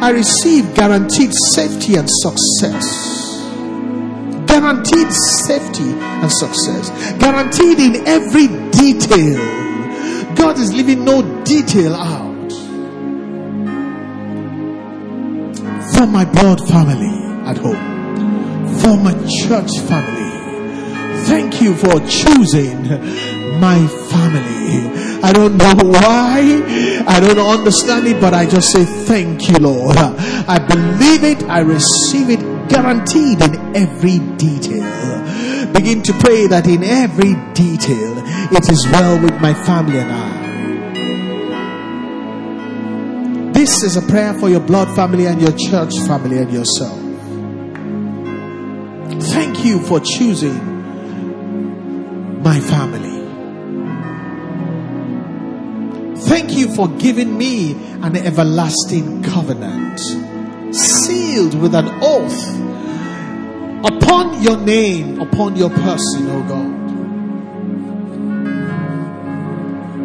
I 0.00 0.10
receive 0.10 0.74
guaranteed 0.74 1.32
safety 1.52 1.96
and 1.96 2.08
success 2.08 3.33
guaranteed 4.54 5.12
safety 5.48 5.90
and 6.22 6.30
success, 6.30 6.88
guaranteed 7.18 7.80
in 7.80 8.06
every 8.06 8.46
detail. 8.70 9.42
God 10.36 10.60
is 10.60 10.72
leaving 10.72 11.04
no 11.04 11.42
detail 11.42 11.96
out. 11.96 12.52
For 15.94 16.06
my 16.06 16.24
blood 16.24 16.60
family 16.68 17.16
at 17.50 17.58
home, 17.58 17.82
for 18.78 18.96
my 18.96 19.14
church 19.42 19.72
family, 19.88 20.30
thank 21.26 21.60
you 21.60 21.74
for 21.74 21.98
choosing 22.06 22.80
my 23.58 23.84
family. 24.08 25.20
I 25.20 25.32
don't 25.32 25.56
know 25.56 25.74
why, 25.82 26.62
I 27.08 27.18
don't 27.18 27.40
understand 27.40 28.06
it, 28.06 28.20
but 28.20 28.34
I 28.34 28.46
just 28.46 28.70
say 28.72 28.84
thank 28.84 29.48
you, 29.48 29.56
Lord. 29.56 29.96
I 29.96 30.64
believe 30.64 31.24
it, 31.24 31.42
I 31.48 31.58
receive 31.58 32.30
it 32.30 32.53
guaranteed 32.68 33.40
in 33.42 33.76
every 33.76 34.18
detail. 34.36 35.72
Begin 35.72 36.02
to 36.02 36.12
pray 36.14 36.46
that 36.46 36.66
in 36.66 36.84
every 36.84 37.34
detail 37.54 38.22
it 38.52 38.70
is 38.70 38.86
well 38.92 39.20
with 39.20 39.40
my 39.40 39.54
family 39.54 39.98
and 39.98 40.12
I. 40.12 40.44
This 43.52 43.82
is 43.82 43.96
a 43.96 44.02
prayer 44.02 44.34
for 44.34 44.48
your 44.48 44.60
blood 44.60 44.94
family 44.94 45.26
and 45.26 45.40
your 45.40 45.52
church 45.52 45.94
family 46.06 46.38
and 46.38 46.52
yourself. 46.52 47.00
Thank 49.32 49.64
you 49.64 49.80
for 49.80 50.00
choosing 50.00 50.72
my 52.42 52.60
family. 52.60 53.14
Thank 56.28 56.52
you 56.52 56.74
for 56.74 56.88
giving 56.88 57.36
me 57.36 57.72
an 58.02 58.16
everlasting 58.16 59.22
covenant 59.22 60.00
sealed 60.74 61.54
with 61.54 61.74
an 61.74 61.88
oath 62.02 62.48
upon 63.84 64.42
your 64.42 64.56
name, 64.58 65.20
upon 65.20 65.56
your 65.56 65.70
person, 65.70 66.28
oh 66.30 66.42
God. 66.48 66.74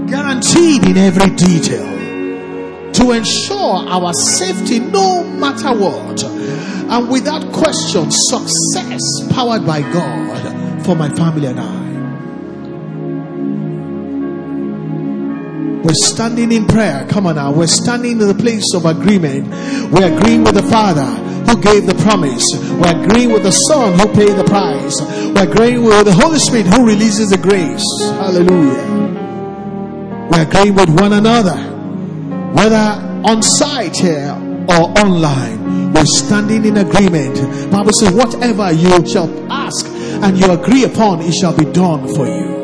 Guaranteed 0.10 0.86
in 0.86 0.98
every 0.98 1.30
detail 1.36 2.00
to 2.94 3.12
ensure 3.12 3.88
our 3.88 4.14
safety 4.14 4.80
no 4.80 5.24
matter 5.24 5.74
what. 5.78 6.24
And 6.24 7.10
without 7.10 7.52
question, 7.54 8.10
success 8.12 9.02
powered 9.32 9.66
by 9.66 9.82
God 9.82 10.84
for 10.86 10.96
my 10.96 11.10
family 11.10 11.48
and 11.48 11.60
I. 11.60 11.79
We're 15.90 15.96
standing 16.14 16.52
in 16.52 16.68
prayer. 16.68 17.08
Come 17.10 17.26
on 17.26 17.38
now. 17.38 17.52
We're 17.52 17.66
standing 17.66 18.22
in 18.22 18.28
the 18.28 18.36
place 18.36 18.76
of 18.76 18.86
agreement. 18.86 19.48
We're 19.92 20.16
agreeing 20.16 20.44
with 20.44 20.54
the 20.54 20.62
Father 20.62 21.02
who 21.50 21.60
gave 21.60 21.88
the 21.88 21.96
promise. 22.04 22.46
We're 22.78 23.04
agreeing 23.04 23.32
with 23.32 23.42
the 23.42 23.50
Son 23.50 23.98
who 23.98 24.06
paid 24.14 24.38
the 24.38 24.44
price. 24.44 24.94
We're 25.02 25.52
agreeing 25.52 25.82
with 25.82 26.06
the 26.06 26.14
Holy 26.14 26.38
Spirit 26.38 26.68
who 26.68 26.86
releases 26.86 27.30
the 27.30 27.40
grace. 27.40 27.84
Hallelujah. 28.22 28.86
We're 30.30 30.44
agreeing 30.44 30.76
with 30.76 30.90
one 30.90 31.14
another. 31.14 31.58
Whether 32.54 33.26
on 33.26 33.42
site 33.42 33.98
here 33.98 34.38
or 34.70 34.94
online, 34.94 35.92
we're 35.92 36.06
standing 36.06 36.66
in 36.66 36.78
agreement. 36.78 37.72
Bible 37.72 37.94
says, 38.00 38.14
whatever 38.14 38.72
you 38.72 39.08
shall 39.08 39.52
ask 39.52 39.88
and 39.88 40.38
you 40.38 40.52
agree 40.52 40.84
upon, 40.84 41.22
it 41.22 41.34
shall 41.34 41.58
be 41.58 41.66
done 41.66 42.14
for 42.14 42.28
you 42.28 42.60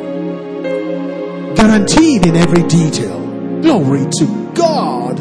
guaranteed 1.55 2.25
in 2.27 2.35
every 2.35 2.63
detail. 2.67 3.14
Glory 3.65 4.05
to 4.19 4.51
God. 4.53 5.19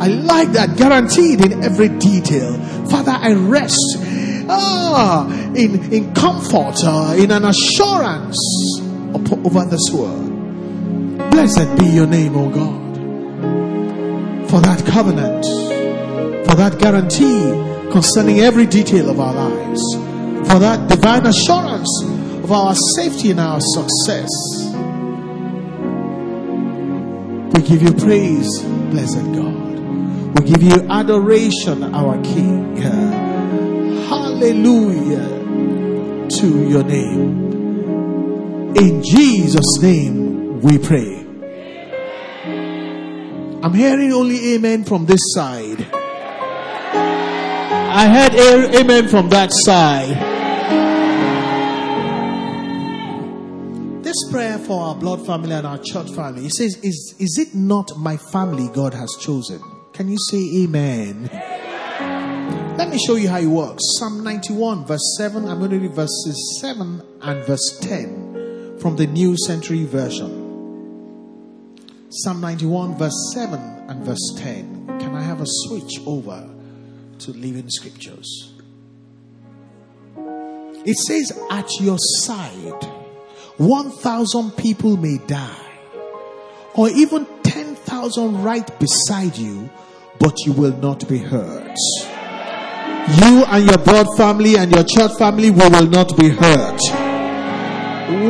I 0.00 0.06
like 0.06 0.52
that. 0.52 0.78
Guaranteed 0.78 1.44
in 1.44 1.62
every 1.62 1.90
detail. 1.90 2.56
Father, 2.86 3.12
I 3.12 3.34
rest 3.34 3.98
ah, 4.48 5.28
in, 5.54 5.92
in 5.92 6.14
comfort, 6.14 6.82
uh, 6.84 7.14
in 7.18 7.30
an 7.30 7.44
assurance 7.44 8.38
over 9.12 9.66
this 9.66 9.90
world. 9.92 10.30
Blessed 11.32 11.78
be 11.78 11.84
your 11.84 12.06
name, 12.06 12.34
O 12.34 12.48
God, 12.48 12.80
for 14.48 14.60
that 14.62 14.82
covenant, 14.86 15.44
for 16.46 16.54
that 16.56 16.78
guarantee 16.78 17.90
concerning 17.92 18.40
every 18.40 18.64
detail 18.64 19.10
of 19.10 19.20
our 19.20 19.34
lives, 19.34 19.82
for 20.50 20.58
that 20.58 20.88
divine 20.88 21.26
assurance 21.26 21.90
of 22.42 22.50
our 22.50 22.74
safety 22.96 23.32
and 23.32 23.40
our 23.40 23.60
success. 23.60 24.61
We 27.54 27.62
give 27.62 27.82
you 27.82 27.92
praise, 27.92 28.62
blessed 28.62 29.32
God. 29.34 30.38
We 30.38 30.46
give 30.46 30.62
you 30.62 30.88
adoration, 30.90 31.94
our 31.94 32.20
King. 32.22 32.76
Hallelujah 34.08 35.28
to 36.28 36.68
your 36.68 36.82
name. 36.84 37.52
In 38.76 39.02
Jesus' 39.02 39.80
name 39.82 40.60
we 40.60 40.78
pray. 40.78 41.18
I'm 43.62 43.74
hearing 43.74 44.12
only 44.12 44.54
amen 44.54 44.84
from 44.84 45.06
this 45.06 45.20
side. 45.34 45.86
I 47.94 48.08
heard 48.08 48.34
amen 48.74 49.08
from 49.08 49.28
that 49.28 49.50
side. 49.52 50.31
This 54.12 54.30
prayer 54.30 54.58
for 54.58 54.78
our 54.82 54.94
blood 54.94 55.24
family 55.24 55.52
and 55.52 55.66
our 55.66 55.78
church 55.78 56.10
family. 56.10 56.42
He 56.42 56.50
says, 56.50 56.76
Is, 56.82 57.14
is 57.18 57.38
it 57.38 57.54
not 57.54 57.90
my 57.96 58.16
family 58.16 58.68
God 58.68 58.92
has 58.92 59.16
chosen? 59.18 59.62
Can 59.94 60.08
you 60.08 60.18
say 60.28 60.64
amen? 60.64 61.30
amen? 61.32 62.76
Let 62.76 62.90
me 62.90 62.98
show 62.98 63.14
you 63.16 63.28
how 63.28 63.38
it 63.38 63.46
works. 63.46 63.80
Psalm 63.98 64.22
91, 64.22 64.84
verse 64.84 65.14
7. 65.16 65.48
I'm 65.48 65.58
going 65.60 65.70
to 65.70 65.78
read 65.78 65.94
verses 65.94 66.58
7 66.60 67.02
and 67.22 67.44
verse 67.46 67.78
10 67.80 68.78
from 68.80 68.96
the 68.96 69.06
New 69.06 69.36
Century 69.46 69.84
Version. 69.84 70.40
Psalm 72.10 72.40
91, 72.42 72.98
verse 72.98 73.32
7 73.34 73.58
and 73.88 74.04
verse 74.04 74.34
10. 74.36 74.98
Can 75.00 75.14
I 75.14 75.22
have 75.22 75.40
a 75.40 75.46
switch 75.46 76.00
over 76.06 76.50
to 77.20 77.30
Living 77.32 77.70
Scriptures? 77.70 78.52
It 80.84 80.96
says, 80.96 81.32
At 81.50 81.70
your 81.80 81.96
side, 81.98 82.91
1,000 83.58 84.52
people 84.56 84.96
may 84.96 85.18
die, 85.18 85.66
or 86.74 86.88
even 86.90 87.26
10,000 87.42 88.42
right 88.42 88.78
beside 88.78 89.36
you, 89.36 89.68
but 90.18 90.34
you 90.46 90.52
will 90.52 90.76
not 90.78 91.06
be 91.08 91.18
hurt. 91.18 91.76
You 93.20 93.44
and 93.44 93.68
your 93.68 93.78
blood 93.78 94.06
family 94.16 94.56
and 94.56 94.70
your 94.70 94.84
church 94.84 95.12
family 95.18 95.50
will, 95.50 95.70
will 95.70 95.88
not 95.88 96.16
be 96.16 96.28
hurt. 96.28 96.80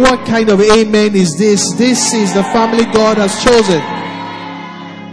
What 0.01 0.27
kind 0.27 0.49
of 0.49 0.61
amen 0.61 1.14
is 1.14 1.37
this? 1.39 1.73
This 1.75 2.14
is 2.14 2.33
the 2.35 2.43
family 2.45 2.85
God 2.87 3.18
has 3.18 3.43
chosen. 3.45 3.83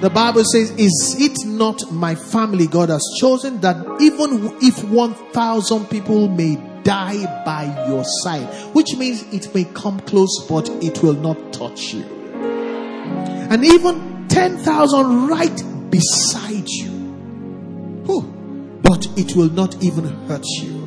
The 0.02 0.10
Bible 0.10 0.44
says, 0.46 0.72
Is 0.72 1.18
it 1.20 1.46
not 1.46 1.92
my 1.92 2.16
family 2.16 2.68
God 2.68 2.90
has 2.90 3.04
chosen 3.20 3.60
that 3.62 3.76
even 4.00 4.58
if 4.62 4.82
1,000 4.86 5.86
people 5.88 6.30
may 6.30 6.56
die 6.90 7.44
by 7.46 7.66
your 7.88 8.04
side, 8.24 8.48
which 8.74 8.96
means 8.98 9.22
it 9.32 9.54
may 9.54 9.64
come 9.64 10.00
close, 10.00 10.48
but 10.50 10.68
it 10.82 11.04
will 11.04 11.14
not 11.14 11.54
touch 11.54 11.94
you, 11.94 12.04
and 13.52 13.64
even 13.64 14.28
10,000 14.28 15.28
right 15.28 15.64
beside 15.92 16.68
you, 16.68 16.90
Whew. 18.08 18.80
but 18.82 19.06
it 19.18 19.36
will 19.36 19.52
not 19.52 19.84
even 19.84 20.06
hurt 20.28 20.44
you. 20.62 20.80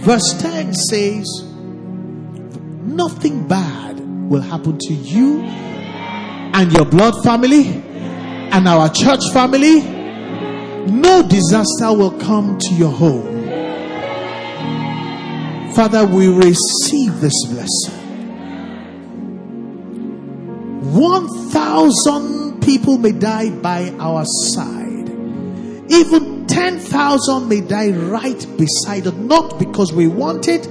Verse 0.00 0.34
10 0.42 0.74
says, 0.74 1.44
Nothing 2.84 3.48
bad 3.48 3.98
will 4.28 4.42
happen 4.42 4.76
to 4.78 4.92
you 4.92 5.40
and 5.40 6.70
your 6.72 6.84
blood 6.84 7.14
family 7.24 7.66
and 8.52 8.68
our 8.68 8.90
church 8.90 9.22
family. 9.32 9.80
No 10.90 11.22
disaster 11.26 11.94
will 11.94 12.18
come 12.18 12.58
to 12.58 12.74
your 12.74 12.90
home. 12.90 13.39
Father, 15.74 16.04
we 16.04 16.26
receive 16.26 17.20
this 17.20 17.46
blessing. 17.48 18.00
1,000 20.92 22.60
people 22.60 22.98
may 22.98 23.12
die 23.12 23.50
by 23.50 23.90
our 24.00 24.24
side. 24.24 25.08
Even 25.88 26.46
10,000 26.48 27.48
may 27.48 27.60
die 27.60 27.90
right 27.90 28.46
beside 28.58 29.06
us. 29.06 29.14
Not 29.14 29.60
because 29.60 29.92
we 29.92 30.08
want 30.08 30.48
it, 30.48 30.66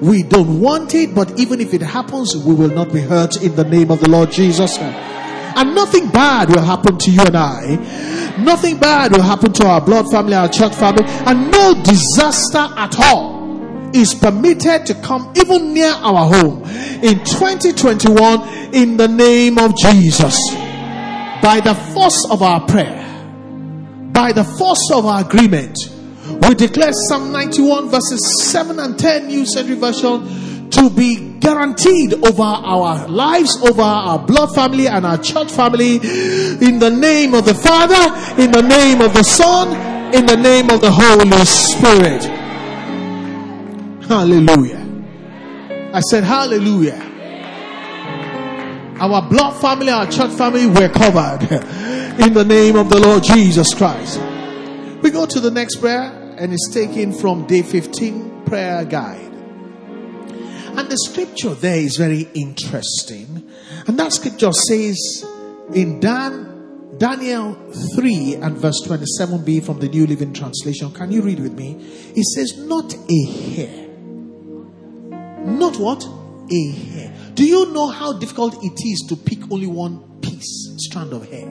we 0.00 0.22
don't 0.22 0.60
want 0.60 0.94
it, 0.94 1.14
but 1.14 1.38
even 1.40 1.60
if 1.60 1.74
it 1.74 1.82
happens, 1.82 2.36
we 2.36 2.54
will 2.54 2.70
not 2.70 2.92
be 2.92 3.00
hurt 3.00 3.42
in 3.42 3.56
the 3.56 3.64
name 3.64 3.90
of 3.90 4.00
the 4.00 4.08
Lord 4.08 4.30
Jesus. 4.30 4.78
And 4.78 5.74
nothing 5.74 6.08
bad 6.10 6.50
will 6.50 6.62
happen 6.62 6.96
to 6.98 7.10
you 7.10 7.22
and 7.22 7.36
I. 7.36 7.76
Nothing 8.38 8.78
bad 8.78 9.12
will 9.12 9.22
happen 9.22 9.52
to 9.54 9.66
our 9.66 9.80
blood 9.80 10.10
family, 10.12 10.34
our 10.34 10.48
church 10.48 10.74
family, 10.74 11.04
and 11.04 11.50
no 11.50 11.74
disaster 11.82 12.72
at 12.76 12.98
all 13.00 13.33
is 13.94 14.12
permitted 14.12 14.84
to 14.86 14.94
come 15.02 15.32
even 15.36 15.72
near 15.72 15.92
our 15.92 16.28
home 16.28 16.64
in 17.02 17.18
2021 17.24 18.74
in 18.74 18.96
the 18.96 19.06
name 19.06 19.56
of 19.56 19.76
Jesus. 19.76 20.36
By 21.40 21.60
the 21.62 21.74
force 21.94 22.26
of 22.28 22.42
our 22.42 22.66
prayer, 22.66 23.02
by 24.12 24.32
the 24.32 24.42
force 24.42 24.90
of 24.92 25.06
our 25.06 25.20
agreement, 25.20 25.78
we 26.48 26.54
declare 26.54 26.90
Psalm 27.08 27.30
91 27.32 27.88
verses 27.88 28.50
7 28.50 28.80
and 28.80 28.98
10, 28.98 29.28
New 29.28 29.46
Century 29.46 29.76
Version, 29.76 30.70
to 30.70 30.90
be 30.90 31.38
guaranteed 31.38 32.14
over 32.26 32.42
our 32.42 33.06
lives, 33.06 33.56
over 33.62 33.82
our 33.82 34.18
blood 34.18 34.52
family 34.54 34.88
and 34.88 35.06
our 35.06 35.18
church 35.18 35.52
family 35.52 35.96
in 35.96 36.80
the 36.80 36.90
name 36.90 37.32
of 37.34 37.44
the 37.44 37.54
Father, 37.54 38.42
in 38.42 38.50
the 38.50 38.62
name 38.62 39.00
of 39.00 39.14
the 39.14 39.22
Son, 39.22 39.68
in 40.12 40.26
the 40.26 40.36
name 40.36 40.70
of 40.70 40.80
the 40.80 40.90
Holy 40.90 41.44
Spirit. 41.44 42.43
Hallelujah. 44.08 44.84
I 45.94 46.00
said, 46.00 46.24
Hallelujah. 46.24 47.00
Our 49.00 49.22
blood 49.22 49.58
family, 49.60 49.90
our 49.90 50.06
church 50.06 50.32
family, 50.32 50.66
we're 50.66 50.90
covered 50.90 51.42
in 52.20 52.34
the 52.34 52.44
name 52.44 52.76
of 52.76 52.90
the 52.90 53.00
Lord 53.00 53.22
Jesus 53.22 53.72
Christ. 53.72 54.20
We 55.02 55.10
go 55.10 55.24
to 55.24 55.40
the 55.40 55.50
next 55.50 55.76
prayer, 55.76 56.36
and 56.38 56.52
it's 56.52 56.70
taken 56.72 57.14
from 57.14 57.46
day 57.46 57.62
15 57.62 58.44
prayer 58.44 58.84
guide. 58.84 59.32
And 60.76 60.88
the 60.88 60.98
scripture 60.98 61.54
there 61.54 61.78
is 61.78 61.96
very 61.96 62.28
interesting. 62.34 63.50
And 63.86 63.98
that 63.98 64.12
scripture 64.12 64.52
says 64.52 65.24
in 65.72 66.00
Dan, 66.00 66.98
Daniel 66.98 67.54
3 67.96 68.34
and 68.34 68.58
verse 68.58 68.82
27b 68.86 69.64
from 69.64 69.80
the 69.80 69.88
New 69.88 70.06
Living 70.06 70.34
Translation. 70.34 70.92
Can 70.92 71.10
you 71.10 71.22
read 71.22 71.40
with 71.40 71.54
me? 71.54 71.76
It 72.14 72.24
says, 72.24 72.58
Not 72.58 72.94
a 72.94 73.24
hair 73.54 73.83
not 75.44 75.76
what? 75.76 76.04
A 76.50 76.70
hair. 76.72 77.14
Do 77.34 77.44
you 77.44 77.72
know 77.72 77.88
how 77.88 78.18
difficult 78.18 78.62
it 78.62 78.78
is 78.84 79.06
to 79.08 79.16
pick 79.16 79.50
only 79.50 79.66
one 79.66 80.20
piece, 80.20 80.74
strand 80.78 81.12
of 81.12 81.30
hair? 81.30 81.48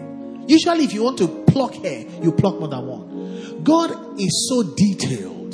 Usually, 0.47 0.83
if 0.83 0.93
you 0.93 1.03
want 1.03 1.17
to 1.19 1.27
pluck 1.47 1.73
hair, 1.75 2.05
you 2.21 2.31
pluck 2.31 2.59
more 2.59 2.67
than 2.67 2.85
one. 2.85 3.63
God 3.63 4.19
is 4.19 4.49
so 4.49 4.63
detailed. 4.75 5.53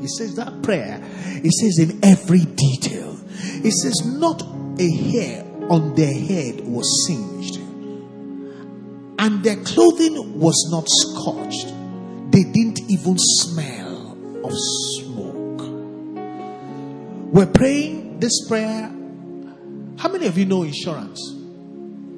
He 0.00 0.08
says 0.08 0.36
that 0.36 0.62
prayer, 0.62 1.02
he 1.42 1.50
says 1.50 1.78
in 1.78 2.04
every 2.04 2.44
detail. 2.44 3.16
He 3.62 3.70
says, 3.70 4.04
Not 4.04 4.42
a 4.78 4.90
hair 4.90 5.44
on 5.70 5.94
their 5.94 6.12
head 6.12 6.60
was 6.60 7.06
singed, 7.06 7.56
and 9.18 9.42
their 9.42 9.56
clothing 9.64 10.38
was 10.38 10.68
not 10.70 10.84
scorched. 10.86 11.68
They 12.30 12.44
didn't 12.44 12.80
even 12.90 13.16
smell 13.18 14.12
of 14.44 14.52
we're 17.34 17.46
praying 17.46 18.20
this 18.20 18.46
prayer. 18.46 18.88
How 19.98 20.08
many 20.08 20.28
of 20.28 20.38
you 20.38 20.44
know 20.44 20.62
insurance? 20.62 21.20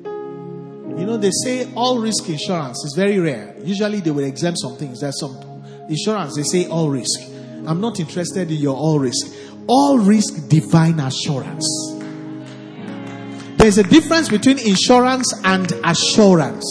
You 0.05 1.07
know, 1.07 1.17
they 1.17 1.31
say 1.43 1.73
all 1.73 1.99
risk 2.01 2.29
insurance 2.29 2.85
is 2.85 2.93
very 2.95 3.19
rare. 3.19 3.55
Usually 3.63 4.01
they 4.01 4.11
will 4.11 4.25
exempt 4.25 4.59
some 4.61 4.77
things. 4.77 5.01
There's 5.01 5.19
some 5.19 5.35
insurance, 5.89 6.37
they 6.37 6.43
say 6.43 6.69
all 6.69 6.91
risk. 6.91 7.19
I'm 7.67 7.81
not 7.81 7.99
interested 7.99 8.51
in 8.51 8.59
your 8.59 8.77
all 8.77 8.99
risk. 8.99 9.35
All 9.67 9.99
risk 9.99 10.49
divine 10.51 11.01
assurance. 11.01 11.67
There's 13.57 13.79
a 13.79 13.85
difference 13.85 14.29
between 14.29 14.59
insurance 14.59 15.33
and 15.45 15.73
assurance. 15.83 16.63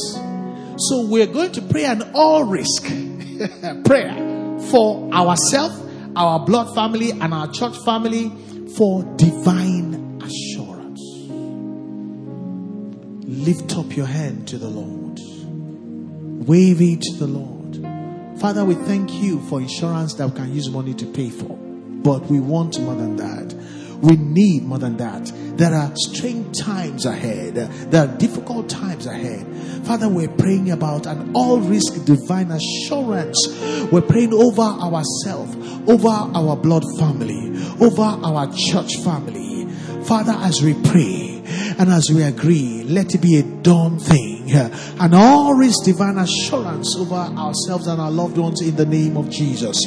So 0.78 1.08
we're 1.08 1.26
going 1.26 1.52
to 1.54 1.64
pray 1.64 1.86
an 1.86 2.12
all 2.14 2.44
risk 2.44 2.84
prayer 3.86 4.60
for 4.70 5.12
ourselves 5.12 5.85
our 6.16 6.46
blood 6.46 6.74
family, 6.74 7.12
and 7.12 7.34
our 7.34 7.52
church 7.52 7.78
family 7.86 8.32
for 8.76 9.04
divine 9.16 10.22
assurance. 10.24 11.02
Lift 13.28 13.78
up 13.78 13.96
your 13.96 14.06
hand 14.06 14.48
to 14.50 14.58
the 14.58 14.68
Lord, 14.70 15.20
wave 16.48 16.82
it 16.82 17.02
to 17.02 17.14
the 17.18 17.28
Lord. 17.28 18.40
Father, 18.40 18.66
we 18.66 18.76
thank 18.76 19.12
you 19.14 19.40
for 19.48 19.62
insurance 19.62 20.14
that 20.16 20.28
we 20.28 20.36
can 20.36 20.54
use 20.54 20.70
money 20.70 20.94
to 20.94 21.06
pay 21.06 21.30
for, 21.30 21.58
but 21.58 22.26
we 22.26 22.40
want 22.40 22.80
more 22.80 22.96
than 22.96 23.16
that. 23.16 23.54
We 24.06 24.18
need 24.18 24.64
more 24.64 24.78
than 24.78 24.98
that. 24.98 25.32
There 25.58 25.74
are 25.74 25.92
strange 25.96 26.60
times 26.60 27.06
ahead. 27.06 27.56
There 27.56 28.04
are 28.04 28.18
difficult 28.18 28.70
times 28.70 29.06
ahead. 29.06 29.48
Father, 29.86 30.10
we're 30.10 30.28
praying 30.28 30.72
about 30.72 31.06
an 31.06 31.32
all 31.34 31.60
risk 31.60 32.06
divine 32.06 32.52
assurance. 32.52 33.38
We're 33.92 34.02
praying 34.02 34.34
over 34.34 34.62
ourselves, 34.62 35.56
over 35.90 36.08
our 36.08 36.56
blood 36.56 36.84
family, 37.00 37.54
over 37.80 38.02
our 38.02 38.52
church 38.54 38.98
family. 39.04 39.66
Father, 40.04 40.34
as 40.34 40.62
we 40.62 40.74
pray 40.84 41.42
and 41.80 41.90
as 41.90 42.10
we 42.14 42.22
agree, 42.24 42.84
let 42.84 43.16
it 43.16 43.22
be 43.22 43.38
a 43.38 43.44
done 43.44 43.98
thing. 43.98 44.52
And 44.52 45.16
all 45.16 45.56
risk 45.56 45.86
divine 45.86 46.18
assurance 46.18 46.96
over 46.98 47.16
ourselves 47.16 47.88
and 47.88 48.00
our 48.00 48.12
loved 48.12 48.38
ones 48.38 48.62
in 48.62 48.76
the 48.76 48.86
name 48.86 49.18
of 49.18 49.30
Jesus. 49.30 49.78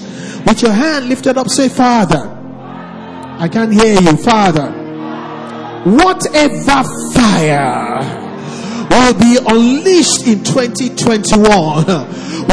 With 0.46 0.62
your 0.62 0.72
hand 0.72 1.08
lifted 1.08 1.36
up, 1.36 1.48
say, 1.48 1.68
Father. 1.68 2.37
I 3.40 3.48
can't 3.48 3.72
hear 3.72 4.00
you, 4.00 4.16
Father. 4.16 4.68
Whatever 5.84 6.82
fire 7.14 8.27
will 8.90 9.14
be 9.14 9.38
unleashed 9.46 10.26
in 10.26 10.42
2021. 10.44 11.84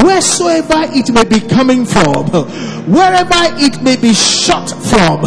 Wheresoever 0.03 0.91
it 0.91 1.11
may 1.13 1.23
be 1.23 1.39
coming 1.39 1.85
from, 1.85 2.27
wherever 2.91 3.41
it 3.63 3.81
may 3.81 3.95
be 3.95 4.13
shot 4.13 4.69
from, 4.69 5.21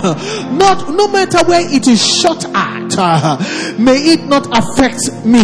not 0.59 0.91
no 0.95 1.09
matter 1.09 1.39
where 1.49 1.65
it 1.65 1.87
is 1.87 2.05
shot 2.05 2.45
at, 2.55 3.79
may 3.79 3.97
it 4.13 4.25
not 4.27 4.47
affect 4.53 5.01
me, 5.25 5.43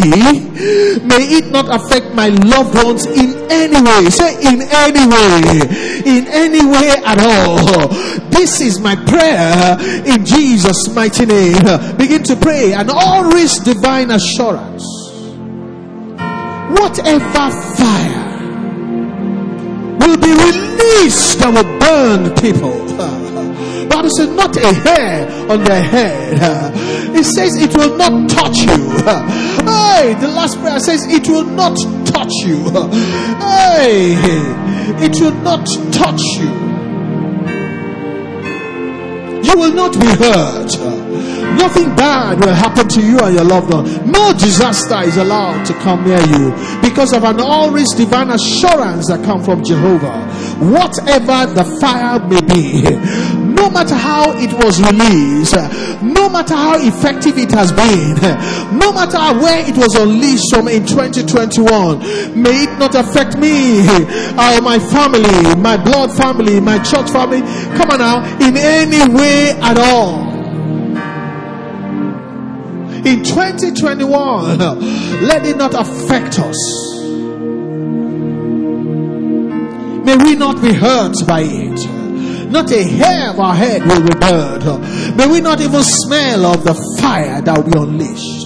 may 1.00 1.24
it 1.40 1.50
not 1.50 1.74
affect 1.74 2.14
my 2.14 2.28
loved 2.28 2.74
ones 2.84 3.06
in 3.06 3.34
any 3.50 3.80
way. 3.80 4.10
Say 4.10 4.36
in 4.44 4.62
any 4.62 5.06
way, 5.08 5.40
in 6.04 6.26
any 6.28 6.66
way 6.66 6.90
at 7.04 7.18
all. 7.20 7.88
This 8.28 8.60
is 8.60 8.80
my 8.80 8.94
prayer 8.94 9.78
in 10.04 10.26
Jesus' 10.26 10.94
mighty 10.94 11.24
name. 11.24 11.56
Begin 11.96 12.22
to 12.24 12.36
pray 12.36 12.74
and 12.74 12.90
always 12.90 13.58
divine 13.60 14.10
assurance. 14.10 15.03
Whatever 16.80 17.50
fire 17.78 18.24
will 20.00 20.18
be 20.18 20.32
released 20.32 21.38
that 21.38 21.50
will 21.54 21.78
burn 21.78 22.34
people. 22.36 22.74
Bible 23.88 24.10
says 24.10 24.28
not 24.30 24.56
a 24.56 24.72
hair 24.72 25.50
on 25.50 25.64
their 25.64 25.82
head. 25.82 26.80
It 27.14 27.22
says 27.24 27.54
it 27.62 27.76
will 27.76 27.96
not 27.96 28.28
touch 28.28 28.58
you. 28.58 28.74
Hey, 29.94 30.14
the 30.14 30.26
last 30.26 30.58
prayer 30.58 30.80
says 30.80 31.06
it 31.06 31.28
will 31.28 31.44
not 31.44 31.76
touch 32.04 32.32
you. 32.44 32.58
Hey, 33.38 34.16
it 35.06 35.20
will 35.20 35.40
not 35.42 35.64
touch 35.92 36.20
you. 36.40 36.63
You 39.44 39.58
will 39.58 39.72
not 39.74 39.92
be 39.92 40.06
hurt. 40.06 40.72
Nothing 41.58 41.94
bad 41.96 42.40
will 42.44 42.54
happen 42.54 42.88
to 42.88 43.00
you 43.00 43.18
and 43.20 43.34
your 43.34 43.44
loved 43.44 43.72
one. 43.72 43.84
No 44.10 44.32
disaster 44.32 45.02
is 45.04 45.16
allowed 45.16 45.64
to 45.66 45.74
come 45.74 46.04
near 46.04 46.20
you 46.20 46.50
because 46.82 47.12
of 47.12 47.24
an 47.24 47.40
always 47.40 47.88
divine 47.94 48.30
assurance 48.30 49.08
that 49.08 49.22
comes 49.24 49.44
from 49.44 49.62
Jehovah. 49.62 50.18
Whatever 50.60 51.52
the 51.54 51.64
fire 51.80 52.18
may 52.26 52.40
be, 52.40 52.82
no 53.54 53.70
matter 53.70 53.94
how 53.94 54.32
it 54.36 54.52
was 54.52 54.80
released, 54.80 55.54
no 56.02 56.28
matter 56.28 56.54
how 56.54 56.76
effective 56.78 57.38
it 57.38 57.50
has 57.52 57.72
been, 57.72 58.14
no 58.78 58.92
matter 58.92 59.38
where 59.40 59.66
it 59.68 59.76
was 59.76 59.94
unleashed 59.94 60.50
from 60.50 60.68
in 60.68 60.84
2021, 60.84 61.98
may 62.42 62.64
it 62.64 62.78
not 62.78 62.94
affect 62.94 63.38
me 63.38 63.80
or 63.80 64.60
my 64.60 64.78
family, 64.78 65.54
my 65.60 65.76
blood 65.76 66.12
family, 66.16 66.60
my 66.60 66.78
church 66.78 67.10
family. 67.10 67.40
Come 67.76 67.90
on 67.90 67.98
now, 67.98 68.24
in 68.40 68.56
any 68.56 69.12
way 69.14 69.50
at 69.60 69.78
all 69.78 70.34
in 73.04 73.22
2021, 73.22 74.58
let 75.26 75.44
it 75.44 75.56
not 75.58 75.74
affect 75.74 76.38
us. 76.38 76.56
May 80.04 80.16
we 80.16 80.34
not 80.36 80.62
be 80.62 80.72
hurt 80.72 81.14
by 81.26 81.42
it. 81.42 81.93
Not 82.50 82.70
a 82.70 82.82
hair 82.82 83.30
of 83.30 83.40
our 83.40 83.54
head 83.54 83.82
will 83.86 84.02
be 84.02 84.14
burned. 84.18 85.16
May 85.16 85.26
we 85.26 85.40
not 85.40 85.60
even 85.60 85.82
smell 85.82 86.46
of 86.46 86.64
the 86.64 86.74
fire 87.00 87.40
that 87.42 87.56
will 87.56 87.64
be 87.64 87.78
unleashed. 87.78 88.44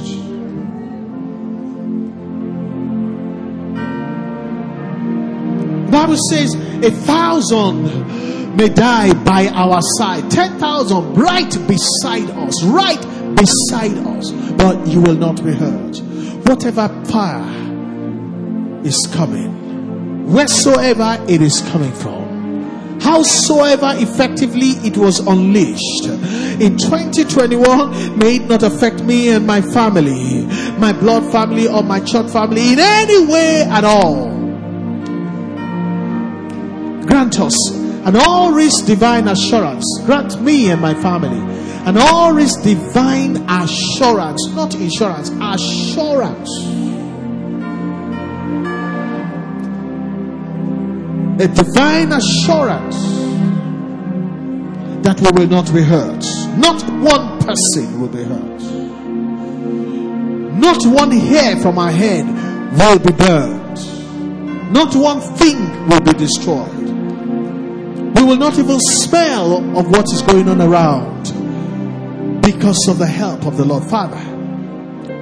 Bible 5.91 6.17
says 6.31 6.55
a 6.55 6.91
thousand 6.91 8.57
may 8.57 8.69
die 8.69 9.13
by 9.25 9.49
our 9.49 9.81
side, 9.99 10.31
ten 10.31 10.59
thousand 10.59 11.15
right 11.15 11.51
beside 11.67 12.31
us, 12.31 12.63
right 12.65 13.01
beside 13.35 13.97
us, 13.99 14.31
but 14.53 14.87
you 14.87 15.01
will 15.01 15.15
not 15.15 15.43
be 15.45 15.53
hurt. 15.53 15.99
Whatever 16.47 16.89
fire 17.07 17.43
is 18.85 19.09
coming, 19.13 20.31
wheresoever 20.31 21.19
it 21.29 21.43
is 21.43 21.61
coming 21.71 21.93
from, 21.93 22.28
howsoever 23.01 23.93
effectively 23.97 24.71
it 24.87 24.97
was 24.97 25.21
unleashed 25.21 26.07
in 26.61 26.77
2021, 26.77 28.19
may 28.19 28.37
it 28.37 28.49
not 28.49 28.65
affect 28.65 29.05
me 29.05 29.29
and 29.29 29.47
my 29.47 29.61
family, 29.61 30.45
my 30.79 30.93
blood 30.93 31.31
family, 31.31 31.69
or 31.69 31.85
my 31.85 32.01
church 32.01 32.33
family 32.33 32.73
in 32.73 32.81
any 32.81 33.27
way 33.27 33.63
at 33.63 33.85
all. 33.85 34.29
Grant 37.07 37.39
us 37.39 37.71
an 37.71 38.17
always 38.17 38.75
divine 38.83 39.29
assurance. 39.29 39.85
Grant 40.05 40.43
me 40.43 40.71
and 40.71 40.81
my 40.81 40.95
family 40.95 41.39
and 41.87 41.97
always 41.97 42.57
divine 42.57 43.37
assurance, 43.49 44.49
not 44.53 44.75
insurance, 44.75 45.31
assurance. 45.41 46.51
A 51.41 51.47
divine 51.47 52.13
assurance 52.13 52.97
that 55.05 55.21
we 55.21 55.31
will 55.41 55.49
not 55.49 55.73
be 55.73 55.83
hurt. 55.83 56.25
Not 56.59 56.83
one 57.01 57.39
person 57.39 58.01
will 58.01 58.09
be 58.09 58.25
hurt. 58.25 58.61
Not 60.59 60.85
one 60.85 61.13
hair 61.13 61.57
from 61.59 61.79
our 61.79 61.93
head 61.93 62.27
will 62.77 62.99
be 62.99 63.13
burned. 63.13 63.79
Not 64.73 64.95
one 64.97 65.21
thing 65.21 65.87
will 65.89 66.01
be 66.01 66.13
destroyed. 66.13 66.75
We 68.17 68.25
will 68.25 68.37
not 68.37 68.59
even 68.59 68.81
smell 68.81 69.79
of 69.79 69.89
what 69.91 70.13
is 70.13 70.23
going 70.23 70.49
on 70.49 70.61
around 70.61 71.23
because 72.43 72.89
of 72.89 72.99
the 72.99 73.07
help 73.07 73.47
of 73.47 73.57
the 73.57 73.65
Lord. 73.65 73.85
Father, 73.85 74.19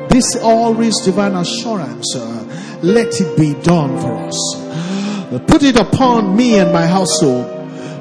this 0.09 0.35
always 0.37 0.99
divine 1.03 1.35
assurance, 1.35 2.17
uh, 2.17 2.79
let 2.83 3.21
it 3.21 3.37
be 3.37 3.53
done 3.63 3.99
for 4.01 4.17
us. 4.17 4.96
Put 5.31 5.65
it 5.65 5.77
upon 5.77 6.37
me 6.37 6.59
and 6.59 6.73
my 6.73 6.87
household, 6.87 7.47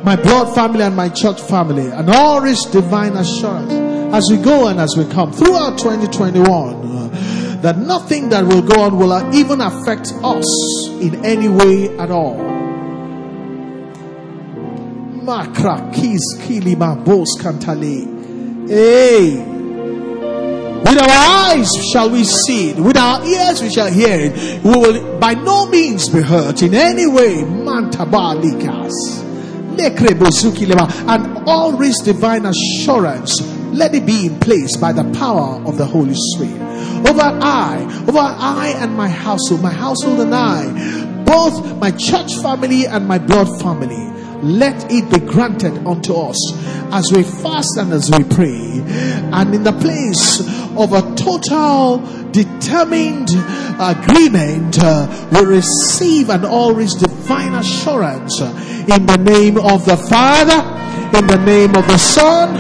my 0.04 0.16
blood 0.16 0.54
family 0.54 0.84
and 0.84 0.96
my 0.96 1.10
church 1.10 1.42
family, 1.42 1.88
and 1.88 2.10
always 2.10 2.64
divine 2.66 3.14
assurance 3.14 3.74
as 4.14 4.28
we 4.30 4.38
go 4.38 4.68
and 4.68 4.80
as 4.80 4.96
we 4.96 5.06
come 5.06 5.34
throughout 5.34 5.78
2021 5.80 6.46
uh, 6.46 7.60
that 7.62 7.78
nothing 7.80 8.30
that 8.30 8.46
will 8.46 8.62
go 8.62 8.82
on 8.82 8.98
will 8.98 9.34
even 9.34 9.60
affect 9.60 10.14
us 10.24 10.88
in 11.02 11.26
any 11.26 11.48
way 11.48 11.98
at 11.98 12.12
all. 12.12 12.38
Makra 15.26 15.92
kis 15.94 16.22
kilima 16.42 17.04
bos 17.04 17.36
kantale. 17.42 18.70
Hey. 18.70 19.55
With 20.86 21.02
our 21.02 21.10
eyes 21.10 21.68
shall 21.92 22.12
we 22.12 22.24
see 22.24 22.70
it. 22.70 22.78
With 22.78 22.96
our 22.96 23.26
ears 23.26 23.60
we 23.60 23.72
shall 23.72 23.92
hear 23.92 24.32
it. 24.32 24.64
We 24.64 24.70
will 24.70 25.18
by 25.20 25.34
no 25.34 25.66
means 25.66 26.10
be 26.10 26.22
hurt 26.22 26.62
in 26.62 26.76
any 26.76 27.08
way. 27.08 27.42
And 31.08 31.50
all 31.50 31.76
this 31.76 32.02
divine 32.04 32.46
assurance, 32.46 33.42
let 33.74 33.96
it 33.96 34.06
be 34.06 34.28
in 34.28 34.40
place 34.40 34.78
by 34.78 34.94
the 34.94 35.04
power 35.18 35.60
of 35.66 35.80
the 35.80 35.86
Holy 35.86 36.14
Spirit. 36.14 36.62
Over 37.08 37.40
I, 37.42 38.06
over 38.08 38.20
I 38.20 38.76
and 38.78 38.96
my 38.96 39.08
household, 39.08 39.64
my 39.64 39.74
household 39.74 40.20
and 40.20 40.36
I, 40.36 41.24
both 41.24 41.78
my 41.78 41.90
church 41.90 42.36
family 42.44 42.86
and 42.86 43.08
my 43.08 43.18
blood 43.18 43.60
family 43.60 44.15
let 44.44 44.92
it 44.92 45.10
be 45.12 45.20
granted 45.20 45.86
unto 45.86 46.14
us 46.14 46.38
as 46.92 47.12
we 47.14 47.24
fast 47.24 47.78
and 47.78 47.92
as 47.94 48.10
we 48.12 48.24
pray. 48.24 48.82
And 49.32 49.54
in 49.56 49.64
the 49.64 49.74
place 49.74 50.40
of 50.78 50.94
a 50.94 51.16
total 51.16 52.00
determined 52.32 53.30
agreement, 53.80 54.78
uh, 54.80 55.30
we 55.32 55.46
receive 55.58 56.30
an 56.30 56.46
always 56.46 56.94
divine 56.96 57.54
assurance 57.54 58.40
in 58.42 59.06
the 59.06 59.18
name 59.18 59.58
of 59.58 59.86
the 59.86 59.98
Father, 59.98 60.62
in 61.18 61.28
the 61.28 61.38
name 61.46 61.76
of 61.76 61.88
the 61.88 61.98
Son, 61.98 62.56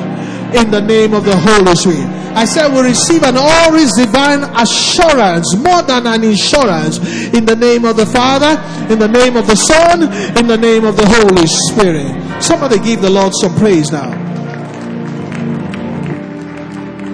in 0.55 0.71
the 0.71 0.81
name 0.81 1.13
of 1.13 1.25
the 1.25 1.35
Holy 1.35 1.75
Spirit. 1.75 2.24
I 2.35 2.43
said 2.43 2.73
we 2.73 2.81
receive 2.81 3.23
an 3.23 3.37
always 3.37 3.95
divine 3.95 4.43
assurance, 4.43 5.55
more 5.55 5.81
than 5.83 6.05
an 6.05 6.23
insurance, 6.23 6.99
in 7.33 7.45
the 7.45 7.55
name 7.55 7.85
of 7.85 7.95
the 7.95 8.05
Father, 8.05 8.61
in 8.91 8.99
the 8.99 9.07
name 9.07 9.37
of 9.37 9.47
the 9.47 9.55
Son, 9.55 10.03
in 10.37 10.47
the 10.47 10.57
name 10.57 10.83
of 10.83 10.97
the 10.97 11.05
Holy 11.05 11.47
Spirit. 11.47 12.43
Somebody 12.43 12.79
give 12.79 13.01
the 13.01 13.09
Lord 13.09 13.33
some 13.33 13.55
praise 13.55 13.89
now. 13.91 14.11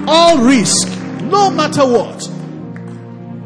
All 0.07 0.43
risk, 0.43 0.88
no 1.22 1.51
matter 1.51 1.86
what, 1.86 2.28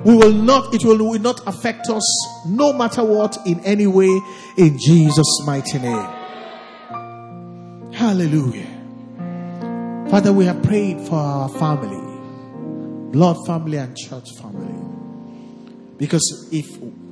we 0.05 0.15
will 0.15 0.31
not, 0.31 0.73
it 0.73 0.85
will, 0.85 0.97
will 0.97 1.19
not 1.19 1.45
affect 1.45 1.89
us, 1.89 2.03
no 2.47 2.71
matter 2.71 3.03
what, 3.03 3.37
in 3.45 3.59
any 3.65 3.87
way, 3.87 4.21
in 4.55 4.77
Jesus' 4.79 5.41
mighty 5.45 5.79
name. 5.79 6.07
Hallelujah. 7.91 8.74
Father, 10.09 10.31
we 10.31 10.45
have 10.45 10.61
prayed 10.63 11.01
for 11.01 11.15
our 11.15 11.49
family, 11.49 13.11
blood 13.11 13.37
family 13.47 13.77
and 13.77 13.97
church 13.97 14.27
family. 14.39 14.73
Because 15.97 16.49
if 16.51 16.65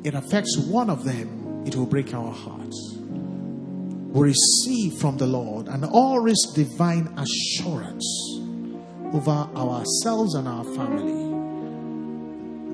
it 0.06 0.14
affects 0.14 0.58
one 0.58 0.90
of 0.90 1.04
them, 1.04 1.64
it 1.66 1.76
will 1.76 1.86
break 1.86 2.14
our 2.14 2.32
hearts. 2.32 2.98
We 2.98 4.28
receive 4.30 5.00
from 5.00 5.18
the 5.18 5.26
Lord 5.26 5.68
an 5.68 5.84
always 5.86 6.40
divine 6.54 7.08
assurance 7.18 8.06
over 9.12 9.32
ourselves 9.56 10.36
and 10.36 10.48
our 10.48 10.64
family 10.64 11.24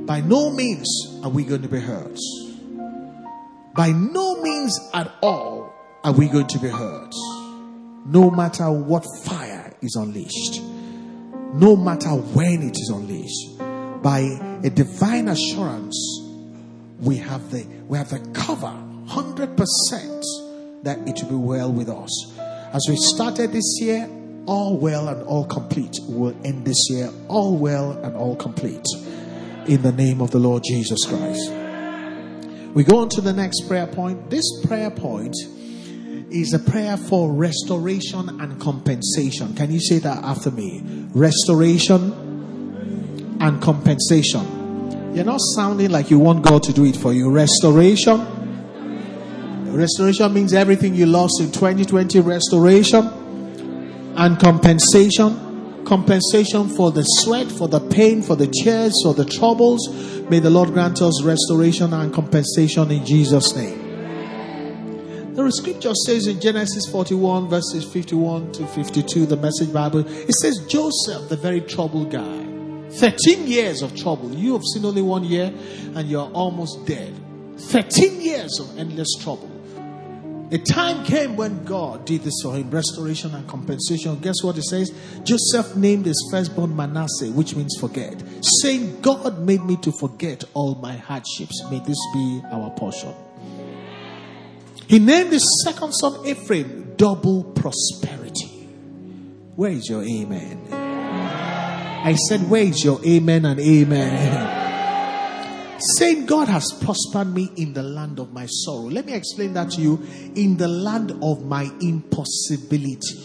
by 0.05 0.21
no 0.21 0.49
means 0.49 1.19
are 1.23 1.29
we 1.29 1.43
going 1.43 1.61
to 1.61 1.67
be 1.67 1.79
hurt. 1.79 2.17
By 3.75 3.91
no 3.91 4.41
means 4.41 4.77
at 4.91 5.13
all 5.21 5.71
are 6.03 6.11
we 6.11 6.27
going 6.27 6.47
to 6.47 6.57
be 6.57 6.67
hurt. 6.67 7.13
No 8.07 8.31
matter 8.31 8.71
what 8.71 9.05
fire 9.23 9.58
is 9.81 9.95
unleashed, 9.95 10.61
no 11.53 11.75
matter 11.75 12.09
when 12.09 12.61
it 12.61 12.77
is 12.77 12.91
unleashed, 12.93 13.57
by 14.01 14.19
a 14.63 14.69
divine 14.69 15.27
assurance, 15.27 15.97
we 16.99 17.17
have 17.17 17.51
the 17.51 17.65
we 17.87 17.97
have 17.97 18.09
the 18.09 18.19
cover 18.33 18.73
100% 19.07 20.23
that 20.83 20.99
it 21.07 21.23
will 21.23 21.29
be 21.29 21.35
well 21.35 21.71
with 21.71 21.89
us. 21.89 22.37
As 22.37 22.85
we 22.87 22.95
started 22.95 23.51
this 23.51 23.79
year, 23.81 24.07
all 24.45 24.77
well 24.77 25.07
and 25.07 25.21
all 25.23 25.45
complete. 25.45 25.97
will 26.07 26.35
end 26.43 26.65
this 26.65 26.87
year 26.89 27.09
all 27.27 27.57
well 27.57 27.91
and 28.03 28.15
all 28.15 28.35
complete. 28.35 28.85
In 29.67 29.81
the 29.81 29.91
name 29.91 30.21
of 30.21 30.31
the 30.31 30.39
Lord 30.39 30.63
Jesus 30.63 31.05
Christ. 31.05 31.51
We 32.73 32.83
go 32.83 32.97
on 32.97 33.09
to 33.09 33.21
the 33.21 33.33
next 33.33 33.67
prayer 33.67 33.87
point. 33.87 34.29
This 34.29 34.45
prayer 34.65 34.91
point 34.91 35.35
is 36.31 36.53
a 36.53 36.59
prayer 36.59 36.97
for 36.97 37.31
restoration 37.31 38.41
and 38.41 38.59
compensation. 38.61 39.55
Can 39.55 39.71
you 39.71 39.79
say 39.79 39.99
that 39.99 40.23
after 40.23 40.51
me? 40.51 40.81
Restoration 41.13 42.13
and 43.39 43.61
compensation. 43.61 45.13
You're 45.15 45.25
not 45.25 45.39
sounding 45.55 45.89
like 45.89 46.11
you 46.11 46.19
want 46.19 46.43
God 46.43 46.63
to 46.63 46.73
do 46.73 46.85
it 46.85 46.95
for 46.95 47.13
you. 47.13 47.31
Restoration. 47.31 48.37
Restoration 49.73 50.33
means 50.33 50.53
everything 50.53 50.95
you 50.95 51.05
lost 51.05 51.39
in 51.41 51.51
2020, 51.51 52.19
restoration 52.21 53.07
and 54.15 54.39
compensation. 54.39 55.83
Compensation 55.85 56.69
for 56.69 56.91
the 56.91 57.03
sweat, 57.03 57.51
for 57.51 57.67
the 57.67 57.79
pain, 57.79 58.21
for 58.21 58.35
the 58.35 58.47
tears, 58.47 58.93
for 59.03 59.13
the 59.13 59.25
troubles. 59.25 59.87
May 60.29 60.39
the 60.39 60.49
Lord 60.49 60.73
grant 60.73 61.01
us 61.01 61.23
restoration 61.23 61.93
and 61.93 62.13
compensation 62.13 62.91
in 62.91 63.05
Jesus' 63.05 63.55
name. 63.55 63.88
The 65.39 65.53
scripture 65.53 65.93
says 66.05 66.27
in 66.27 66.41
Genesis 66.41 66.85
41, 66.91 67.47
verses 67.47 67.85
51 67.85 68.51
to 68.51 68.67
52, 68.67 69.25
the 69.25 69.37
Message 69.37 69.71
Bible, 69.71 70.05
it 70.05 70.33
says, 70.33 70.59
Joseph, 70.67 71.29
the 71.29 71.37
very 71.37 71.61
troubled 71.61 72.11
guy, 72.11 72.45
13 72.91 73.47
years 73.47 73.81
of 73.81 73.95
trouble. 73.95 74.35
You 74.35 74.51
have 74.51 74.63
seen 74.73 74.83
only 74.83 75.01
one 75.01 75.23
year 75.23 75.51
and 75.95 76.09
you're 76.09 76.29
almost 76.33 76.85
dead. 76.85 77.15
13 77.57 78.19
years 78.19 78.59
of 78.59 78.77
endless 78.77 79.07
trouble. 79.21 79.49
A 80.51 80.57
time 80.57 81.05
came 81.05 81.37
when 81.37 81.63
God 81.63 82.05
did 82.05 82.23
this 82.23 82.41
for 82.43 82.53
him 82.53 82.69
restoration 82.69 83.33
and 83.33 83.47
compensation. 83.47 84.19
Guess 84.19 84.43
what 84.43 84.57
it 84.57 84.63
says? 84.63 84.91
Joseph 85.23 85.73
named 85.77 86.05
his 86.05 86.27
firstborn 86.29 86.75
Manasseh, 86.75 87.31
which 87.31 87.55
means 87.55 87.77
forget, 87.79 88.21
saying, 88.61 88.99
God 88.99 89.39
made 89.39 89.63
me 89.63 89.77
to 89.77 89.91
forget 89.93 90.43
all 90.53 90.75
my 90.75 90.97
hardships. 90.97 91.63
May 91.71 91.79
this 91.79 91.97
be 92.13 92.41
our 92.51 92.71
portion. 92.71 93.15
He 94.89 94.97
named 94.97 95.31
his 95.31 95.45
second 95.63 95.93
son 95.93 96.25
Ephraim, 96.25 96.95
double 96.97 97.43
prosperity. 97.43 98.47
Where 99.55 99.69
is 99.69 99.87
your 99.87 100.01
amen? 100.01 100.67
I 100.73 102.15
said, 102.27 102.49
Where 102.49 102.63
is 102.63 102.83
your 102.83 102.99
amen 103.05 103.45
and 103.45 103.59
amen? 103.59 104.57
Saying, 105.97 106.25
God 106.25 106.47
has 106.47 106.73
prospered 106.81 107.31
me 107.31 107.51
in 107.55 107.73
the 107.73 107.83
land 107.83 108.17
of 108.19 108.33
my 108.33 108.47
sorrow. 108.47 108.89
Let 108.89 109.05
me 109.05 109.13
explain 109.13 109.53
that 109.53 109.69
to 109.71 109.81
you. 109.81 110.01
In 110.35 110.57
the 110.57 110.67
land 110.67 111.11
of 111.21 111.45
my 111.45 111.71
impossibility. 111.81 113.19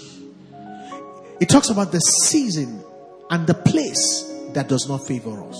It 1.40 1.48
talks 1.48 1.70
about 1.70 1.92
the 1.92 2.00
season 2.00 2.84
and 3.30 3.46
the 3.46 3.54
place 3.54 4.30
that 4.52 4.68
does 4.68 4.86
not 4.86 5.06
favor 5.06 5.42
us. 5.42 5.56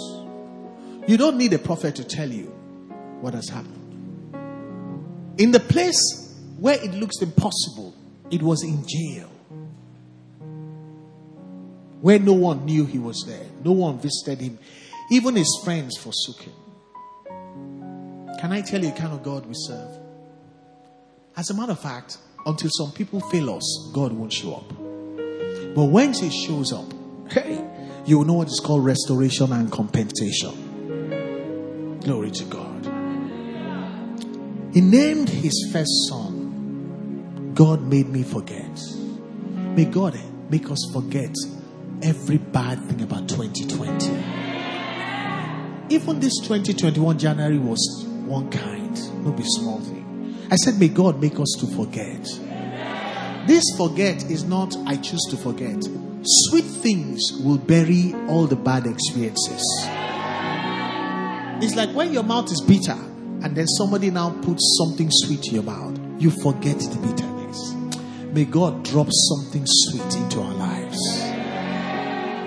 You 1.09 1.17
don't 1.17 1.39
need 1.39 1.55
a 1.55 1.59
prophet 1.59 1.97
to 1.97 2.05
tell 2.05 2.31
you 2.31 2.49
what 3.23 3.33
has 3.33 3.49
happened. 3.49 3.84
In 5.39 5.51
the 5.51 5.61
place 5.61 5.99
where 6.59 6.83
it 6.83 6.95
looks 6.95 7.21
impossible, 7.21 7.95
it 8.31 8.43
was 8.43 8.63
in 8.63 8.85
jail. 8.87 9.31
Where 12.01 12.19
no 12.19 12.35
one 12.35 12.67
knew 12.67 12.85
he 12.85 12.99
was 12.99 13.25
there, 13.27 13.47
no 13.65 13.73
one 13.73 13.99
visited 13.99 14.41
him, 14.41 14.59
even 15.11 15.37
his 15.37 15.61
friends 15.65 15.97
forsook 15.97 16.43
him. 16.43 16.53
Can 18.39 18.53
I 18.53 18.61
tell 18.61 18.83
you 18.83 18.91
the 18.91 18.97
kind 18.97 19.13
of 19.13 19.23
God 19.23 19.47
we 19.47 19.55
serve? 19.55 19.99
As 21.37 21.51
a 21.51 21.55
matter 21.55 21.73
of 21.73 21.81
fact, 21.81 22.19
until 22.47 22.71
some 22.71 22.93
people 22.93 23.21
fail 23.21 23.57
us, 23.57 23.91
God 23.93 24.13
won't 24.13 24.33
show 24.33 24.55
up. 24.55 24.69
But 25.75 25.87
when 25.87 26.13
He 26.13 26.31
shows 26.31 26.73
up, 26.73 26.85
hey, 27.31 27.65
you 28.07 28.19
will 28.19 28.27
know 28.27 28.35
what 28.35 28.49
is 28.49 28.61
called 28.65 28.85
restoration 28.85 29.53
and 29.53 29.73
compensation. 29.73 31.99
Glory 32.01 32.31
to 32.33 32.45
God. 32.45 32.74
He 34.75 34.81
named 34.81 35.29
his 35.29 35.71
first 35.73 36.09
son, 36.09 37.53
God 37.55 37.83
made 37.83 38.09
me 38.09 38.25
forget. 38.25 38.77
May 39.77 39.85
God 39.85 40.19
make 40.51 40.69
us 40.69 40.91
forget 40.93 41.33
every 42.03 42.39
bad 42.39 42.81
thing 42.89 43.03
about 43.03 43.29
2020. 43.29 44.11
Even 45.95 46.19
this 46.19 46.41
2021 46.41 47.21
January 47.21 47.57
was 47.57 48.05
one 48.25 48.51
kind, 48.51 49.25
no 49.25 49.31
be 49.31 49.45
small 49.47 49.79
thing. 49.79 50.45
I 50.51 50.57
said, 50.57 50.81
May 50.81 50.89
God 50.89 51.21
make 51.21 51.39
us 51.39 51.55
to 51.61 51.69
forget. 51.69 52.25
This 53.47 53.63
forget 53.77 54.29
is 54.29 54.43
not 54.43 54.77
I 54.87 54.97
choose 54.97 55.25
to 55.31 55.37
forget. 55.37 55.85
Sweet 56.25 56.65
things 56.65 57.23
will 57.45 57.59
bury 57.59 58.13
all 58.27 58.49
the 58.49 58.57
bad 58.57 58.89
experiences. 58.89 59.63
It's 61.63 61.77
like 61.77 61.91
when 61.91 62.13
your 62.13 62.25
mouth 62.25 62.51
is 62.51 62.61
bitter 62.61 62.99
and 63.45 63.55
then 63.55 63.67
somebody 63.67 64.11
now 64.11 64.31
puts 64.41 64.79
something 64.79 65.11
sweet 65.11 65.49
in 65.49 65.55
your 65.57 65.65
mouth, 65.65 65.99
you 66.19 66.31
forget 66.43 66.79
the 66.79 66.99
bitterness. 67.07 67.75
May 68.33 68.47
God 68.47 68.83
drop 68.83 69.09
something 69.11 69.65
sweet 69.67 70.17
into 70.17 70.41
our 70.41 70.55
lives. 70.55 70.99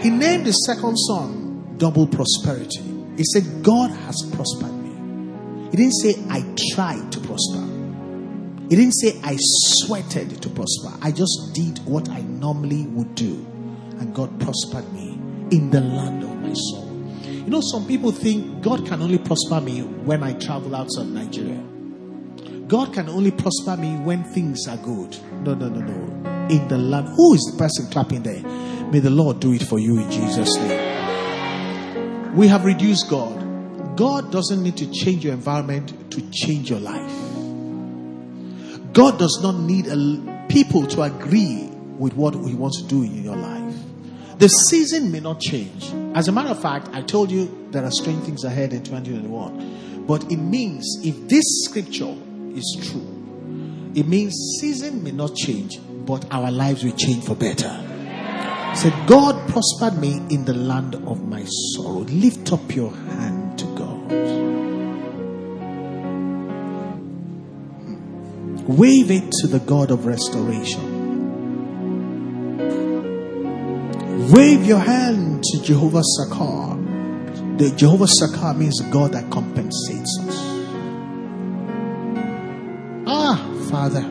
He 0.03 0.09
named 0.09 0.47
his 0.47 0.65
second 0.65 0.97
son 0.97 1.75
double 1.77 2.07
prosperity. 2.07 2.81
He 3.15 3.23
said, 3.31 3.63
God 3.63 3.91
has 3.91 4.23
prospered 4.33 4.73
me. 4.73 5.69
He 5.69 5.77
didn't 5.77 5.93
say, 6.01 6.15
I 6.29 6.41
tried 6.73 7.11
to 7.11 7.19
prosper. 7.19 7.61
He 8.69 8.75
didn't 8.75 8.93
say, 8.93 9.19
I 9.23 9.37
sweated 9.39 10.41
to 10.41 10.49
prosper. 10.49 10.97
I 11.01 11.11
just 11.11 11.53
did 11.53 11.77
what 11.85 12.09
I 12.09 12.21
normally 12.21 12.87
would 12.87 13.13
do. 13.13 13.35
And 13.99 14.15
God 14.15 14.39
prospered 14.39 14.91
me 14.93 15.13
in 15.51 15.69
the 15.69 15.79
land 15.79 16.23
of 16.23 16.35
my 16.37 16.53
soul. 16.53 16.86
You 17.47 17.51
know, 17.53 17.61
some 17.61 17.87
people 17.87 18.11
think 18.11 18.61
God 18.61 18.85
can 18.85 19.01
only 19.01 19.17
prosper 19.17 19.61
me 19.61 19.79
when 19.81 20.21
I 20.21 20.33
travel 20.33 20.75
outside 20.75 21.07
Nigeria. 21.07 21.63
God 22.67 22.93
can 22.93 23.07
only 23.07 23.31
prosper 23.31 23.77
me 23.77 23.95
when 23.95 24.25
things 24.25 24.67
are 24.67 24.75
good. 24.75 25.17
No, 25.45 25.53
no, 25.53 25.69
no, 25.69 25.79
no. 25.79 26.49
In 26.49 26.67
the 26.67 26.77
land. 26.77 27.07
Who 27.15 27.35
is 27.35 27.49
the 27.49 27.57
person 27.57 27.89
clapping 27.89 28.23
there? 28.23 28.43
May 28.91 28.99
the 28.99 29.11
Lord 29.11 29.39
do 29.39 29.53
it 29.53 29.63
for 29.63 29.79
you 29.79 29.97
in 29.97 30.11
Jesus' 30.11 30.57
name. 30.57 32.35
We 32.35 32.49
have 32.49 32.65
reduced 32.65 33.09
God. 33.09 33.95
God 33.95 34.29
doesn't 34.29 34.61
need 34.61 34.75
to 34.75 34.91
change 34.91 35.23
your 35.23 35.33
environment 35.33 36.11
to 36.11 36.29
change 36.31 36.69
your 36.69 36.81
life. 36.81 37.13
God 38.91 39.17
does 39.17 39.39
not 39.41 39.55
need 39.55 39.87
a, 39.87 40.45
people 40.49 40.85
to 40.87 41.03
agree 41.03 41.69
with 41.97 42.13
what 42.13 42.33
He 42.33 42.55
wants 42.55 42.81
to 42.81 42.87
do 42.89 43.03
in 43.03 43.23
your 43.23 43.37
life. 43.37 43.56
The 44.37 44.49
season 44.49 45.11
may 45.11 45.19
not 45.19 45.39
change. 45.39 45.91
As 46.15 46.27
a 46.27 46.31
matter 46.31 46.49
of 46.49 46.61
fact, 46.61 46.89
I 46.93 47.01
told 47.01 47.31
you 47.31 47.69
there 47.71 47.83
are 47.83 47.89
strange 47.91 48.23
things 48.25 48.43
ahead 48.43 48.71
in 48.71 48.83
2021. 48.83 50.05
But 50.05 50.31
it 50.31 50.37
means 50.37 50.85
if 51.03 51.27
this 51.27 51.43
scripture 51.65 52.15
is 52.53 52.77
true, 52.83 53.17
it 53.95 54.07
means 54.07 54.35
season 54.61 55.03
may 55.03 55.09
not 55.09 55.35
change, 55.35 55.79
but 56.05 56.31
our 56.31 56.51
lives 56.51 56.83
will 56.83 56.95
change 56.95 57.25
for 57.25 57.33
better. 57.35 57.83
Said, 58.75 58.93
God 59.07 59.49
prospered 59.49 59.99
me 59.99 60.21
in 60.29 60.45
the 60.45 60.53
land 60.53 60.93
of 60.93 61.27
my 61.27 61.43
sorrow. 61.73 62.01
Lift 62.01 62.53
up 62.53 62.75
your 62.75 62.91
hand 62.91 63.57
to 63.57 63.65
God. 63.65 64.11
Hmm. 67.81 68.75
Wave 68.77 69.09
it 69.09 69.31
to 69.41 69.47
the 69.47 69.59
God 69.59 69.89
of 69.89 70.05
restoration. 70.05 70.96
Wave 74.29 74.65
your 74.65 74.79
hand 74.79 75.41
to 75.41 75.61
Jehovah 75.61 76.01
Sakar. 76.19 77.57
The 77.57 77.71
Jehovah 77.77 78.07
Sakar 78.07 78.57
means 78.57 78.81
God 78.91 79.13
that 79.13 79.31
compensates 79.31 80.19
us. 80.27 80.35
Ah, 83.07 83.37
Father, 83.69 84.01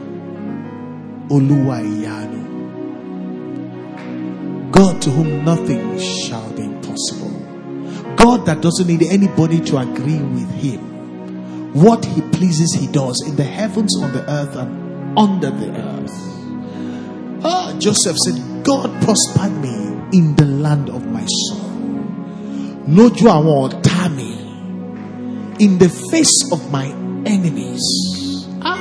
Oluwayanu. 1.28 2.44
God 4.72 5.02
to 5.02 5.10
whom 5.10 5.44
nothing 5.44 5.98
shall 5.98 6.50
be 6.52 6.62
impossible. 6.64 7.28
God 8.16 8.46
that 8.46 8.62
doesn't 8.62 8.86
need 8.86 9.02
anybody 9.02 9.60
to 9.60 9.76
agree 9.76 10.18
with 10.18 10.50
him. 10.52 11.74
What 11.74 12.06
he 12.06 12.22
pleases, 12.22 12.72
he 12.72 12.86
does 12.86 13.22
in 13.26 13.36
the 13.36 13.44
heavens, 13.44 13.94
on 14.02 14.14
the 14.14 14.24
earth, 14.30 14.56
and 14.56 15.18
under 15.18 15.50
the 15.50 15.70
earth. 15.72 17.44
Ah, 17.44 17.76
Joseph 17.78 18.16
said, 18.16 18.64
God 18.64 18.90
prospered 19.02 19.52
me 19.60 19.85
in 20.12 20.34
the 20.36 20.44
land 20.44 20.88
of 20.88 21.04
my 21.06 21.24
soul. 21.26 21.66
Lójú 22.88 23.26
àwọn 23.36 23.56
ọ̀tá 23.66 24.14
mi, 24.16 24.30
in 25.58 25.78
the 25.78 25.88
face 26.10 26.38
of 26.52 26.60
my 26.70 26.86
enemies. 27.24 27.82
Ah, 28.62 28.78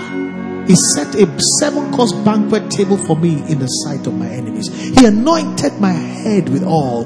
he 0.67 0.75
set 0.93 1.15
a 1.15 1.25
seven 1.59 1.91
course 1.91 2.11
banquet 2.27 2.69
table 2.69 2.97
for 2.97 3.15
me 3.15 3.33
in 3.51 3.57
the 3.59 3.67
sight 3.83 4.05
of 4.07 4.13
my 4.13 4.27
enemies. 4.27 4.67
He 4.97 5.05
anointed 5.05 5.73
my 5.79 5.91
head 5.91 6.49
with 6.49 6.63
oil. 6.63 7.05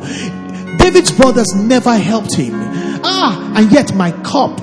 David's 0.78 1.12
brothers 1.12 1.54
never 1.56 1.96
helped 1.98 2.36
him. 2.36 2.56
Ah, 3.04 3.54
and 3.56 3.72
yet 3.72 3.94
my 3.96 4.12
cup 4.24 4.60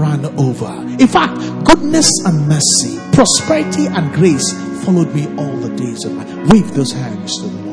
ran 0.00 0.24
over. 0.38 0.72
In 0.98 1.08
fact, 1.08 1.34
goodness 1.64 2.10
and 2.26 2.48
mercy, 2.48 2.98
prosperity 3.12 3.86
and 3.86 4.12
grace 4.12 4.48
followed 4.84 5.14
me 5.14 5.26
all 5.38 5.56
the 5.56 5.70
days 5.76 6.04
of 6.04 6.12
my 6.14 6.24
life. 6.24 6.52
wave 6.52 6.74
those 6.74 6.92
hands 6.92 7.36
to 7.38 7.48
the. 7.48 7.67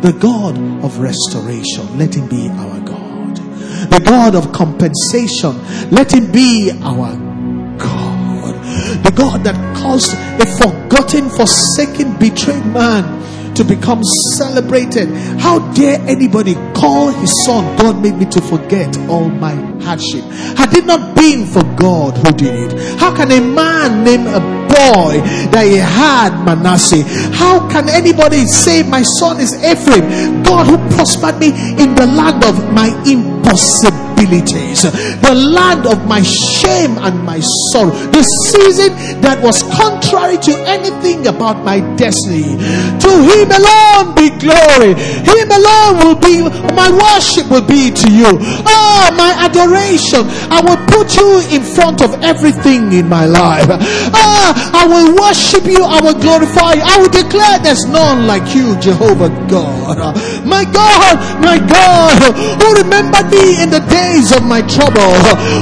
The 0.00 0.12
God 0.12 0.56
of 0.84 0.98
restoration, 0.98 1.98
let 1.98 2.14
him 2.14 2.28
be 2.28 2.48
our 2.48 2.80
God. 2.80 3.36
The 3.90 4.00
God 4.04 4.34
of 4.34 4.52
compensation, 4.52 5.58
let 5.90 6.12
him 6.12 6.30
be 6.30 6.70
our 6.82 7.16
God. 7.78 8.54
The 9.04 9.12
God 9.14 9.42
that 9.44 9.76
caused 9.76 10.14
a 10.14 10.46
forgotten, 10.46 11.28
forsaken, 11.28 12.16
betrayed 12.18 12.64
man 12.66 13.18
to 13.54 13.64
become 13.64 14.04
celebrated. 14.36 15.08
How 15.40 15.58
dare 15.72 15.98
anybody 16.02 16.54
call 16.74 17.08
his 17.08 17.32
son, 17.44 17.76
God 17.78 18.00
made 18.00 18.14
me 18.14 18.26
to 18.26 18.40
forget 18.40 18.96
all 19.08 19.28
my 19.28 19.54
hardship. 19.82 20.22
Had 20.56 20.76
it 20.76 20.86
not 20.86 21.16
been 21.16 21.44
for 21.44 21.64
God 21.74 22.16
who 22.18 22.32
did 22.36 22.72
it, 22.72 23.00
how 23.00 23.14
can 23.16 23.32
a 23.32 23.40
man 23.40 24.04
name 24.04 24.28
a 24.28 24.57
boy 24.78 25.20
that 25.50 25.66
he 25.66 25.76
had 25.76 26.32
Manasseh? 26.44 27.02
How 27.34 27.68
can 27.68 27.88
anybody 27.88 28.46
say 28.46 28.82
my 28.82 29.02
son 29.18 29.40
is 29.40 29.52
Ephraim? 29.58 30.42
God 30.42 30.66
who 30.66 30.76
prospered 30.94 31.38
me 31.38 31.48
in 31.82 31.94
the 31.94 32.06
land 32.06 32.44
of 32.44 32.56
my 32.72 32.88
impossibility 33.04 34.07
the 34.26 35.34
land 35.34 35.86
of 35.86 36.06
my 36.06 36.22
shame 36.22 36.98
and 36.98 37.22
my 37.24 37.40
sorrow, 37.72 37.90
the 38.10 38.22
season 38.50 38.94
that 39.20 39.38
was 39.42 39.62
contrary 39.76 40.38
to 40.38 40.52
anything 40.66 41.26
about 41.26 41.64
my 41.64 41.80
destiny. 41.96 42.58
To 42.98 43.10
Him 43.22 43.48
alone 43.52 44.14
be 44.16 44.30
glory. 44.40 44.94
Him 44.96 45.48
alone 45.50 45.94
will 46.02 46.18
be, 46.18 46.42
my 46.74 46.90
worship 46.90 47.50
will 47.50 47.66
be 47.66 47.90
to 47.90 48.08
you. 48.10 48.32
Oh, 48.66 49.10
my 49.16 49.32
adoration. 49.38 50.24
I 50.50 50.60
will 50.64 50.80
put 50.90 51.14
you 51.16 51.40
in 51.54 51.62
front 51.62 52.02
of 52.02 52.14
everything 52.22 52.92
in 52.92 53.08
my 53.08 53.26
life. 53.26 53.68
Ah, 54.14 54.50
I 54.74 54.86
will 54.86 55.14
worship 55.14 55.64
you. 55.64 55.84
I 55.84 56.00
will 56.00 56.18
glorify 56.18 56.74
you. 56.74 56.82
I 56.84 56.98
will 56.98 57.12
declare 57.12 57.58
there's 57.60 57.84
none 57.86 58.26
like 58.26 58.54
you, 58.54 58.78
Jehovah 58.80 59.30
God. 59.48 60.16
My 60.44 60.64
God, 60.64 61.14
my 61.40 61.58
God, 61.58 62.18
who 62.62 62.68
remembered 62.82 63.30
me 63.30 63.62
in 63.62 63.70
the 63.70 63.80
day 63.88 64.07
days 64.08 64.32
of 64.32 64.40
my 64.44 64.62
trouble, 64.64 65.12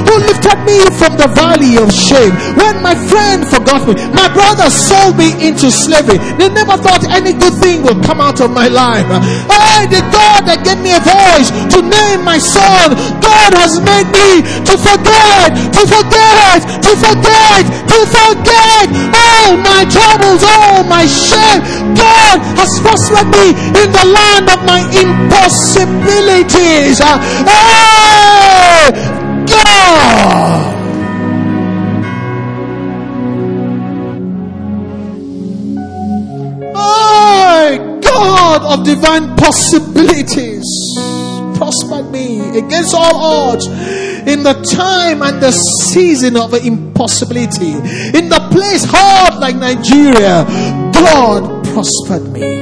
who 0.07 0.15
lifted 0.23 0.55
me 0.63 0.79
from 0.95 1.19
the 1.19 1.27
valley 1.35 1.75
of 1.75 1.91
shame. 1.91 2.31
When 2.55 2.79
my 2.81 2.95
friend 2.95 3.43
forgot 3.43 3.83
me, 3.87 3.95
my 4.15 4.31
brother 4.31 4.69
sold 4.71 5.17
me 5.19 5.35
into 5.43 5.69
slavery. 5.71 6.17
They 6.39 6.47
never 6.49 6.77
thought 6.79 7.03
any 7.11 7.33
good 7.33 7.53
thing 7.59 7.83
would 7.83 8.03
come 8.07 8.21
out 8.21 8.39
of 8.39 8.51
my 8.51 8.67
life. 8.67 9.05
I, 9.51 9.87
the 9.91 9.99
God 10.15 10.47
that 10.47 10.63
gave 10.63 10.79
me 10.79 10.95
a 10.95 11.03
voice 11.03 11.51
to 11.75 11.83
name 11.83 12.23
my 12.23 12.39
son, 12.39 12.95
God 13.19 13.51
has 13.59 13.83
made 13.83 14.07
me 14.15 14.47
to 14.63 14.73
forget, 14.79 15.51
to 15.75 15.83
forget, 15.83 16.63
to 16.87 16.91
forget, 16.95 17.67
to 17.91 17.99
forget 18.07 18.87
all 19.11 19.59
my 19.59 19.83
troubles, 19.91 20.39
all 20.43 20.83
my 20.87 21.05
shame. 21.05 21.61
God 21.99 22.39
has 22.55 22.79
fostered 22.79 23.27
me 23.35 23.51
in 23.75 23.91
the 23.91 24.05
land 24.07 24.47
of 24.49 24.63
my 24.63 24.79
impossibilities. 24.95 26.99
Hey! 27.03 28.36
God! 29.45 30.73
Oh, 36.75 37.99
God 38.03 38.79
of 38.79 38.85
divine 38.85 39.35
possibilities, 39.35 40.65
prosper 41.57 42.03
me 42.03 42.57
against 42.57 42.93
all 42.95 43.15
odds 43.15 43.67
in 44.27 44.43
the 44.43 44.53
time 44.75 45.21
and 45.21 45.41
the 45.41 45.51
season 45.51 46.35
of 46.35 46.53
impossibility. 46.53 47.71
In 48.17 48.29
the 48.29 48.47
place 48.51 48.83
hard 48.85 49.39
like 49.39 49.55
Nigeria, 49.55 50.45
God 50.93 51.65
prospered 51.65 52.27
me. 52.33 52.57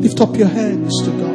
Lift 0.00 0.20
up 0.20 0.36
your 0.36 0.48
hands 0.48 1.02
to 1.04 1.10
God. 1.10 1.31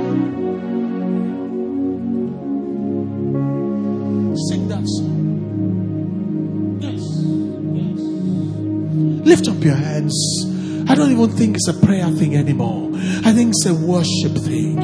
Lift 9.37 9.49
up 9.49 9.63
your 9.63 9.75
hands. 9.75 10.45
I 10.89 10.95
don't 10.95 11.11
even 11.11 11.29
think 11.29 11.57
it's 11.57 11.67
a 11.67 11.73
prayer 11.85 12.09
thing 12.09 12.35
anymore. 12.35 12.89
I 13.23 13.33
think 13.33 13.51
it's 13.51 13.67
a 13.67 13.75
worship 13.75 14.31
thing. 14.31 14.77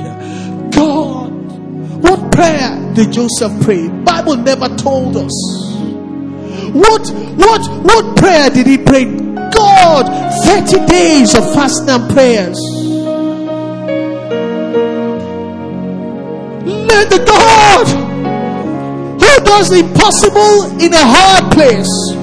God, 0.70 1.32
what 2.04 2.32
prayer 2.32 2.94
did 2.94 3.12
Joseph 3.12 3.52
pray? 3.64 3.88
Bible 3.88 4.36
never 4.36 4.70
told 4.76 5.18
us. 5.18 5.34
What 6.72 7.10
what 7.36 7.68
what 7.84 8.16
prayer 8.16 8.52
did 8.52 8.68
he 8.68 8.78
pray? 8.78 9.06
God, 9.06 10.06
30 10.46 10.86
days 10.86 11.34
of 11.34 11.52
fasting 11.56 11.90
and 11.90 12.14
prayers. 12.14 12.60
Let 16.92 17.10
the 17.10 17.26
God 17.26 17.88
who 19.20 19.46
does 19.46 19.72
the 19.72 19.80
impossible 19.80 20.80
in 20.80 20.94
a 20.94 20.98
hard 21.02 21.52
place 21.54 22.23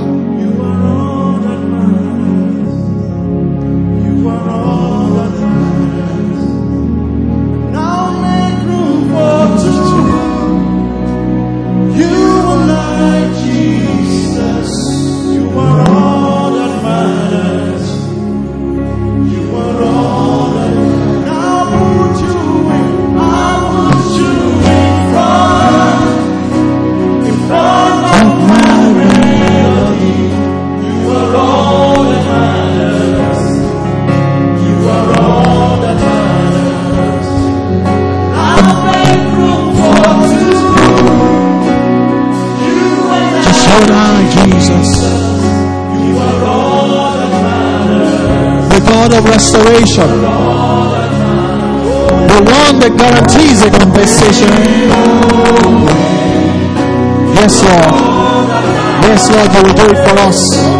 Yes, 59.11 59.29
Lord, 59.29 59.51
you 59.53 59.61
will 59.63 59.75
do 59.75 59.85
it 59.93 60.07
for 60.07 60.19
us. 60.19 60.71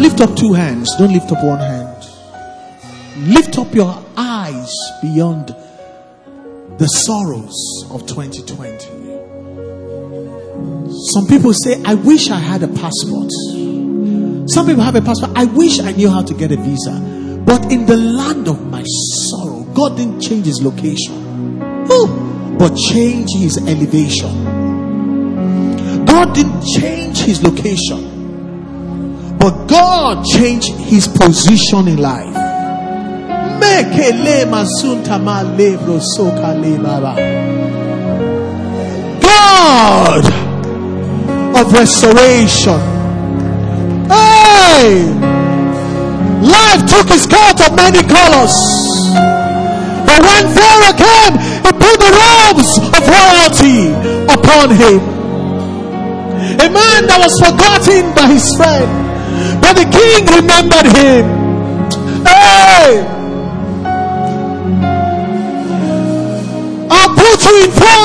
lift 0.00 0.20
up 0.20 0.36
two 0.36 0.52
hands. 0.52 0.94
Don't 0.98 1.12
lift 1.12 1.32
up 1.32 1.42
one 1.42 1.58
hand. 1.58 2.08
Lift 3.26 3.58
up 3.58 3.74
your 3.74 4.04
beyond 5.04 5.54
the 6.78 6.86
sorrows 6.86 7.84
of 7.90 8.06
2020. 8.06 9.04
Some 11.12 11.26
people 11.28 11.52
say, 11.52 11.82
I 11.84 11.94
wish 11.94 12.30
I 12.30 12.38
had 12.38 12.62
a 12.62 12.68
passport. 12.68 13.30
Some 14.48 14.66
people 14.66 14.82
have 14.82 14.96
a 14.96 15.02
passport. 15.02 15.32
I 15.36 15.44
wish 15.44 15.78
I 15.80 15.92
knew 15.92 16.08
how 16.08 16.22
to 16.22 16.32
get 16.32 16.52
a 16.52 16.56
visa. 16.56 17.42
But 17.44 17.70
in 17.70 17.84
the 17.84 17.96
land 17.96 18.48
of 18.48 18.66
my 18.70 18.82
sorrow, 19.28 19.64
God 19.74 19.98
didn't 19.98 20.20
change 20.20 20.46
his 20.46 20.62
location, 20.62 21.14
Ooh, 21.92 22.56
but 22.58 22.74
change 22.74 23.28
his 23.36 23.58
elevation. 23.58 24.44
God 26.06 26.34
didn't 26.34 26.62
change 26.78 27.18
his 27.18 27.42
location, 27.42 29.36
but 29.38 29.66
God 29.66 30.24
changed 30.24 30.72
his 30.76 31.06
position 31.08 31.88
in 31.88 31.98
life. 31.98 32.43
God 39.22 40.24
of 41.56 41.72
restoration. 41.72 42.80
Hey! 44.08 45.06
Life 46.42 46.84
took 46.86 47.08
his 47.08 47.26
coat 47.26 47.60
of 47.64 47.74
many 47.76 48.02
colors. 48.02 48.56
But 50.04 50.20
when 50.20 50.44
Pharaoh 50.52 50.96
came, 50.98 51.34
he 51.64 51.70
put 51.72 51.96
the 51.98 52.12
robes 52.12 52.78
of 52.78 53.02
royalty 53.08 53.94
upon 54.28 54.70
him. 54.76 55.00
A 56.60 56.68
man 56.68 57.06
that 57.06 57.18
was 57.18 57.34
forgotten 57.40 58.14
by 58.14 58.28
his 58.28 58.44
friend, 58.56 58.90
but 59.62 59.74
the 59.74 59.86
king 59.88 60.26
remembered 60.26 60.86
him. 60.92 61.24
Hey! 62.26 63.13
I'll 67.54 67.60
put 67.60 67.60
you 67.60 67.64
in 67.64 67.72
front 67.72 68.04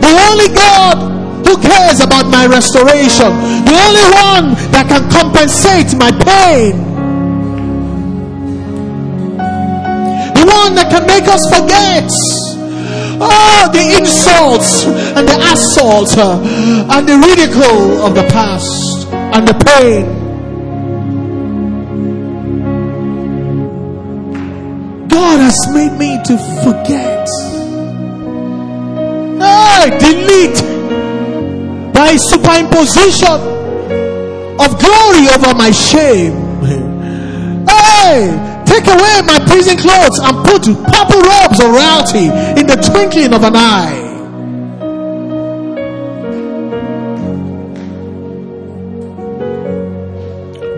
the 0.00 0.12
only 0.30 0.48
God 0.54 1.46
who 1.46 1.60
cares 1.60 2.00
about 2.00 2.26
my 2.30 2.46
restoration, 2.46 3.30
the 3.64 3.76
only 3.76 4.06
one 4.12 4.54
that 4.72 4.86
can 4.88 5.08
compensate 5.10 5.96
my 5.96 6.10
pain, 6.10 6.76
the 10.34 10.44
one 10.46 10.74
that 10.74 10.88
can 10.90 11.06
make 11.06 11.28
us 11.28 11.44
forget. 11.48 12.10
Oh, 13.24 13.70
the 13.72 13.98
insults 13.98 14.84
and 14.84 15.28
the 15.28 15.38
assault 15.52 16.16
uh, 16.18 16.40
and 16.90 17.06
the 17.06 17.18
ridicule 17.18 18.04
of 18.04 18.14
the 18.14 18.24
past 18.32 19.06
and 19.12 19.46
the 19.46 19.54
pain. 19.64 20.18
God 25.08 25.38
has 25.40 25.58
made 25.72 25.96
me 25.98 26.18
to 26.24 26.36
forget 26.64 27.51
delete 29.90 30.62
by 31.92 32.16
superimposition 32.16 33.38
of 34.58 34.78
glory 34.78 35.28
over 35.34 35.54
my 35.54 35.70
shame. 35.70 36.34
Hey, 37.66 38.64
take 38.66 38.86
away 38.86 39.22
my 39.26 39.38
prison 39.46 39.76
clothes 39.78 40.18
and 40.18 40.36
put 40.44 40.62
purple 40.64 41.20
robes 41.20 41.60
of 41.60 41.70
royalty 41.70 42.26
in 42.60 42.66
the 42.66 42.76
twinkling 42.90 43.32
of 43.32 43.44
an 43.44 43.56
eye. 43.56 44.10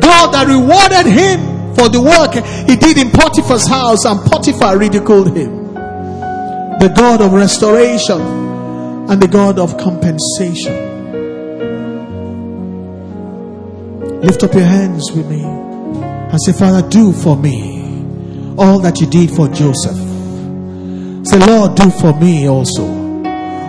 God 0.00 0.32
that 0.32 0.46
rewarded 0.46 1.06
him 1.10 1.74
for 1.74 1.88
the 1.88 2.00
work 2.00 2.34
he 2.68 2.76
did 2.76 2.98
in 2.98 3.10
Potiphar's 3.10 3.66
house, 3.66 4.04
and 4.04 4.20
Potiphar 4.30 4.78
ridiculed 4.78 5.36
him. 5.36 5.74
The 5.74 6.92
God 6.94 7.20
of 7.20 7.32
restoration 7.32 8.43
and 9.08 9.20
the 9.20 9.28
God 9.28 9.58
of 9.58 9.76
compensation. 9.76 10.94
Lift 14.22 14.42
up 14.42 14.54
your 14.54 14.64
hands 14.64 15.12
with 15.12 15.28
me 15.28 15.42
and 15.44 16.40
say, 16.42 16.52
Father, 16.52 16.88
do 16.88 17.12
for 17.12 17.36
me 17.36 17.74
all 18.56 18.78
that 18.78 18.98
you 19.00 19.06
did 19.06 19.30
for 19.30 19.48
Joseph. 19.48 19.96
Say, 21.26 21.38
Lord, 21.38 21.74
do 21.74 21.90
for 21.90 22.18
me 22.18 22.48
also 22.48 22.86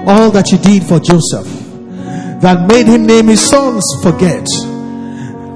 all 0.08 0.32
that 0.32 0.52
you 0.52 0.58
did 0.60 0.84
for 0.84 1.00
Joseph 1.00 1.46
that 2.42 2.68
made 2.70 2.86
him 2.88 3.06
name 3.06 3.28
his 3.28 3.50
sons 3.50 3.84
forget 4.02 4.48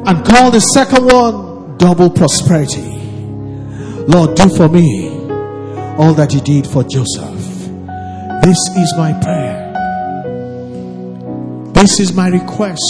and 0.05 0.25
call 0.25 0.51
the 0.51 0.59
second 0.59 1.05
one 1.05 1.77
double 1.77 2.09
prosperity. 2.09 2.97
Lord, 4.07 4.35
do 4.35 4.49
for 4.49 4.67
me 4.67 5.09
all 5.97 6.13
that 6.15 6.33
you 6.33 6.41
did 6.41 6.67
for 6.67 6.83
Joseph. 6.83 7.35
This 8.43 8.57
is 8.75 8.93
my 8.97 9.13
prayer 9.21 9.68
this 11.79 11.99
is 11.99 12.13
my 12.13 12.27
request. 12.27 12.81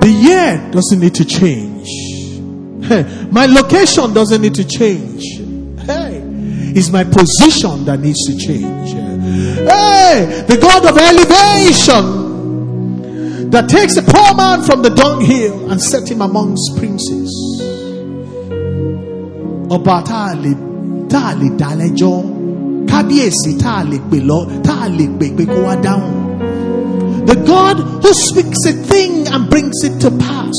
The 0.00 0.08
year 0.08 0.70
doesn't 0.72 1.00
need 1.00 1.14
to 1.14 1.24
change. 1.24 1.88
My 3.32 3.46
location 3.46 4.12
doesn't 4.12 4.42
need 4.42 4.54
to 4.56 4.64
change. 4.64 5.22
Hey, 5.86 6.20
it's 6.74 6.90
my 6.90 7.04
position 7.04 7.84
that 7.84 8.00
needs 8.00 8.24
to 8.26 8.36
change. 8.36 8.92
Hey, 8.92 10.44
the 10.46 10.58
God 10.60 10.86
of 10.86 10.98
elevation 10.98 12.26
that 13.50 13.68
takes 13.68 13.96
a 13.96 14.02
poor 14.02 14.34
man 14.34 14.62
from 14.62 14.82
the 14.82 14.90
dunghill 14.90 15.70
and 15.70 15.80
set 15.80 16.10
him 16.10 16.20
amongst 16.20 16.76
princes. 16.78 17.32
The 27.26 27.42
God 27.46 27.76
who 28.02 28.12
speaks 28.14 28.64
a 28.66 28.72
thing 28.72 29.26
and 29.28 29.50
brings 29.50 29.82
it 29.82 30.00
to 30.00 30.10
pass. 30.10 30.54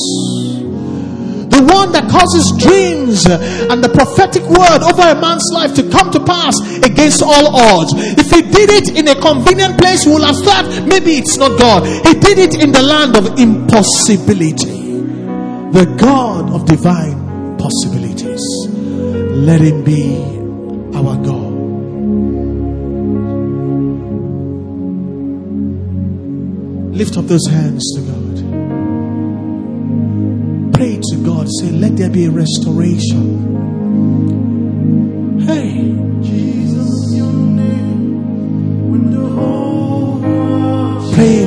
The 1.47 1.63
one 1.63 1.91
that 1.93 2.11
causes 2.11 2.51
dreams 2.59 3.25
and 3.25 3.83
the 3.83 3.89
prophetic 3.89 4.43
word 4.43 4.83
over 4.83 5.01
a 5.01 5.15
man's 5.19 5.49
life 5.51 5.73
to 5.75 5.89
come 5.89 6.11
to 6.11 6.19
pass 6.19 6.53
against 6.83 7.23
all 7.23 7.55
odds. 7.55 7.93
If 7.95 8.29
he 8.29 8.41
did 8.43 8.69
it 8.69 8.99
in 8.99 9.07
a 9.07 9.15
convenient 9.15 9.79
place, 9.79 10.05
we 10.05 10.11
will 10.13 10.25
have 10.25 10.37
thought 10.43 10.67
maybe 10.85 11.17
it's 11.17 11.37
not 11.37 11.57
God. 11.57 11.87
He 12.05 12.13
did 12.19 12.37
it 12.37 12.61
in 12.61 12.71
the 12.71 12.83
land 12.83 13.15
of 13.15 13.39
impossibility. 13.39 15.01
The 15.71 15.85
God 15.97 16.51
of 16.51 16.65
divine 16.65 17.57
possibilities. 17.57 18.43
Let 18.77 19.61
him 19.61 19.83
be 19.83 20.17
our 20.95 21.15
God. 21.23 21.36
Lift 26.97 27.15
up 27.15 27.27
those 27.27 27.45
hands 27.47 27.83
to 27.93 28.01
God. 28.01 28.37
Pray 30.73 30.97
to 30.99 31.17
God. 31.23 31.47
Say, 31.59 31.69
let 31.69 31.95
there 31.95 32.09
be 32.09 32.25
a 32.25 32.31
restoration. 32.31 33.45
Hey. 35.41 35.93
Jesus, 36.23 37.13
your 37.15 37.31
name. 37.33 38.89
When 38.89 39.11
the 39.11 39.27
whole 39.29 40.17
world 40.21 41.13
Pray, 41.13 41.45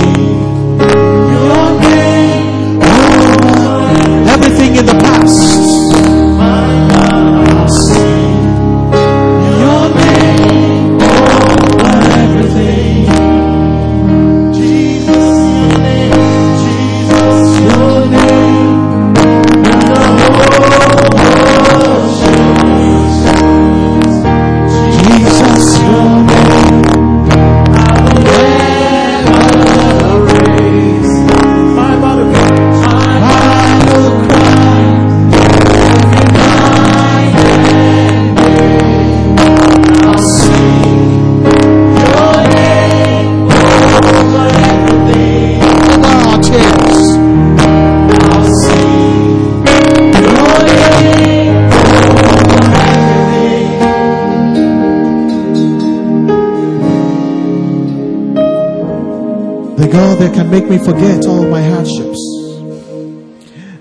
can 60.37 60.51
make 60.51 60.69
me 60.69 60.77
forget 60.77 61.25
all 61.25 61.49
my 61.49 61.63
hardships. 61.63 62.21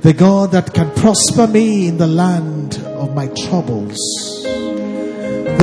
The 0.03 0.15
God 0.17 0.53
that 0.53 0.73
can 0.73 0.89
prosper 0.91 1.47
me 1.47 1.89
in 1.89 1.97
the 1.97 2.07
land 2.07 2.77
of 2.77 3.13
my 3.13 3.27
troubles. 3.27 3.99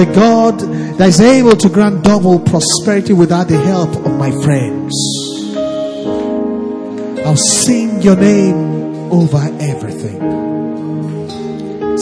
The 0.00 0.12
God 0.14 0.60
that 0.98 1.08
is 1.08 1.18
able 1.18 1.56
to 1.56 1.70
grant 1.70 2.04
double 2.04 2.38
prosperity 2.38 3.14
without 3.14 3.48
the 3.48 3.58
help 3.58 3.88
of 4.04 4.18
my 4.18 4.32
friends. 4.42 4.94
I'll 7.24 7.36
sing 7.36 8.02
your 8.02 8.16
name 8.16 9.10
over 9.10 9.42
everything. 9.60 10.20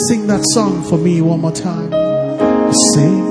Sing 0.08 0.26
that 0.26 0.42
song 0.52 0.82
for 0.82 0.98
me 0.98 1.22
one 1.22 1.42
more 1.42 1.52
time. 1.52 1.92
Sing 2.92 3.30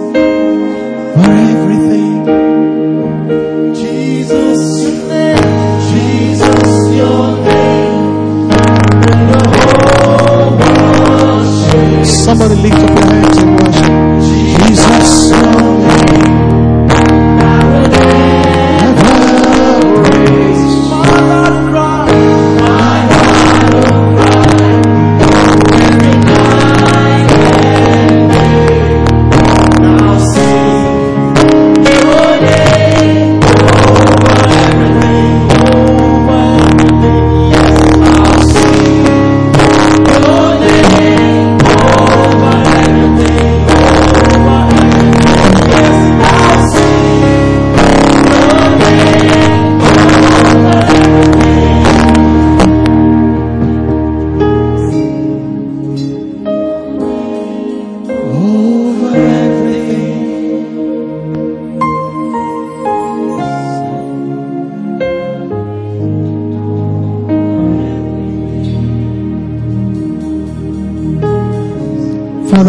Somebody 12.40 12.62
lift 12.62 12.78
up 12.78 12.90
your 12.90 13.06
hands 13.12 13.59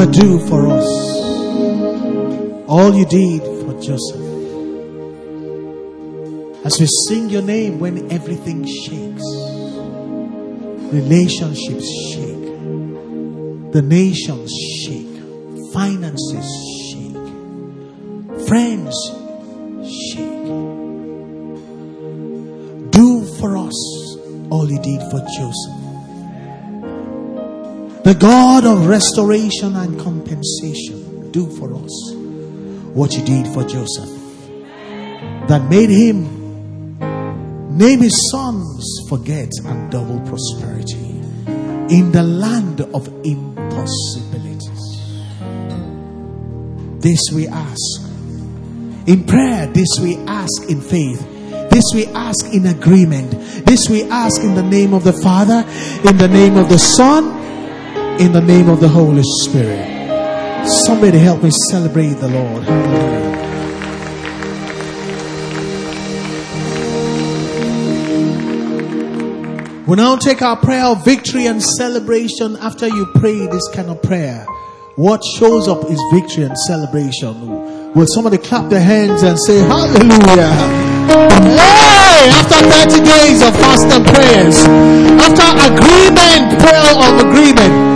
Father, 0.01 0.13
do 0.13 0.39
for 0.49 0.67
us 0.67 0.89
all 2.67 2.95
you 2.95 3.05
did 3.05 3.43
for 3.43 3.79
Joseph. 3.83 4.17
As 6.65 6.81
we 6.81 6.87
sing 7.07 7.29
your 7.29 7.43
name 7.43 7.79
when 7.79 8.11
everything 8.11 8.65
shakes, 8.65 9.27
relationships 10.91 11.87
shake, 12.15 13.73
the 13.73 13.83
nations 13.85 14.50
God 28.21 28.67
of 28.67 28.87
restoration 28.87 29.77
and 29.77 29.99
compensation, 29.99 31.31
do 31.31 31.47
for 31.57 31.73
us 31.75 32.13
what 32.93 33.15
you 33.15 33.23
did 33.23 33.47
for 33.49 33.65
Joseph. 33.65 34.11
That 35.49 35.67
made 35.71 35.89
him 35.89 36.99
name 37.79 38.01
his 38.01 38.31
sons 38.31 38.85
forget 39.09 39.49
and 39.65 39.91
double 39.91 40.21
prosperity 40.21 41.23
in 41.97 42.13
the 42.13 42.23
land 42.23 42.83
of 42.83 43.09
impossibilities. 43.25 44.69
This 47.01 47.21
we 47.33 47.49
ask. 47.49 48.03
In 49.07 49.25
prayer, 49.25 49.67
this 49.69 49.99
we 49.99 50.17
ask 50.27 50.69
in 50.69 50.83
faith. 50.83 51.27
This 51.71 51.85
we 51.95 52.05
ask 52.09 52.53
in 52.53 52.67
agreement. 52.67 53.31
This 53.65 53.89
we 53.89 54.03
ask 54.11 54.43
in 54.43 54.55
the 54.55 54.63
name 54.63 54.93
of 54.93 55.05
the 55.05 55.15
Father, 55.15 55.65
in 56.07 56.19
the 56.19 56.29
name 56.29 56.59
of 56.59 56.69
the 56.69 56.79
Son, 56.79 57.40
in 58.21 58.33
the 58.33 58.41
name 58.43 58.69
of 58.69 58.81
the 58.81 58.89
Holy 58.89 59.23
Spirit. 59.25 60.67
Somebody 60.85 61.17
help 61.17 61.43
me 61.43 61.51
celebrate 61.71 62.13
the 62.15 62.29
Lord. 62.29 62.65
Hallelujah. 62.65 63.31
We 69.89 69.97
now 69.97 70.17
take 70.17 70.43
our 70.43 70.57
prayer 70.57 70.85
of 70.85 71.03
victory 71.03 71.47
and 71.47 71.63
celebration 71.63 72.57
after 72.57 72.87
you 72.87 73.07
pray 73.15 73.47
this 73.47 73.67
kind 73.75 73.89
of 73.89 74.03
prayer. 74.03 74.45
What 74.97 75.25
shows 75.25 75.67
up 75.67 75.91
is 75.91 75.99
victory 76.13 76.45
and 76.45 76.57
celebration. 76.59 77.95
Will 77.95 78.07
somebody 78.07 78.37
clap 78.37 78.69
their 78.69 78.83
hands 78.83 79.23
and 79.23 79.39
say 79.41 79.61
hallelujah? 79.61 80.53
Hey! 81.57 82.29
After 82.37 82.61
30 83.01 83.03
days 83.03 83.41
of 83.41 83.57
fast 83.57 83.87
and 83.87 84.05
prayers, 84.05 84.61
after 85.25 85.49
agreement, 85.73 86.61
prayer 86.61 86.93
of 87.01 87.27
agreement, 87.27 87.90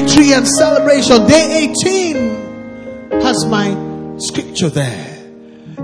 victory 0.00 0.32
and 0.32 0.46
celebration, 0.46 1.26
day 1.26 1.70
18 1.84 3.20
has 3.20 3.44
my 3.46 4.16
scripture 4.18 4.70
there. 4.70 5.26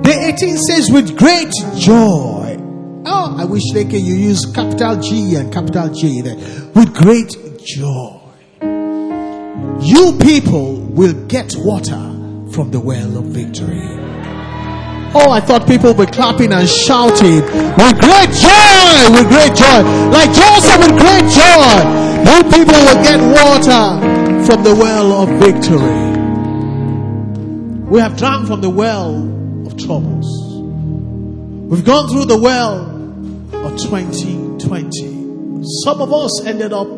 Day 0.03 0.33
18 0.35 0.57
says, 0.57 0.91
with 0.91 1.17
great 1.19 1.53
joy. 1.77 2.57
Oh, 3.05 3.37
I 3.39 3.45
wish 3.45 3.63
they 3.73 3.85
can 3.85 4.05
you 4.05 4.15
use 4.15 4.47
capital 4.55 5.01
G 5.01 5.35
and 5.37 5.53
capital 5.53 5.89
J 5.93 6.23
there. 6.23 6.37
With 6.75 6.95
great 6.95 7.37
joy. 7.65 8.21
You 9.83 10.19
people 10.23 10.77
will 10.77 11.27
get 11.27 11.55
water 11.59 12.01
from 12.53 12.71
the 12.71 12.81
well 12.81 13.19
of 13.19 13.25
victory. 13.27 14.06
Oh, 15.15 15.31
I 15.31 15.41
thought 15.41 15.67
people 15.67 15.95
were 15.95 16.07
clapping 16.07 16.53
and 16.53 16.69
shouting 16.69 17.43
with 17.43 17.97
great 18.01 18.31
joy, 18.33 19.11
with 19.15 19.29
great 19.29 19.55
joy. 19.55 19.81
Like 20.11 20.31
Joseph 20.33 20.79
with 20.81 20.99
great 20.99 21.27
joy. 21.31 22.07
You 22.27 22.43
people 22.51 22.75
will 22.75 23.03
get 23.03 23.21
water 23.21 24.45
from 24.45 24.63
the 24.63 24.75
well 24.75 25.13
of 25.13 25.29
victory. 25.41 26.17
We 27.89 28.01
have 28.01 28.17
drunk 28.17 28.49
from 28.49 28.61
the 28.61 28.71
well 28.71 29.15
of 29.67 29.77
troubles. 29.77 30.27
We've 31.71 31.85
gone 31.85 32.09
through 32.09 32.27
the 32.27 32.39
well 32.39 32.81
of 33.53 33.77
2020. 33.79 35.63
Some 35.85 36.01
of 36.01 36.13
us 36.13 36.45
ended 36.45 36.73
up 36.73 36.89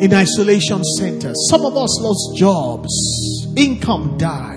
in 0.00 0.14
isolation 0.14 0.82
centers. 0.84 1.36
Some 1.50 1.64
of 1.64 1.76
us 1.76 2.00
lost 2.00 2.36
jobs. 2.36 3.46
Income 3.56 4.18
dived. 4.18 4.53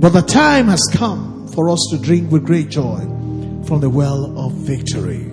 But 0.00 0.10
the 0.10 0.22
time 0.22 0.68
has 0.68 0.88
come 0.92 1.48
for 1.48 1.68
us 1.70 1.84
to 1.90 1.98
drink 1.98 2.30
with 2.30 2.46
great 2.46 2.68
joy 2.68 3.00
from 3.66 3.80
the 3.80 3.90
well 3.90 4.38
of 4.38 4.52
victory. 4.52 5.24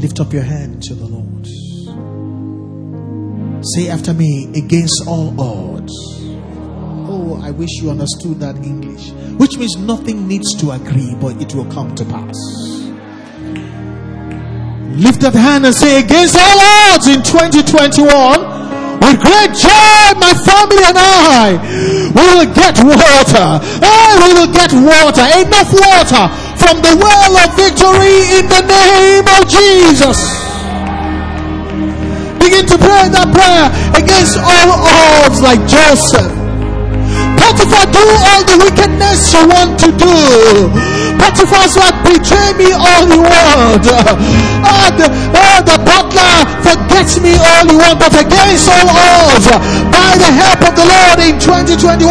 Lift 0.00 0.18
up 0.18 0.32
your 0.32 0.44
hand 0.44 0.82
to 0.84 0.94
the 0.94 1.04
Lord. 1.04 1.46
Say 3.74 3.90
after 3.90 4.14
me, 4.14 4.50
against 4.56 5.04
all 5.06 5.38
odds. 5.38 5.92
Oh, 7.12 7.38
I 7.42 7.50
wish 7.50 7.68
you 7.82 7.90
understood 7.90 8.40
that 8.40 8.56
English. 8.56 9.10
Which 9.36 9.58
means 9.58 9.76
nothing 9.76 10.26
needs 10.26 10.54
to 10.60 10.70
agree, 10.70 11.14
but 11.20 11.38
it 11.42 11.54
will 11.54 11.70
come 11.70 11.94
to 11.96 12.04
pass. 12.06 12.36
Lift 14.96 15.22
up 15.24 15.34
hand 15.34 15.66
and 15.66 15.74
say, 15.74 16.02
against 16.02 16.34
all 16.34 16.58
odds 16.58 17.08
in 17.08 17.22
2021, 17.22 18.69
with 19.00 19.18
great 19.20 19.52
joy, 19.56 20.06
my 20.20 20.32
family 20.44 20.84
and 20.84 20.98
I, 20.98 21.56
we 22.12 22.24
will 22.36 22.50
get 22.52 22.76
water. 22.84 23.48
Oh, 23.80 24.10
we 24.20 24.28
will 24.36 24.52
get 24.52 24.72
water. 24.72 25.24
Enough 25.40 25.72
water 25.72 26.24
from 26.60 26.82
the 26.84 26.94
well 26.96 27.34
of 27.40 27.50
victory 27.56 28.38
in 28.38 28.46
the 28.48 28.62
name 28.68 29.26
of 29.36 29.48
Jesus. 29.48 30.18
Begin 32.38 32.66
to 32.66 32.76
pray 32.78 33.08
that 33.12 33.28
prayer 33.32 33.68
against 33.96 34.36
all 34.38 34.70
odds 35.24 35.40
like 35.40 35.60
Joseph. 35.68 36.39
Potiphar, 37.50 37.90
do 37.90 37.98
all 37.98 38.42
the 38.46 38.56
wickedness 38.62 39.34
you 39.34 39.42
want 39.50 39.74
to 39.82 39.90
do. 39.90 40.70
Potiphar's 41.18 41.74
like, 41.74 41.98
betray 42.06 42.54
me 42.54 42.70
all 42.70 43.02
you 43.10 43.26
want. 43.26 43.82
Ah, 44.62 44.86
the, 44.94 45.10
ah, 45.34 45.58
the, 45.58 45.74
pot, 45.82 46.14
not 46.14 46.46
forget 46.62 47.10
me 47.18 47.34
all 47.34 47.66
you 47.66 47.74
want, 47.74 47.98
but 47.98 48.14
against 48.14 48.70
all 48.70 48.86
odds, 48.86 49.50
by 49.90 50.14
the 50.14 50.30
help 50.30 50.62
of 50.62 50.78
the 50.78 50.86
Lord 50.86 51.18
in 51.26 51.42
2021, 51.42 52.06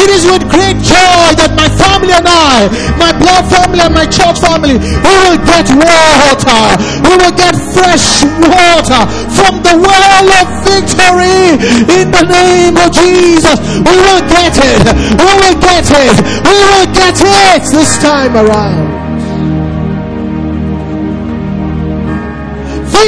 it 0.00 0.08
is 0.08 0.24
with 0.24 0.48
great 0.48 0.80
joy 0.80 1.07
and 2.18 2.26
I, 2.26 2.66
my 2.98 3.14
blood 3.14 3.46
family 3.46 3.80
and 3.80 3.94
my 3.94 4.06
church 4.06 4.42
family, 4.42 4.74
we 4.74 5.14
will 5.22 5.38
get 5.46 5.70
water. 5.70 6.62
We 7.06 7.12
will 7.14 7.36
get 7.38 7.54
fresh 7.54 8.26
water 8.42 9.02
from 9.38 9.62
the 9.62 9.78
well 9.78 10.26
of 10.42 10.46
victory 10.66 11.54
in 11.94 12.10
the 12.10 12.24
name 12.26 12.76
of 12.76 12.90
Jesus. 12.90 13.58
We 13.86 13.94
will 13.94 14.24
get 14.26 14.58
it. 14.58 14.84
We 15.14 15.30
will 15.30 15.58
get 15.62 15.86
it. 15.86 16.16
We 16.42 16.56
will 16.58 16.88
get 16.90 17.16
it 17.22 17.62
this 17.70 18.02
time 18.02 18.34
around. 18.34 18.87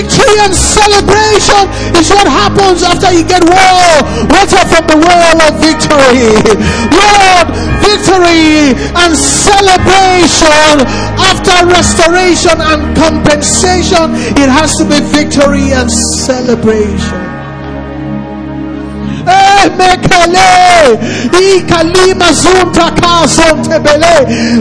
Victory 0.00 0.40
and 0.40 0.54
celebration 0.54 1.68
is 2.00 2.08
what 2.08 2.26
happens 2.26 2.82
after 2.82 3.12
you 3.12 3.22
get 3.22 3.44
war, 3.44 4.00
water 4.32 4.64
from 4.72 4.88
the 4.88 4.96
well 4.96 5.36
of 5.44 5.60
victory. 5.60 6.40
Lord, 6.88 7.46
victory 7.84 8.72
and 8.96 9.12
celebration 9.14 10.88
after 11.20 11.66
restoration 11.66 12.56
and 12.56 12.96
compensation, 12.96 14.16
it 14.40 14.48
has 14.48 14.72
to 14.80 14.88
be 14.88 15.00
victory 15.12 15.74
and 15.74 15.90
celebration. 15.92 17.29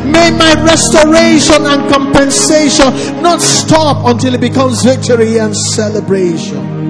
May 0.06 0.32
my 0.32 0.54
restoration 0.64 1.66
and 1.66 1.90
compensation 1.92 3.22
not 3.22 3.42
stop 3.42 4.06
until 4.06 4.34
it 4.34 4.42
becomes 4.42 4.84
victory 4.84 5.38
and 5.38 5.56
celebration. 5.56 6.90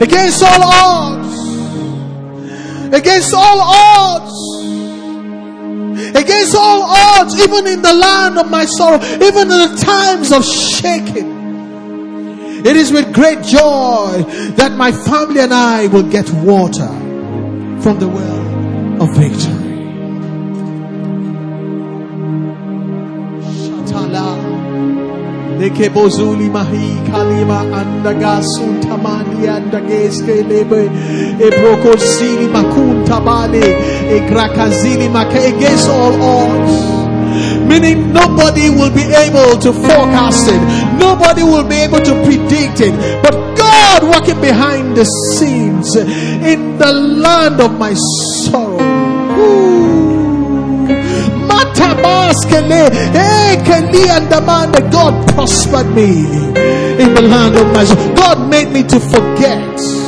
Against 0.00 0.42
all 0.42 0.62
odds, 0.62 1.38
against 2.92 3.32
all 3.34 3.60
odds, 3.60 4.32
against 6.16 6.54
all 6.56 6.82
odds, 6.82 7.40
even 7.40 7.66
in 7.66 7.82
the 7.82 7.94
land 7.94 8.38
of 8.38 8.50
my 8.50 8.64
sorrow, 8.64 9.00
even 9.02 9.42
in 9.42 9.48
the 9.48 9.76
times 9.82 10.32
of 10.32 10.44
shaking. 10.44 11.31
It 12.64 12.76
is 12.76 12.92
with 12.92 13.12
great 13.12 13.42
joy 13.42 14.22
that 14.56 14.72
my 14.76 14.92
family 14.92 15.40
and 15.40 15.52
I 15.52 15.88
will 15.88 16.08
get 16.08 16.30
water 16.30 16.86
from 17.82 17.98
the 17.98 18.06
well 18.06 19.02
of 19.02 19.16
victory. 19.16 19.72
Shatala. 23.58 24.38
Lekebozuli 25.58 26.48
mahi 26.50 26.94
kalima 27.10 27.58
andaga 27.80 28.38
suntamani 28.54 29.48
andageske 29.56 30.42
lebe 30.48 30.82
ebrokosili 31.46 32.48
makuntabale 32.48 33.66
egrakazili 34.16 35.08
make 35.12 35.34
against 35.54 35.88
all 35.88 36.14
odds 36.22 37.01
meaning 37.68 38.12
nobody 38.12 38.70
will 38.70 38.92
be 38.92 39.02
able 39.02 39.58
to 39.58 39.72
forecast 39.72 40.48
it, 40.48 40.60
nobody 40.98 41.42
will 41.42 41.64
be 41.66 41.76
able 41.76 42.00
to 42.00 42.14
predict 42.24 42.80
it, 42.80 42.94
but 43.22 43.32
God 43.56 44.04
working 44.04 44.40
behind 44.40 44.96
the 44.96 45.04
scenes 45.04 45.96
in 45.96 46.78
the 46.78 46.92
land 46.92 47.60
of 47.60 47.78
my 47.78 47.94
sorrow. 47.94 48.78
Matabaskele, 51.48 52.82
ekeli 53.14 54.02
eh, 54.08 54.16
andamande. 54.16 54.80
God 54.90 55.14
prospered 55.34 55.86
me 55.94 56.24
in 57.02 57.14
the 57.14 57.22
land 57.22 57.56
of 57.56 57.66
my 57.72 57.84
sorrow. 57.84 58.14
God 58.14 58.50
made 58.50 58.70
me 58.72 58.82
to 58.82 58.98
forget. 59.00 60.01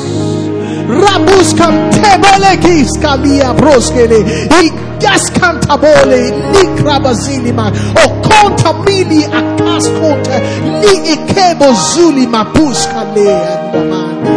Rabus 0.88 1.54
kantebele 1.54 2.56
kiskalia 2.62 3.54
broskele. 3.54 4.20
Igas 4.62 5.30
kantabole 5.40 6.22
likrabazilima. 6.52 7.72
O 8.04 8.08
konta 8.22 8.72
mili 8.84 9.24
akas 9.24 9.88
konta 10.00 10.36
li 10.80 10.94
ikebo 11.14 11.72
zulima 11.94 12.44
puskale 12.54 13.28
andamande. 13.54 14.34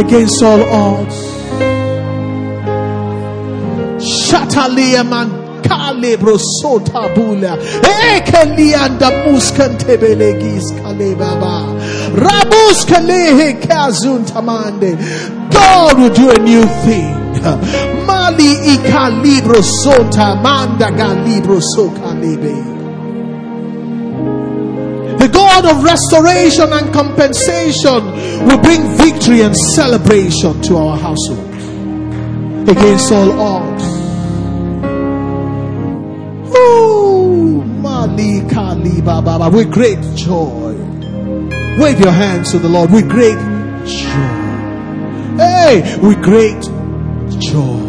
Against 0.00 0.42
all 0.42 0.62
odds. 0.62 1.16
Shatalia 4.02 5.04
man 5.04 5.30
kalebro 5.62 6.38
sota 6.38 7.08
bula 7.14 7.56
ekelianda 8.14 9.10
muskantebele 9.24 10.32
kale 10.82 11.14
baba 11.14 11.54
rabus 12.10 12.84
kalehe 12.86 13.60
kazun 13.60 14.24
tamande 14.24 14.96
God 15.50 15.98
will 15.98 16.14
do 16.14 16.30
a 16.30 16.38
new 16.38 16.64
thing. 16.84 17.22
Mali 18.06 18.54
ikalibro 18.74 19.62
sota 19.82 20.40
manda 20.42 20.90
galibro 20.90 21.60
sokalebe 21.74 22.72
the 25.22 25.28
God 25.28 25.66
of 25.66 25.84
restoration 25.84 26.72
and 26.72 26.92
compensation 26.92 28.02
will 28.44 28.58
bring 28.58 28.82
victory 28.96 29.42
and 29.42 29.54
celebration 29.56 30.60
to 30.62 30.76
our 30.76 30.98
household 30.98 31.54
against 32.68 33.12
all 33.12 33.30
odds. 33.40 33.84
Ooh, 36.58 37.62
Mali 37.62 38.40
Kali 38.50 39.00
Baba, 39.00 39.48
with 39.48 39.70
great 39.70 40.00
joy. 40.16 40.61
Wave 41.78 42.00
your 42.00 42.12
hands 42.12 42.50
to 42.52 42.58
the 42.58 42.68
Lord 42.68 42.90
with 42.90 43.08
great 43.08 43.38
joy. 43.86 44.42
Hey, 45.38 45.98
with 46.02 46.22
great 46.22 46.60
joy. 47.40 47.80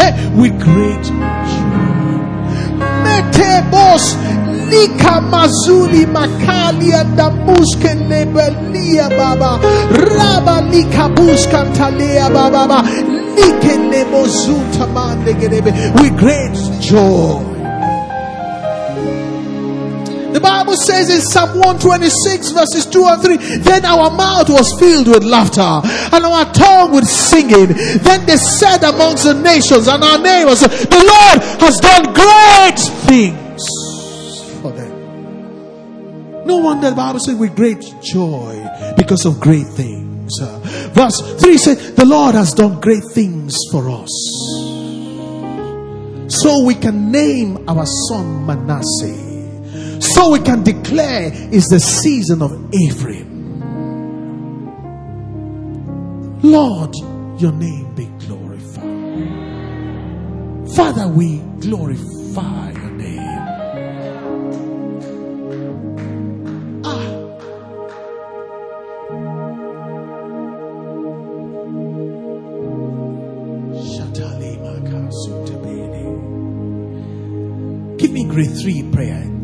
Hey, 0.00 0.12
with 0.34 0.58
great 0.60 1.02
joy. 1.04 1.86
Metebos 3.04 4.16
Lika 4.70 5.20
Mazuli 5.20 6.04
Makali 6.06 6.92
and 6.92 7.16
Damuske 7.18 7.94
Lebelia 8.08 9.08
Baba 9.10 9.60
Raba 9.92 10.70
Lika 10.70 11.08
Buskan 11.14 11.72
Talea 11.74 12.32
Baba 12.32 12.82
Like 13.36 13.78
Lemozuta 13.90 14.86
Mandegerebe 14.92 16.00
with 16.00 16.18
great 16.18 16.80
joy. 16.80 17.55
Bible 20.46 20.76
says 20.76 21.10
in 21.10 21.20
Psalm 21.20 21.58
126, 21.58 22.50
verses 22.52 22.86
2 22.86 23.04
and 23.04 23.20
3, 23.20 23.36
then 23.66 23.84
our 23.84 24.10
mouth 24.14 24.48
was 24.48 24.78
filled 24.78 25.08
with 25.08 25.24
laughter 25.24 25.82
and 26.14 26.24
our 26.24 26.46
tongue 26.52 26.94
with 26.94 27.04
singing. 27.04 27.74
Then 28.06 28.24
they 28.26 28.36
said 28.36 28.84
amongst 28.84 29.24
the 29.24 29.34
nations, 29.34 29.88
and 29.88 30.04
our 30.04 30.18
neighbors, 30.18 30.60
the 30.60 31.02
Lord 31.02 31.42
has 31.58 31.80
done 31.82 32.14
great 32.14 32.78
things 33.10 33.62
for 34.62 34.70
them. 34.70 36.46
No 36.46 36.58
wonder 36.58 36.90
the 36.90 36.96
Bible 36.96 37.18
says 37.18 37.34
with 37.34 37.56
great 37.56 37.82
joy 38.00 38.64
because 38.96 39.26
of 39.26 39.40
great 39.40 39.66
things. 39.66 40.38
Verse 40.94 41.20
3 41.40 41.58
says, 41.58 41.94
The 41.94 42.04
Lord 42.04 42.36
has 42.36 42.54
done 42.54 42.80
great 42.80 43.02
things 43.12 43.56
for 43.72 43.90
us. 43.90 44.12
So 46.28 46.64
we 46.64 46.74
can 46.74 47.10
name 47.10 47.68
our 47.68 47.86
son 48.08 48.46
Manasseh. 48.46 49.25
So 50.00 50.30
we 50.30 50.40
can 50.40 50.62
declare 50.62 51.30
is 51.52 51.66
the 51.66 51.80
season 51.80 52.42
of 52.42 52.74
Ephraim. 52.74 53.36
Lord, 56.42 56.94
your 57.40 57.52
name 57.52 57.94
be 57.94 58.06
glorified. 58.26 58.86
Father, 60.74 61.08
we 61.08 61.38
glorify 61.60 62.70
your 62.72 62.90
name. 62.90 63.18
Ah. 66.84 67.22
Give 77.98 78.12
me 78.12 78.24
grade 78.24 78.56
three 78.60 78.82
prayer. 78.92 79.35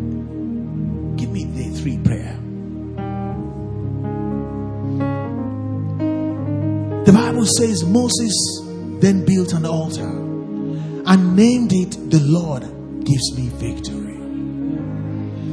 Says 7.57 7.85
Moses 7.85 8.35
then 9.01 9.25
built 9.25 9.53
an 9.53 9.67
altar 9.67 10.07
and 10.07 11.37
named 11.37 11.73
it 11.73 12.11
the 12.11 12.21
Lord 12.21 12.63
gives 13.05 13.37
me 13.37 13.49
victory. 13.49 14.19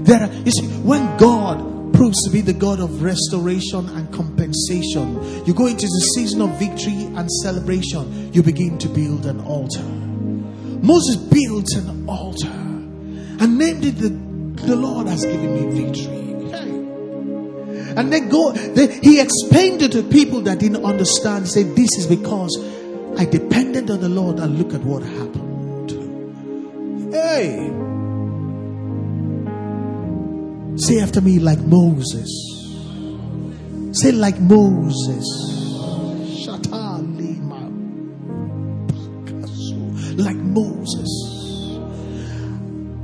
There, 0.03 0.21
are- 0.21 0.34
you 0.45 0.51
see, 0.51 0.67
when 0.84 1.17
God 1.17 1.93
proves 1.93 2.23
to 2.26 2.30
be 2.31 2.41
the 2.41 2.53
God 2.53 2.80
of 2.80 3.01
restoration 3.01 3.88
and 3.89 4.11
compensation, 4.13 5.45
you 5.45 5.53
go 5.53 5.65
into 5.67 5.85
the 5.88 6.05
season 6.15 6.41
of 6.41 6.57
victory 6.59 7.05
and 7.15 7.30
celebration, 7.43 8.31
you 8.34 8.43
begin 8.43 8.77
to 8.77 8.88
build 8.88 9.26
an 9.26 9.39
altar. 9.41 9.84
Moses 9.84 11.17
built 11.17 11.67
an 11.76 12.07
altar 12.07 12.47
and 12.47 13.57
named 13.57 13.84
it 13.85 13.97
the, 13.97 14.09
the 14.65 14.76
Lord 14.76 15.07
has 15.07 15.26
given 15.26 15.53
me 15.53 15.81
victory. 15.84 16.28
And 17.97 18.13
then 18.13 18.29
go, 18.29 18.51
then 18.51 19.01
he 19.01 19.19
explained 19.19 19.81
it 19.81 19.91
to 19.93 20.03
people 20.03 20.41
that 20.41 20.59
didn't 20.59 20.85
understand. 20.85 21.45
He 21.45 21.51
said, 21.51 21.75
This 21.75 21.89
is 21.97 22.07
because 22.07 22.55
I 23.17 23.25
depended 23.25 23.89
on 23.89 23.99
the 23.99 24.09
Lord 24.09 24.39
and 24.39 24.57
look 24.57 24.73
at 24.73 24.81
what 24.81 25.03
happened. 25.03 25.91
Hey. 27.11 27.69
Say 30.77 30.99
after 31.01 31.19
me, 31.19 31.39
like 31.39 31.59
Moses. 31.59 32.29
Say, 33.91 34.11
like 34.11 34.39
Moses. 34.39 35.25
Like 40.15 40.35
Moses. 40.35 41.09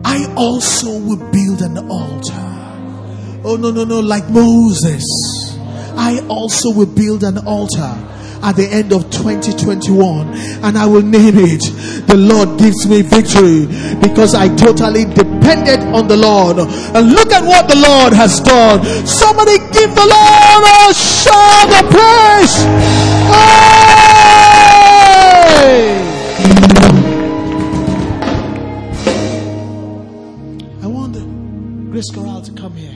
I 0.04 0.34
also 0.38 1.00
will 1.00 1.32
build 1.32 1.62
an 1.62 1.90
altar. 1.90 2.65
Oh, 3.48 3.58
no, 3.58 3.70
no, 3.70 3.84
no, 3.84 4.00
like 4.00 4.28
Moses. 4.32 5.06
I 5.96 6.26
also 6.28 6.72
will 6.72 6.88
build 6.88 7.24
an 7.24 7.38
altar 7.46 7.94
at 8.42 8.56
the 8.56 8.68
end 8.68 8.92
of 8.92 9.04
2021 9.12 10.34
and 10.64 10.78
I 10.78 10.86
will 10.88 11.04
name 11.04 11.36
it 11.38 11.62
the 12.08 12.18
Lord 12.18 12.60
gives 12.60 12.88
me 12.88 13.02
victory 13.02 13.66
because 14.02 14.36
I 14.36 14.50
totally 14.56 15.06
depended 15.06 15.80
on 15.94 16.08
the 16.08 16.18
Lord 16.18 16.58
and 16.60 17.12
look 17.12 17.32
at 17.32 17.44
what 17.44 17.68
the 17.68 17.76
Lord 17.76 18.14
has 18.14 18.40
done 18.42 18.84
somebody 19.06 19.58
give 19.74 19.96
the 19.96 20.06
Lord 20.06 20.64
a 20.66 20.94
shout 20.94 21.70
of 21.74 21.90
praise 21.90 22.56
hey! 23.34 24.06
I 30.84 30.88
want 30.88 31.16
Grace 31.92 32.12
Corral 32.12 32.42
to 32.42 32.52
come 32.52 32.74
here 32.74 32.95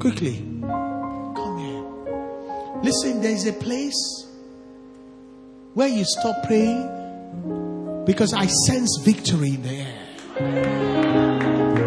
quickly 0.00 0.36
come 0.62 1.58
here 1.58 2.82
listen 2.82 3.20
there 3.20 3.32
is 3.32 3.46
a 3.46 3.52
place 3.52 4.26
where 5.74 5.88
you 5.88 6.04
stop 6.04 6.42
praying 6.46 7.00
because 8.04 8.34
I 8.34 8.46
sense 8.66 8.98
victory 9.04 9.50
in 9.50 9.62
the 9.62 9.70
air. 9.70 9.94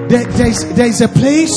There, 0.07 0.23
there's, 0.25 0.63
there's 0.73 1.01
a 1.01 1.09
place 1.09 1.53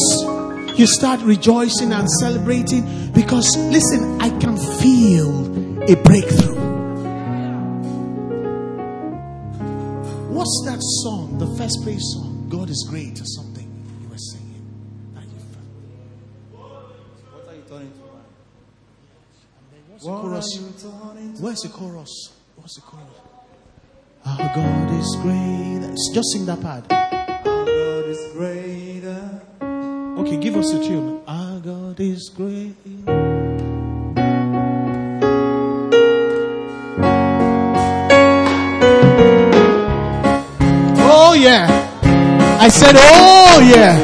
you 0.77 0.87
start 0.87 1.21
rejoicing 1.21 1.93
and 1.93 2.09
celebrating 2.21 3.13
because, 3.13 3.57
listen, 3.57 4.21
I 4.21 4.31
can 4.41 4.57
feel 4.81 5.47
a 5.91 5.95
breakthrough. 6.03 6.57
What's 10.31 10.63
that 10.67 10.81
song, 11.05 11.39
the 11.39 11.47
first 11.57 11.81
praise 11.83 12.03
song? 12.15 12.47
God 12.49 12.71
is 12.71 12.87
great 12.91 13.21
or 13.21 13.25
something 13.25 13.56
the 20.07 20.13
chorus? 20.13 21.41
Where's 21.41 21.61
the 21.63 21.69
chorus? 21.69 22.33
What's 22.57 22.77
the 22.77 22.83
chorus? 22.83 23.07
Our 24.25 24.55
God 24.55 24.91
is 24.99 25.17
great. 25.23 25.97
Just 26.15 26.33
sing 26.33 26.47
that 26.47 26.61
part. 26.61 26.93
Our 26.93 27.65
God 27.65 28.05
is 28.07 28.33
greater. 28.33 29.41
Okay, 30.21 30.37
give 30.37 30.57
us 30.57 30.73
a 30.73 30.83
tune. 30.83 31.21
Our 31.27 31.59
God 31.61 32.01
is 32.01 32.31
great. 32.35 32.75
Oh 40.99 41.35
yeah. 41.39 41.67
I 42.61 42.69
said, 42.69 42.95
oh 42.97 43.61
yeah. 43.75 43.99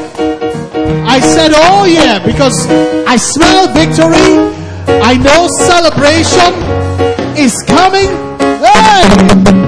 I 1.09 1.21
said, 1.21 1.53
oh 1.55 1.85
yeah, 1.85 2.25
because 2.25 2.67
I 3.07 3.17
smell 3.17 3.73
victory. 3.75 4.62
I 5.01 5.17
know 5.17 5.49
celebration 5.49 6.53
is 7.37 7.55
coming. 7.67 8.09
Hey! 8.63 9.62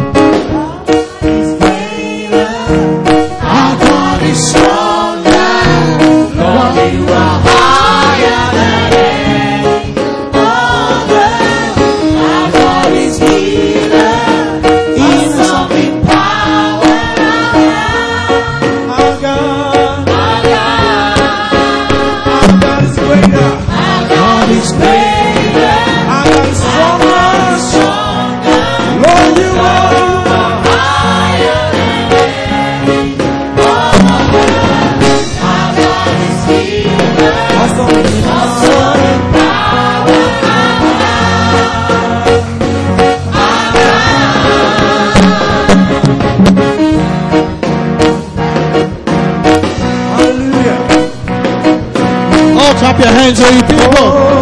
Clap 52.95 53.05
your 53.05 53.15
hands, 53.15 53.41
all 53.41 53.53
you 53.53 53.63
people. 53.63 54.34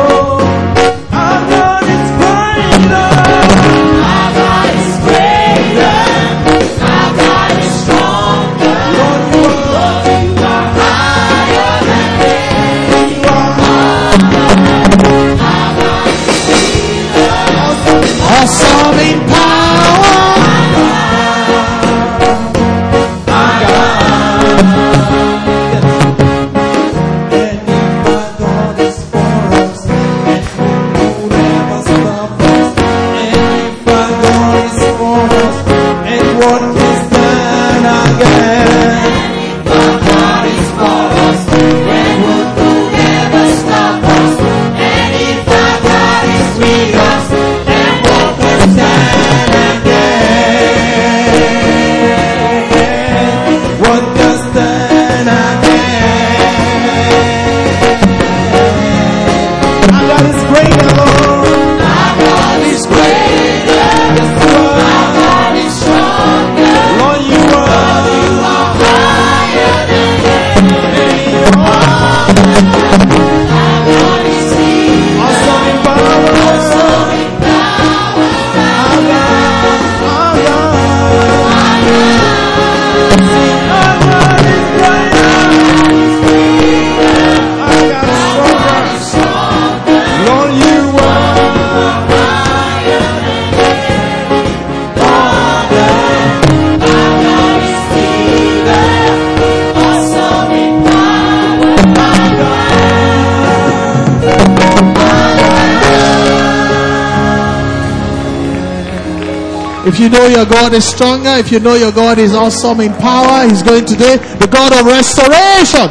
If 109.84 109.98
you 109.98 110.08
know 110.08 110.26
your 110.26 110.46
God 110.46 110.72
is 110.74 110.84
stronger, 110.84 111.30
if 111.42 111.50
you 111.50 111.58
know 111.58 111.74
your 111.74 111.90
God 111.90 112.18
is 112.18 112.34
awesome 112.34 112.80
in 112.80 112.92
power, 112.94 113.48
He's 113.48 113.62
going 113.62 113.84
to 113.84 113.96
do 113.96 114.16
the 114.38 114.48
God 114.50 114.72
of 114.72 114.86
restoration. 114.86 115.90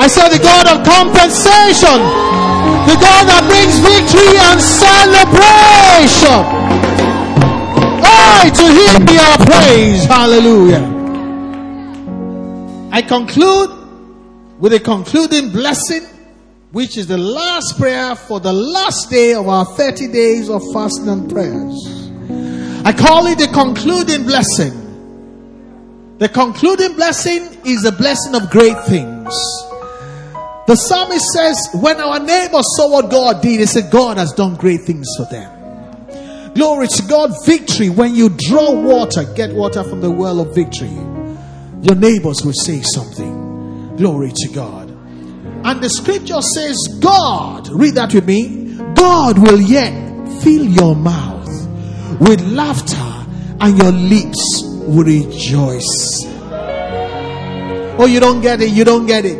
I 0.00 0.06
said 0.06 0.28
the 0.28 0.38
God 0.38 0.68
of 0.68 0.84
compensation, 0.86 1.98
the 2.84 2.96
God 3.00 3.24
that 3.26 3.42
brings 3.48 3.80
victory 3.80 4.36
and 4.38 4.60
celebration. 4.60 6.38
Hey, 8.04 8.50
to 8.54 8.66
him 8.76 9.06
be 9.06 9.18
our 9.18 9.38
praise. 9.44 10.04
Hallelujah. 10.04 10.84
I 12.92 13.02
conclude 13.02 13.70
with 14.58 14.72
a 14.72 14.80
concluding 14.80 15.50
blessing, 15.50 16.02
which 16.72 16.96
is 16.96 17.06
the 17.06 17.18
last 17.18 17.78
prayer 17.78 18.14
for 18.14 18.38
the 18.38 18.52
last 18.52 19.08
day 19.08 19.34
of 19.34 19.48
our 19.48 19.64
30 19.64 20.12
days 20.12 20.48
of 20.50 20.62
fasting 20.72 21.08
and 21.08 21.30
prayers. 21.30 21.87
I 22.88 22.92
call 22.94 23.26
it 23.26 23.36
the 23.36 23.48
concluding 23.48 24.24
blessing. 24.24 26.16
The 26.16 26.26
concluding 26.26 26.94
blessing 26.94 27.60
is 27.66 27.84
a 27.84 27.92
blessing 27.92 28.34
of 28.34 28.48
great 28.48 28.82
things. 28.86 29.28
The 30.66 30.74
psalmist 30.74 31.26
says, 31.34 31.68
When 31.74 32.00
our 32.00 32.18
neighbors 32.18 32.64
saw 32.78 32.90
what 32.90 33.10
God 33.10 33.42
did, 33.42 33.60
they 33.60 33.66
said, 33.66 33.90
God 33.90 34.16
has 34.16 34.32
done 34.32 34.56
great 34.56 34.84
things 34.84 35.06
for 35.18 35.26
them. 35.30 36.54
Glory 36.54 36.88
to 36.88 37.02
God, 37.02 37.34
victory. 37.44 37.90
When 37.90 38.14
you 38.14 38.30
draw 38.30 38.72
water, 38.72 39.22
get 39.34 39.52
water 39.52 39.84
from 39.84 40.00
the 40.00 40.10
well 40.10 40.40
of 40.40 40.54
victory, 40.54 40.88
your 40.88 41.94
neighbors 41.94 42.42
will 42.42 42.54
say 42.54 42.80
something. 42.80 43.96
Glory 43.98 44.32
to 44.34 44.48
God. 44.54 44.88
And 45.62 45.82
the 45.82 45.90
scripture 45.90 46.40
says, 46.40 46.78
God, 47.02 47.68
read 47.68 47.96
that 47.96 48.14
with 48.14 48.26
me, 48.26 48.78
God 48.94 49.36
will 49.36 49.60
yet 49.60 49.92
fill 50.42 50.64
your 50.64 50.96
mouth 50.96 51.27
with 52.20 52.40
laughter 52.42 53.26
and 53.60 53.78
your 53.78 53.92
lips 53.92 54.62
will 54.64 55.04
rejoice. 55.04 56.24
Oh, 58.00 58.06
you 58.06 58.20
don't 58.20 58.40
get 58.40 58.60
it. 58.60 58.70
You 58.70 58.84
don't 58.84 59.06
get 59.06 59.24
it. 59.24 59.36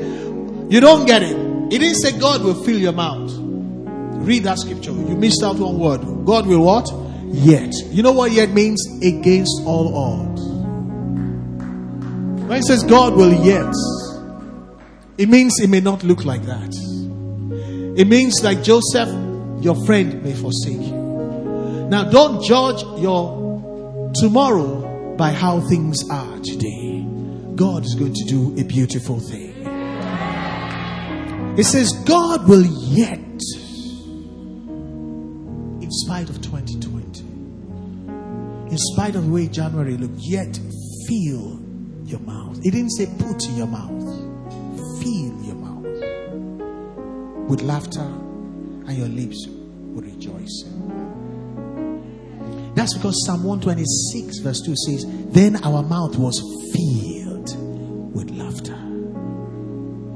You 0.71 0.81
don't 0.81 1.07
get 1.07 1.23
it. 1.23 1.37
It 1.73 1.79
didn't 1.79 1.97
say 1.97 2.19
God 2.19 2.43
will 2.43 2.55
fill 2.55 2.79
your 2.79 2.93
mouth. 2.93 3.33
Read 3.35 4.45
that 4.45 4.59
scripture. 4.59 4.91
You 4.91 5.17
missed 5.17 5.43
out 5.43 5.57
one 5.57 5.79
word. 5.79 6.01
God 6.27 6.47
will 6.47 6.63
what? 6.63 6.91
Yet. 7.27 7.73
You 7.91 8.03
know 8.03 8.13
what 8.13 8.33
yet 8.33 8.51
means? 8.51 8.85
Against 9.03 9.63
all 9.65 9.97
odds. 9.97 10.43
When 12.49 12.59
it 12.59 12.65
says 12.65 12.83
God 12.83 13.15
will 13.15 13.33
yet, 13.45 13.73
it 15.19 15.29
means 15.29 15.61
it 15.61 15.69
may 15.69 15.81
not 15.81 16.03
look 16.03 16.25
like 16.25 16.43
that. 16.43 16.75
It 17.97 18.07
means 18.07 18.43
like 18.43 18.63
Joseph, 18.63 19.09
your 19.63 19.75
friend 19.87 20.23
may 20.23 20.35
forsake 20.35 20.81
you. 20.81 20.98
Now, 21.89 22.05
don't 22.11 22.43
judge 22.45 22.83
your 23.01 24.13
tomorrow 24.15 25.17
by 25.17 25.31
how 25.31 25.61
things 25.61 25.99
are 26.11 26.39
today. 26.41 27.07
God 27.55 27.85
is 27.85 27.95
going 27.95 28.13
to 28.13 28.25
do 28.25 28.55
a 28.61 28.65
beautiful 28.65 29.19
thing. 29.19 29.55
It 31.59 31.65
says, 31.65 31.91
God 32.05 32.47
will 32.47 32.65
yet, 32.65 33.19
in 35.81 35.89
spite 35.91 36.29
of 36.29 36.43
2020, 36.43 37.21
in 38.71 38.79
spite 38.93 39.17
of 39.17 39.25
the 39.25 39.33
way 39.33 39.49
January 39.49 39.97
looked, 39.97 40.19
yet 40.19 40.61
feel 41.09 41.59
your 42.05 42.21
mouth. 42.21 42.59
It 42.59 42.73
didn't 42.73 42.91
say 42.91 43.07
put 43.19 43.49
in 43.49 43.57
your 43.57 43.67
mouth, 43.67 44.05
feel 45.03 45.35
your 45.43 45.57
mouth 45.57 45.85
with 47.49 47.63
laughter, 47.63 48.01
and 48.01 48.93
your 48.97 49.09
lips 49.09 49.47
will 49.49 50.03
rejoice. 50.03 50.78
That's 52.79 52.95
because 52.95 53.27
Psalm 53.27 53.43
126, 53.43 54.39
verse 54.39 54.61
2 54.61 54.77
says, 54.87 55.05
Then 55.33 55.57
our 55.65 55.83
mouth 55.83 56.17
was 56.17 56.39
filled 56.73 57.51
with 58.15 58.31
laughter. 58.31 58.79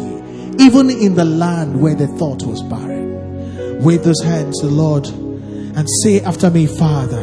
even 0.59 0.91
in 0.91 1.15
the 1.15 1.24
land 1.24 1.81
where 1.81 1.95
the 1.95 2.09
thought 2.09 2.43
was 2.43 2.62
barren. 2.62 3.82
Wave 3.85 4.03
those 4.03 4.20
hands 4.23 4.61
the 4.61 4.66
Lord 4.66 5.07
and 5.07 5.89
say 6.03 6.20
after 6.20 6.51
me, 6.51 6.66
Father, 6.66 7.23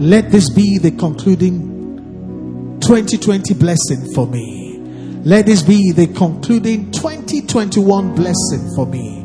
let 0.00 0.30
this 0.30 0.48
be 0.48 0.78
the 0.78 0.92
concluding 0.92 2.78
2020 2.80 3.52
blessing 3.52 4.14
for 4.14 4.26
me. 4.26 4.78
Let 5.24 5.44
this 5.44 5.62
be 5.62 5.92
the 5.92 6.06
concluding 6.06 6.90
2021 6.90 8.14
blessing 8.14 8.74
for 8.74 8.86
me 8.86 9.20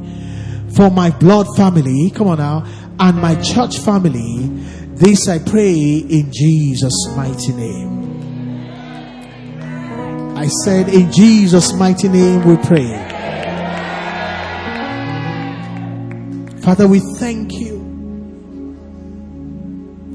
for 0.75 0.89
my 0.89 1.09
blood 1.09 1.47
family, 1.55 2.11
come 2.13 2.27
on 2.27 2.37
now, 2.37 2.63
and 2.99 3.21
my 3.21 3.35
church 3.41 3.79
family. 3.79 4.49
This 4.95 5.27
I 5.27 5.39
pray 5.39 5.73
in 5.73 6.31
Jesus' 6.31 7.07
mighty 7.15 7.53
name. 7.53 7.95
I 10.37 10.47
said, 10.63 10.89
in 10.89 11.11
Jesus' 11.11 11.73
mighty 11.73 12.09
name 12.09 12.45
we 12.45 12.57
pray. 12.57 12.87
Father, 16.61 16.87
we 16.87 16.99
thank 17.19 17.53
you 17.53 17.79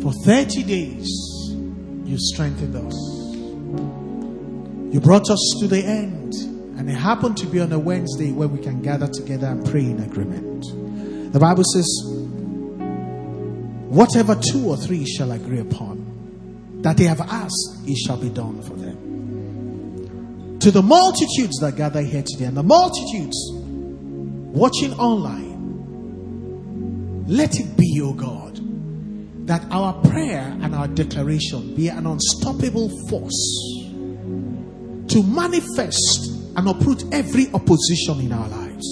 for 0.03 0.12
30 0.24 0.62
days. 0.65 1.09
You 2.05 2.16
strengthened 2.19 2.77
us. 2.77 2.95
You 4.93 5.01
brought 5.01 5.31
us 5.31 5.57
to 5.61 5.69
the 5.69 5.82
end. 5.82 6.50
And 6.81 6.89
it 6.89 6.94
happened 6.94 7.36
to 7.36 7.47
be 7.47 7.61
on 7.61 7.70
a 7.73 7.78
Wednesday 7.78 8.32
where 8.32 8.48
we 8.48 8.59
can 8.59 8.81
gather 8.81 9.07
together 9.07 9.48
and 9.48 9.62
pray 9.66 9.85
in 9.85 10.01
agreement. 10.01 10.65
The 11.31 11.39
Bible 11.39 11.62
says, 11.74 11.86
Whatever 13.90 14.35
two 14.35 14.66
or 14.66 14.78
three 14.78 15.05
shall 15.05 15.31
agree 15.32 15.59
upon, 15.59 16.81
that 16.81 16.97
they 16.97 17.05
have 17.05 17.20
asked, 17.20 17.82
it 17.85 17.98
shall 17.98 18.16
be 18.16 18.31
done 18.31 18.62
for 18.62 18.73
them. 18.77 20.59
To 20.61 20.70
the 20.70 20.81
multitudes 20.81 21.59
that 21.61 21.77
gather 21.77 22.01
here 22.01 22.24
today, 22.27 22.47
and 22.47 22.57
the 22.57 22.62
multitudes 22.62 23.36
watching 23.52 24.94
online, 24.94 25.59
let 27.28 27.61
it 27.61 27.77
be, 27.77 28.01
O 28.02 28.15
God, 28.15 28.59
that 29.47 29.66
our 29.70 29.93
prayer 30.09 30.57
and 30.62 30.74
our 30.74 30.89
declaration 30.89 31.74
be 31.74 31.89
an 31.89 32.07
unstoppable 32.07 32.89
force 33.11 33.77
to 35.09 35.23
manifest 35.23 36.30
and 36.57 36.69
uproot 36.69 37.05
every 37.13 37.49
opposition 37.55 38.21
in 38.21 38.33
our 38.33 38.49
lives 38.49 38.87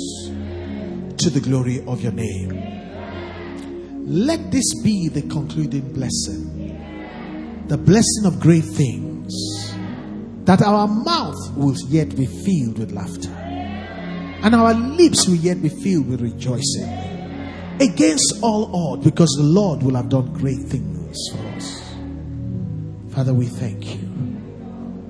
to 1.23 1.31
the 1.31 1.41
glory 1.41 1.85
of 1.87 2.01
your 2.01 2.13
name. 2.13 2.65
Let 4.07 4.51
this 4.51 4.65
be 4.83 5.09
the 5.09 5.23
concluding 5.23 5.93
blessing, 5.93 7.67
the 7.67 7.77
blessing 7.77 8.25
of 8.25 8.41
great 8.41 8.65
things, 8.65 9.35
that 10.45 10.63
our 10.63 10.89
mouth 10.89 11.57
will 11.57 11.77
yet 11.89 12.17
be 12.17 12.25
filled 12.25 12.79
with 12.79 12.93
laughter, 12.93 13.31
and 13.31 14.55
our 14.55 14.73
lips 14.73 15.27
will 15.29 15.37
yet 15.37 15.61
be 15.61 15.69
filled 15.69 16.09
with 16.09 16.23
rejoicing. 16.23 16.89
Against 17.81 18.41
all 18.43 18.75
odds, 18.75 19.05
because 19.05 19.29
the 19.37 19.45
Lord 19.45 19.83
will 19.83 19.95
have 19.95 20.09
done 20.09 20.33
great 20.33 20.61
things 20.61 21.17
for 21.31 21.39
us. 21.57 21.83
Father, 23.11 23.35
we 23.35 23.47
thank 23.47 23.95
you. 23.95 24.09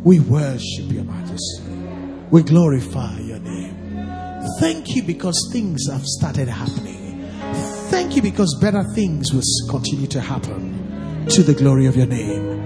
We 0.02 0.20
worship 0.20 0.90
your 0.90 1.04
majesty. 1.04 1.67
We 2.30 2.42
glorify 2.42 3.18
your 3.20 3.38
name. 3.38 3.74
Thank 4.60 4.94
you 4.94 5.02
because 5.02 5.48
things 5.52 5.88
have 5.90 6.04
started 6.04 6.48
happening. 6.48 7.26
Thank 7.90 8.16
you 8.16 8.22
because 8.22 8.58
better 8.60 8.84
things 8.94 9.32
will 9.32 9.42
continue 9.70 10.06
to 10.08 10.20
happen 10.20 11.26
to 11.30 11.42
the 11.42 11.54
glory 11.54 11.86
of 11.86 11.96
your 11.96 12.06
name. 12.06 12.60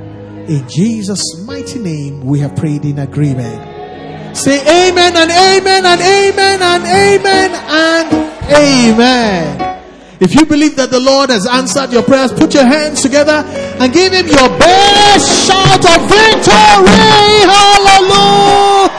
In 0.49 0.69
Jesus' 0.69 1.23
mighty 1.47 1.79
name, 1.79 2.23
we 2.23 2.41
have 2.41 2.57
prayed 2.57 2.85
in 2.85 2.99
agreement. 2.99 4.37
Say 4.37 4.61
amen 4.63 5.17
and 5.17 5.31
amen 5.31 5.87
and 5.87 6.01
amen 6.01 6.63
and 6.63 6.85
amen 6.85 7.51
and 7.55 8.13
amen. 8.51 9.73
If 10.21 10.35
you 10.35 10.45
believe 10.47 10.77
that 10.77 10.91
the 10.91 11.01
Lord 11.01 11.31
has 11.31 11.47
answered 11.47 11.93
your 11.93 12.03
prayers, 12.03 12.33
put 12.33 12.55
your 12.55 12.65
hands 12.65 13.01
together 13.03 13.45
and 13.79 13.93
give 13.93 14.13
him 14.13 14.27
your 14.27 14.49
best 14.59 15.47
shout 15.47 15.85
of 15.87 16.01
victory. 16.11 17.47
Hallelujah. 17.47 18.92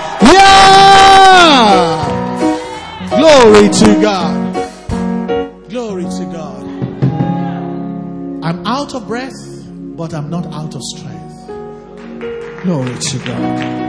Glory 3.09 3.69
to 3.69 3.99
God. 4.01 5.69
Glory 5.69 6.03
to 6.03 6.29
God. 6.31 6.63
I'm 8.43 8.65
out 8.65 8.93
of 8.95 9.07
breath, 9.07 9.33
but 9.97 10.13
I'm 10.13 10.29
not 10.29 10.45
out 10.47 10.75
of 10.75 10.81
strength. 10.81 11.47
Glory 12.63 12.97
to 12.97 13.17
God. 13.25 13.83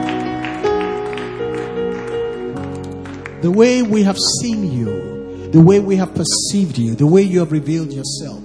The 3.42 3.50
way 3.50 3.82
we 3.82 4.02
have 4.02 4.18
seen 4.40 4.72
you, 4.72 5.50
the 5.50 5.60
way 5.60 5.78
we 5.78 5.96
have 5.96 6.14
perceived 6.14 6.78
you, 6.78 6.94
the 6.94 7.06
way 7.06 7.22
you 7.22 7.40
have 7.40 7.52
revealed 7.52 7.92
yourself, 7.92 8.40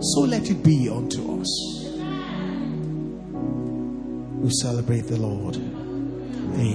so 0.00 0.20
let 0.20 0.50
it 0.50 0.62
be 0.62 0.88
unto 0.88 1.40
us. 1.40 1.50
We 4.40 4.50
celebrate 4.50 5.08
the 5.08 5.16
Lord. 5.16 5.56
Amen. 5.56 6.66